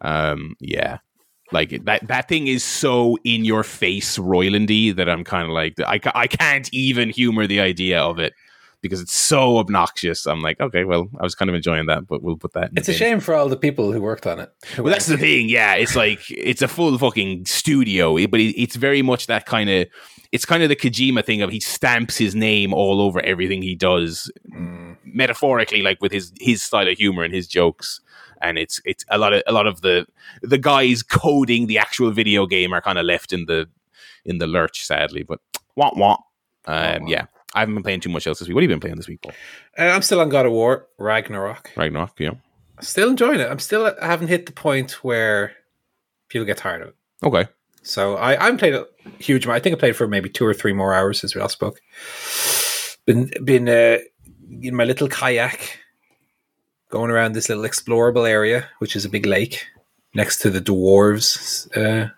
[0.01, 0.97] Um, yeah,
[1.51, 5.75] like that that thing is so in your face Roilandy that I'm kind of like
[5.79, 8.33] I, I can't even humor the idea of it
[8.81, 10.27] because it's so obnoxious.
[10.27, 12.69] I'm like, okay, well, I was kind of enjoying that, but we'll put that.
[12.69, 14.51] In It's a shame for all the people who worked on it.
[14.77, 15.49] Well, that's the thing.
[15.49, 19.69] Yeah, it's like it's a full fucking studio, but it, it's very much that kind
[19.69, 19.87] of.
[20.33, 23.75] It's kind of the Kojima thing of he stamps his name all over everything he
[23.75, 24.97] does, Mm.
[25.05, 28.01] metaphorically, like with his his style of humor and his jokes.
[28.41, 30.05] And it's it's a lot of a lot of the
[30.41, 33.67] the guys coding the actual video game are kind of left in the
[34.25, 35.23] in the lurch, sadly.
[35.23, 35.39] But
[35.75, 36.17] wah wah.
[36.65, 38.55] Um, yeah, I haven't been playing too much else this week.
[38.55, 39.33] What have you been playing this week, Paul?
[39.77, 41.71] Uh, I'm still on God of War Ragnarok.
[41.77, 42.31] Ragnarok, yeah.
[42.81, 43.49] Still enjoying it.
[43.49, 45.53] I'm still I haven't hit the point where
[46.29, 46.95] people get tired of it.
[47.23, 47.47] Okay.
[47.81, 48.85] So I I haven't played a
[49.17, 49.57] huge amount.
[49.57, 51.79] I think I played for maybe two or three more hours since we last spoke.
[53.05, 53.99] Been been uh,
[54.61, 55.79] in my little kayak,
[56.89, 59.65] going around this little explorable area, which is a big lake
[60.13, 62.09] next to the dwarves uh,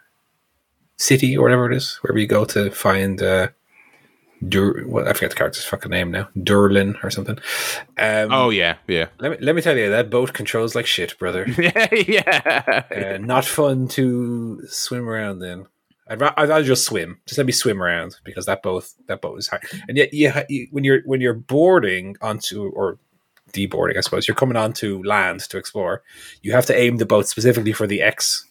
[0.97, 3.21] city or whatever it is, wherever you go to find.
[3.21, 3.49] Uh,
[4.47, 6.29] Dur- well, I forget the character's fucking name now.
[6.41, 7.37] Durlin or something.
[7.97, 11.19] Um, Oh yeah, yeah, let me let me tell you that boat controls like shit,
[11.19, 11.45] brother.
[12.07, 12.83] yeah.
[12.89, 15.65] uh, not fun to swim around in.
[16.07, 17.19] I'd, ra- I'd rather just swim.
[17.27, 19.59] Just let me swim around because that boat that boat is high.
[19.89, 22.97] And yet, ha- you when you're when you're boarding onto or
[23.51, 26.03] deboarding, I suppose you're coming onto land to explore.
[26.41, 28.45] You have to aim the boat specifically for the X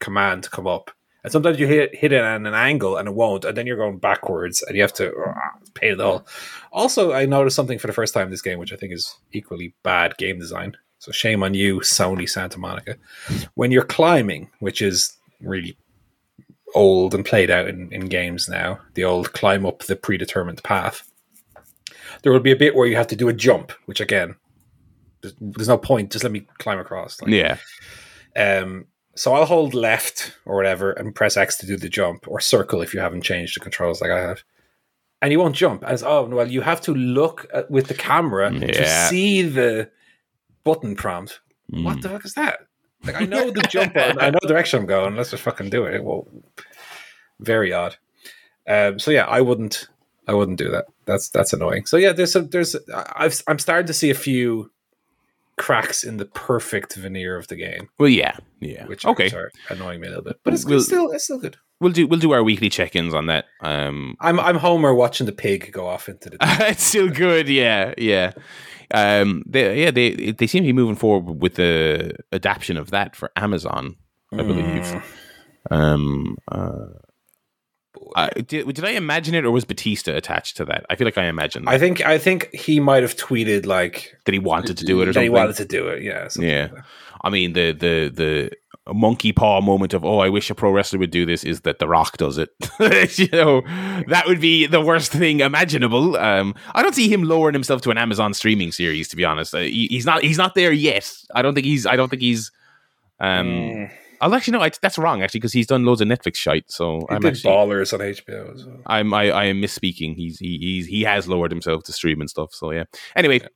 [0.00, 0.90] command to come up.
[1.24, 3.76] And sometimes you hit hit it at an angle and it won't, and then you're
[3.76, 5.34] going backwards, and you have to uh,
[5.74, 6.26] pay it all.
[6.72, 9.74] Also, I noticed something for the first time this game, which I think is equally
[9.82, 10.76] bad game design.
[11.00, 12.96] So shame on you, Sony Santa Monica.
[13.54, 15.76] When you're climbing, which is really
[16.74, 21.08] old and played out in, in games now, the old climb up the predetermined path,
[22.22, 24.36] there will be a bit where you have to do a jump, which again,
[25.20, 26.12] there's, there's no point.
[26.12, 27.20] Just let me climb across.
[27.20, 27.58] Like, yeah.
[28.36, 32.40] um, so I'll hold left or whatever and press X to do the jump, or
[32.40, 34.42] circle if you haven't changed the controls like I have.
[35.20, 35.82] And you won't jump.
[35.82, 39.90] As oh well, you have to look at, with the camera to see the
[40.62, 41.40] button prompt.
[41.70, 42.60] What the fuck is that?
[43.04, 45.16] Like I know the jump button, I know the direction I'm going.
[45.16, 46.02] Let's just fucking do it.
[46.04, 46.28] Well,
[47.40, 47.96] very odd.
[48.66, 49.88] Um, so yeah, I wouldn't.
[50.28, 50.84] I wouldn't do that.
[51.06, 51.86] That's that's annoying.
[51.86, 52.76] So yeah, there's some there's
[53.16, 54.70] I've I'm starting to see a few
[55.56, 58.86] cracks in the perfect veneer of the game Well, yeah, yeah.
[58.86, 59.28] which okay.
[59.32, 60.38] are annoying me a little bit.
[60.44, 61.56] But it's, We'll- it's still it's still good.
[61.80, 63.46] We'll do we'll do our weekly check-ins on that.
[63.60, 66.36] Um, I'm I'm Homer watching the pig go off into the.
[66.42, 67.48] it's still good.
[67.48, 68.32] Yeah, yeah.
[68.92, 73.14] Um, they, yeah, they they seem to be moving forward with the adaptation of that
[73.14, 73.94] for Amazon,
[74.32, 74.64] I believe.
[74.66, 75.02] Mm.
[75.70, 76.86] Um, uh,
[78.16, 80.86] I, did, did I imagine it, or was Batista attached to that?
[80.90, 84.16] I feel like I imagined that, I think I think he might have tweeted like
[84.24, 86.02] that he wanted to do it or that he wanted to do it.
[86.02, 86.28] Yeah.
[86.38, 86.68] Yeah.
[86.72, 86.84] like.
[87.22, 88.50] I mean, the the the
[88.94, 91.78] monkey paw moment of oh, I wish a pro wrestler would do this is that
[91.78, 92.50] The Rock does it.
[93.18, 93.62] you know,
[94.08, 96.16] that would be the worst thing imaginable.
[96.16, 99.08] Um, I don't see him lowering himself to an Amazon streaming series.
[99.08, 100.22] To be honest, uh, he, he's not.
[100.22, 101.12] He's not there yet.
[101.34, 101.86] I don't think he's.
[101.86, 102.50] I don't think he's.
[103.20, 103.90] Um, Mm.
[104.20, 106.70] I'll actually no, I, that's wrong actually because he's done loads of Netflix shite.
[106.70, 107.52] So He I'm did actually.
[107.52, 108.78] ballers on HBO as well.
[108.86, 110.16] I'm I, I am misspeaking.
[110.16, 112.52] He's he he's, he has lowered himself to stream and stuff.
[112.52, 112.84] So yeah.
[113.16, 113.46] Anyway, uh,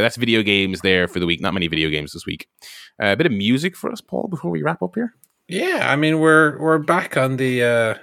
[0.00, 1.40] that's video games there for the week.
[1.40, 2.46] Not many video games this week.
[3.02, 5.14] Uh, a bit of music for us, Paul, before we wrap up here.
[5.48, 7.94] Yeah, I mean we're we're back on the uh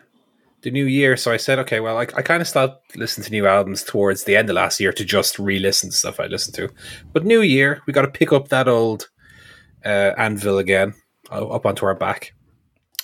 [0.62, 3.32] the new year, so I said, okay, well, I, I kind of stopped listening to
[3.32, 6.56] new albums towards the end of last year to just re-listen to stuff I listened
[6.56, 6.70] to.
[7.14, 9.08] But new year, we got to pick up that old
[9.86, 10.96] uh, anvil again,
[11.32, 12.34] up onto our back.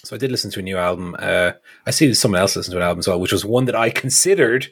[0.03, 1.15] So I did listen to a new album.
[1.17, 1.53] Uh,
[1.85, 3.89] I see someone else listened to an album as well, which was one that I
[3.89, 4.67] considered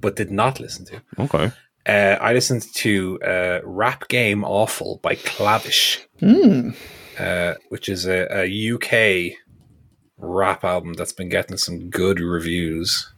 [0.00, 1.02] but did not listen to.
[1.18, 1.52] Okay.
[1.86, 6.70] Uh, I listened to uh, "Rap Game Awful" by Clavish Hmm.
[7.18, 9.36] uh, which is a, a UK
[10.18, 13.12] rap album that's been getting some good reviews.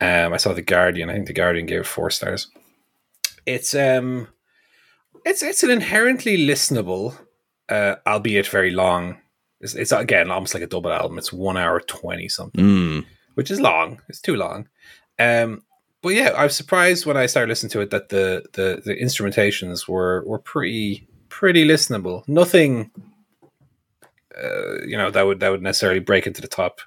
[0.00, 1.08] Um, I saw the Guardian.
[1.08, 2.50] I think the Guardian gave it four stars.
[3.46, 4.28] It's um,
[5.24, 7.16] it's it's an inherently listenable
[7.68, 9.18] uh, albeit very long.
[9.60, 11.18] It's, it's again almost like a double album.
[11.18, 13.06] It's one hour twenty something, Mm.
[13.34, 14.00] which is long.
[14.08, 14.68] It's too long.
[15.18, 15.62] Um,
[16.02, 18.94] but yeah, I was surprised when I started listening to it that the the, the
[18.94, 22.26] instrumentations were were pretty pretty listenable.
[22.28, 22.90] Nothing,
[24.36, 26.80] uh, you know, that would that would necessarily break into the top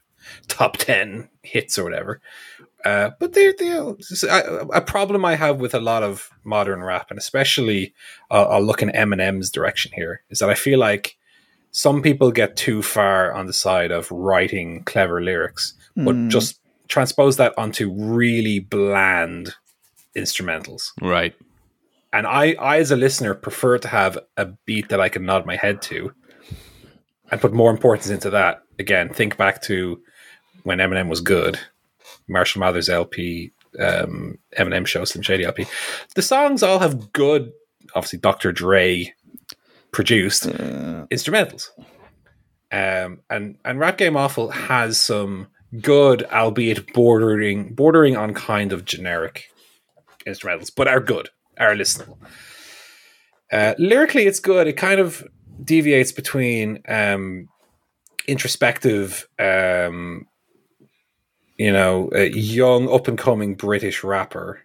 [0.47, 2.21] top ten hits or whatever.
[2.87, 3.95] Uh, but they're, they're
[4.29, 7.93] a, a problem I have with a lot of modern rap, and especially
[8.31, 11.17] uh, I'll look in Eminem's direction here, is that I feel like
[11.71, 16.29] some people get too far on the side of writing clever lyrics, but Hmm.
[16.29, 19.55] just transpose that onto really bland
[20.15, 20.91] instrumentals.
[21.01, 21.35] Right.
[22.13, 25.45] And I, I, as a listener, prefer to have a beat that I can nod
[25.45, 26.13] my head to
[27.29, 28.63] and put more importance into that.
[28.79, 29.99] Again, think back to
[30.63, 31.59] when Eminem was good,
[32.27, 35.65] Marshall Mathers LP, um, Eminem Show, Slim Shady LP.
[36.15, 37.51] The songs all have good,
[37.95, 38.51] obviously, Dr.
[38.51, 39.13] Dre
[39.91, 41.69] produced instrumentals.
[42.71, 45.47] Um, and and Rap Game Awful has some
[45.81, 49.49] good, albeit bordering bordering on kind of generic
[50.25, 52.17] instrumentals, but are good, are listenable.
[53.51, 54.67] Uh, lyrically, it's good.
[54.67, 55.25] It kind of
[55.63, 57.47] deviates between um,
[58.27, 60.27] introspective, um,
[61.57, 64.61] you know, a young up and coming British rapper,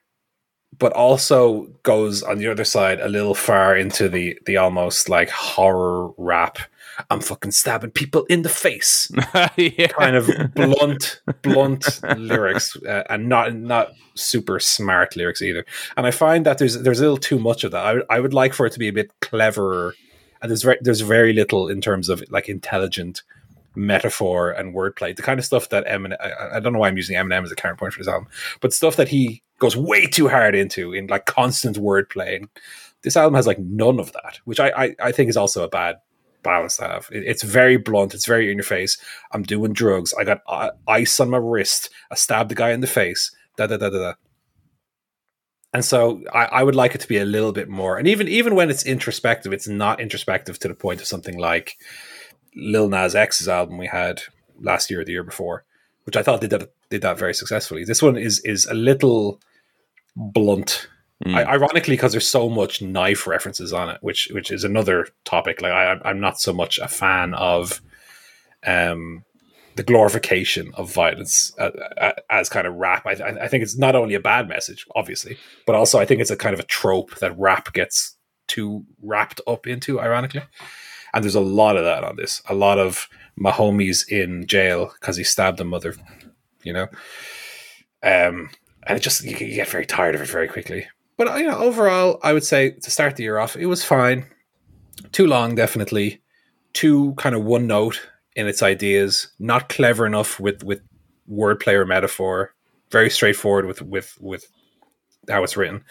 [0.79, 5.31] but also goes on the other side a little far into the the almost like
[5.31, 6.59] horror rap.
[7.09, 9.11] I'm fucking stabbing people in the face
[9.57, 9.87] yeah.
[9.89, 15.65] kind of blunt, blunt lyrics, uh, and not not super smart lyrics either.
[15.97, 17.85] And I find that there's there's a little too much of that.
[17.87, 19.95] I, would- I would like for it to be a bit cleverer,
[20.43, 23.23] and there's very there's very little in terms of like intelligent
[23.75, 25.15] metaphor and wordplay.
[25.15, 26.17] The kind of stuff that Eminem.
[26.21, 28.29] I, I don't know why I'm using Eminem as a counterpoint for this album,
[28.61, 32.37] but stuff that he goes way too hard into in like constant wordplay.
[32.37, 32.49] And
[33.03, 35.69] this album has like none of that, which I I, I think is also a
[35.69, 35.97] bad
[36.43, 37.09] balance to have.
[37.13, 38.15] It- it's very blunt.
[38.15, 38.99] It's very in your face.
[39.33, 40.13] I'm doing drugs.
[40.19, 41.91] I got uh, ice on my wrist.
[42.11, 43.35] I stabbed the guy in the face.
[43.57, 44.13] Da da da da da.
[45.75, 47.97] And so I, I would like it to be a little bit more.
[47.97, 51.77] And even even when it's introspective, it's not introspective to the point of something like
[52.55, 54.23] Lil Nas X's album we had
[54.61, 55.65] last year or the year before,
[56.05, 57.85] which I thought did that did that very successfully.
[57.85, 59.41] This one is is a little
[60.15, 60.89] blunt
[61.25, 61.37] Mm.
[61.37, 65.63] I, ironically, because there's so much knife references on it, which which is another topic.
[65.63, 67.81] Like I, I'm not so much a fan of
[68.67, 69.25] um,
[69.77, 73.07] the glorification of violence uh, uh, as kind of rap.
[73.07, 76.21] I, I I think it's not only a bad message, obviously, but also I think
[76.21, 78.17] it's a kind of a trope that rap gets
[78.49, 80.01] too wrapped up into.
[80.01, 80.43] Ironically,
[81.15, 82.43] and there's a lot of that on this.
[82.49, 85.95] A lot of my homies in jail because he stabbed a mother.
[86.63, 86.89] You know,
[88.03, 88.51] um,
[88.87, 90.87] and it just you get very tired of it very quickly.
[91.17, 94.27] But you know, overall, I would say to start the year off, it was fine.
[95.13, 96.21] Too long, definitely.
[96.73, 98.01] Too kind of one note
[98.35, 99.29] in its ideas.
[99.39, 100.81] Not clever enough with with
[101.31, 102.55] wordplay or metaphor.
[102.91, 104.47] Very straightforward with with with
[105.29, 105.85] how it's written.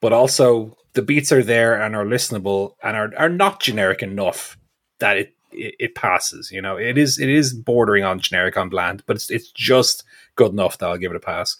[0.00, 4.56] But also the beats are there and are listenable and are are not generic enough
[4.98, 6.50] that it it, it passes.
[6.50, 10.04] You know, it is it is bordering on generic on bland, but it's it's just
[10.36, 11.56] good enough that I'll give it a pass.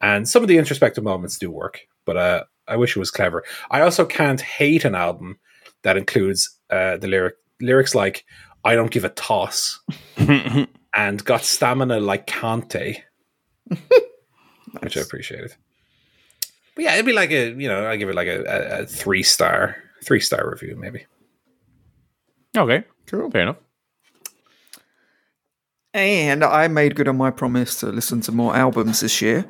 [0.00, 3.44] And some of the introspective moments do work, but uh, I wish it was clever.
[3.70, 5.38] I also can't hate an album
[5.82, 8.24] that includes uh, the lyric lyrics like
[8.64, 9.80] "I don't give a toss"
[10.16, 12.98] and "Got stamina like Kante,"
[14.80, 15.54] which I appreciated.
[16.74, 18.86] But yeah, it'd be like a you know I give it like a, a, a
[18.86, 21.06] three star three star review maybe.
[22.56, 22.84] Okay.
[23.06, 23.30] Cool.
[23.30, 23.56] Fair enough.
[25.94, 29.46] And I made good on my promise to listen to more albums this year.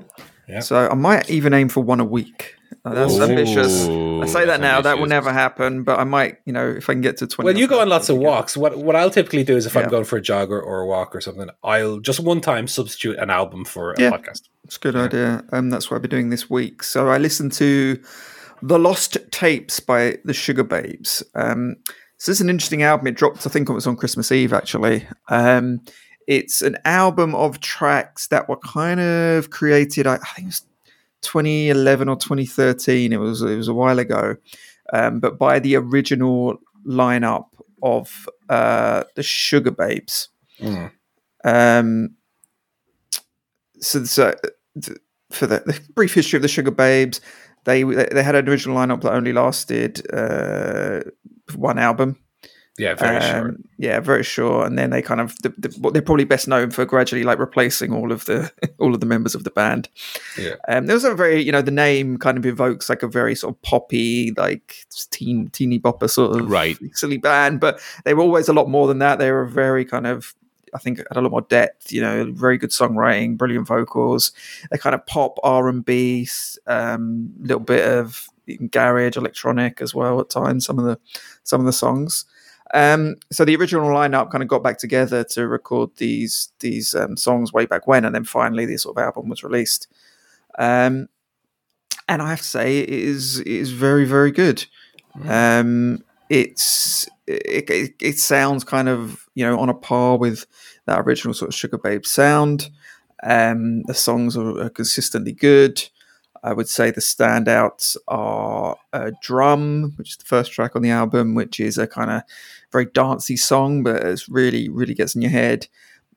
[0.48, 0.60] Yeah.
[0.60, 2.54] So I might even aim for one a week.
[2.84, 3.82] Uh, that's Ooh, ambitious.
[3.88, 4.80] I say that that's now.
[4.80, 5.82] That will never happen.
[5.82, 7.46] But I might, you know, if I can get to twenty.
[7.46, 8.56] Well, you go on lots of that'd walks.
[8.56, 9.82] What what I'll typically do is if Yeah.
[9.82, 12.68] I'm going for a jog or, or a walk or something, I'll just one time
[12.68, 14.10] substitute an album for a Yeah.
[14.10, 14.42] podcast.
[14.64, 15.42] It's a good idea.
[15.50, 16.84] Um, that's what I'll be doing this week.
[16.84, 18.00] So I listened to
[18.62, 21.24] The Lost Tapes by the Sugababes.
[21.34, 21.76] Um,
[22.18, 23.06] so this is an interesting album.
[23.06, 25.06] It dropped, I think it was on Christmas Eve, actually.
[25.28, 25.82] Um,
[26.26, 30.66] it's an album of tracks that were kind of created, I, I think it was
[31.22, 33.12] 2011 or 2013.
[33.12, 34.36] It was, it was a while ago.
[34.92, 37.46] Um, but by the original lineup
[37.82, 40.28] of uh, the Sugababes.
[40.60, 40.90] Mm.
[41.44, 42.14] Um,
[43.80, 44.34] so, so
[44.80, 44.98] th-
[45.30, 47.20] for the, the brief history of the Sugababes,
[47.66, 51.02] they they had an original lineup that only lasted uh,
[51.54, 52.16] one album,
[52.78, 53.50] Yeah, very short.
[53.50, 54.66] Um, yeah, very short.
[54.66, 57.38] And then they kind of the, the, what they're probably best known for gradually like
[57.38, 59.88] replacing all of the all of the members of the band.
[60.38, 60.54] Yeah.
[60.68, 63.34] Um, there was a very you know the name kind of evokes like a very
[63.34, 66.76] sort of poppy like teen teeny bopper sort of Right.
[66.92, 69.18] silly band, but they were always a lot more than that.
[69.18, 70.34] They were a very kind of
[70.74, 71.92] I think had a lot more depth.
[71.92, 74.32] You know, very good songwriting, brilliant vocals.
[74.70, 76.28] They kind of pop R and B,
[76.66, 78.28] um, little bit of
[78.70, 80.66] garage electronic as well at times.
[80.66, 80.98] Some of the
[81.42, 82.24] some of the songs.
[82.74, 87.16] Um, so the original lineup kind of got back together to record these these um,
[87.16, 89.88] songs way back when, and then finally this sort of album was released.
[90.58, 91.08] Um,
[92.08, 94.64] and I have to say, it is it is very very good.
[95.24, 100.46] Um, it's it, it, it sounds kind of you know on a par with
[100.86, 102.70] that original sort of Sugababe sound.
[103.22, 105.82] Um, the songs are, are consistently good.
[106.42, 110.90] I would say the standouts are uh, Drum, which is the first track on the
[110.90, 112.22] album, which is a kind of
[112.70, 115.66] very dancey song, but it's really, really gets in your head.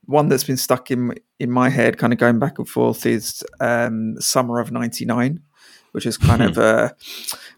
[0.05, 3.43] One that's been stuck in in my head, kind of going back and forth, is
[3.59, 5.41] um, Summer of '99,
[5.93, 7.48] which is kind of a mm,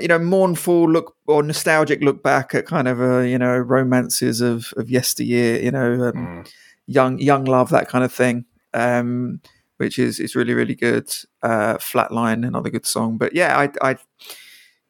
[0.00, 4.40] you know mournful look or nostalgic look back at kind of a you know romances
[4.40, 6.50] of of yesteryear, you know, um, Mm.
[6.86, 8.44] young young love, that kind of thing.
[8.74, 9.40] Um,
[9.78, 11.08] which is is really really good.
[11.42, 13.96] Uh, Flatline, another good song, but yeah, I, I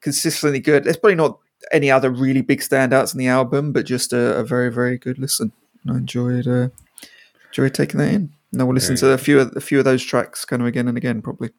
[0.00, 0.84] consistently good.
[0.84, 1.38] There's probably not
[1.72, 5.18] any other really big standouts in the album, but just a, a very very good
[5.18, 5.52] listen.
[5.88, 6.68] I enjoyed uh,
[7.50, 8.32] enjoyed taking that in.
[8.52, 10.66] And I will listen to a few of, a few of those tracks kind of
[10.66, 11.50] again and again probably.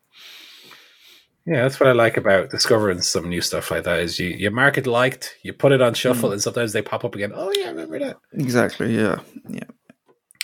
[1.45, 3.99] Yeah, that's what I like about discovering some new stuff like that.
[3.99, 6.33] Is you you mark it liked, you put it on shuffle, Mm.
[6.33, 7.31] and sometimes they pop up again.
[7.33, 8.17] Oh yeah, I remember that.
[8.33, 8.95] Exactly.
[8.95, 9.19] Yeah.
[9.49, 9.63] Yeah.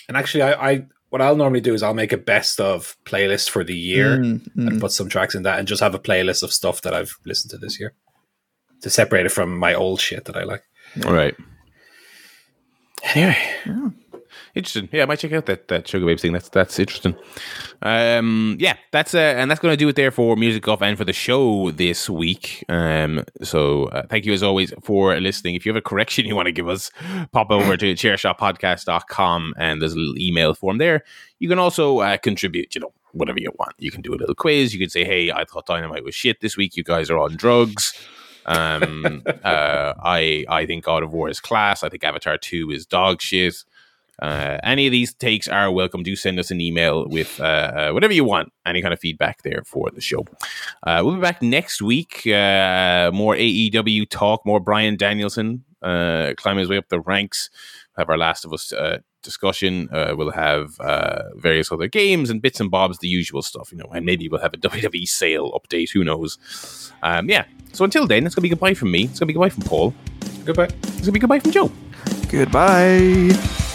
[0.08, 3.50] And actually, I, I what I'll normally do is I'll make a best of playlist
[3.50, 4.68] for the year Mm, mm.
[4.68, 7.16] and put some tracks in that, and just have a playlist of stuff that I've
[7.26, 7.94] listened to this year
[8.82, 10.64] to separate it from my old shit that I like.
[11.06, 11.36] All right.
[13.14, 13.38] Anyway,
[14.58, 14.90] Interesting.
[14.92, 16.34] Yeah, I might check out that, that Sugababe thing.
[16.34, 17.16] That's that's interesting.
[17.82, 20.98] Um, yeah, that's uh, and that's going to do it there for music off and
[20.98, 22.66] for the show this week.
[22.68, 25.56] Um, so uh, thank you as always for listening.
[25.56, 26.90] If you have a correction you want to give us,
[27.32, 31.04] pop over to chairshotpodcast.com and there's a little email form there.
[31.40, 32.74] You can also uh, contribute.
[32.74, 33.76] You know, whatever you want.
[33.78, 34.74] You can do a little quiz.
[34.74, 36.76] You can say, "Hey, I thought Dynamite was shit this week.
[36.76, 37.94] You guys are on drugs."
[38.48, 41.84] Um, uh, I I think God of War is class.
[41.84, 43.64] I think Avatar Two is dog shit.
[44.22, 46.04] Uh, any of these takes are welcome.
[46.04, 49.44] Do send us an email with uh, uh, whatever you want, any kind of feedback
[49.44, 50.26] there for the show.
[50.84, 52.26] Uh, we'll be back next week.
[52.26, 57.50] Uh, more AEW talk, more Bryan Danielson climbing his way up the ranks.
[57.98, 58.74] Have our Last of Us
[59.24, 59.90] discussion.
[59.92, 60.78] We'll have
[61.36, 64.42] various other games and bits and bobs, the usual stuff, you know, and maybe we'll
[64.42, 65.92] have a WWE sale update.
[65.92, 66.92] Who knows?
[67.04, 67.46] Um, yeah.
[67.74, 69.04] So until then, it's gonna be goodbye from me.
[69.04, 69.94] It's gonna be goodbye from Paul.
[70.46, 70.70] goodbye.
[70.84, 71.72] It's gonna be goodbye from Joe.
[72.30, 73.67] Goodbye.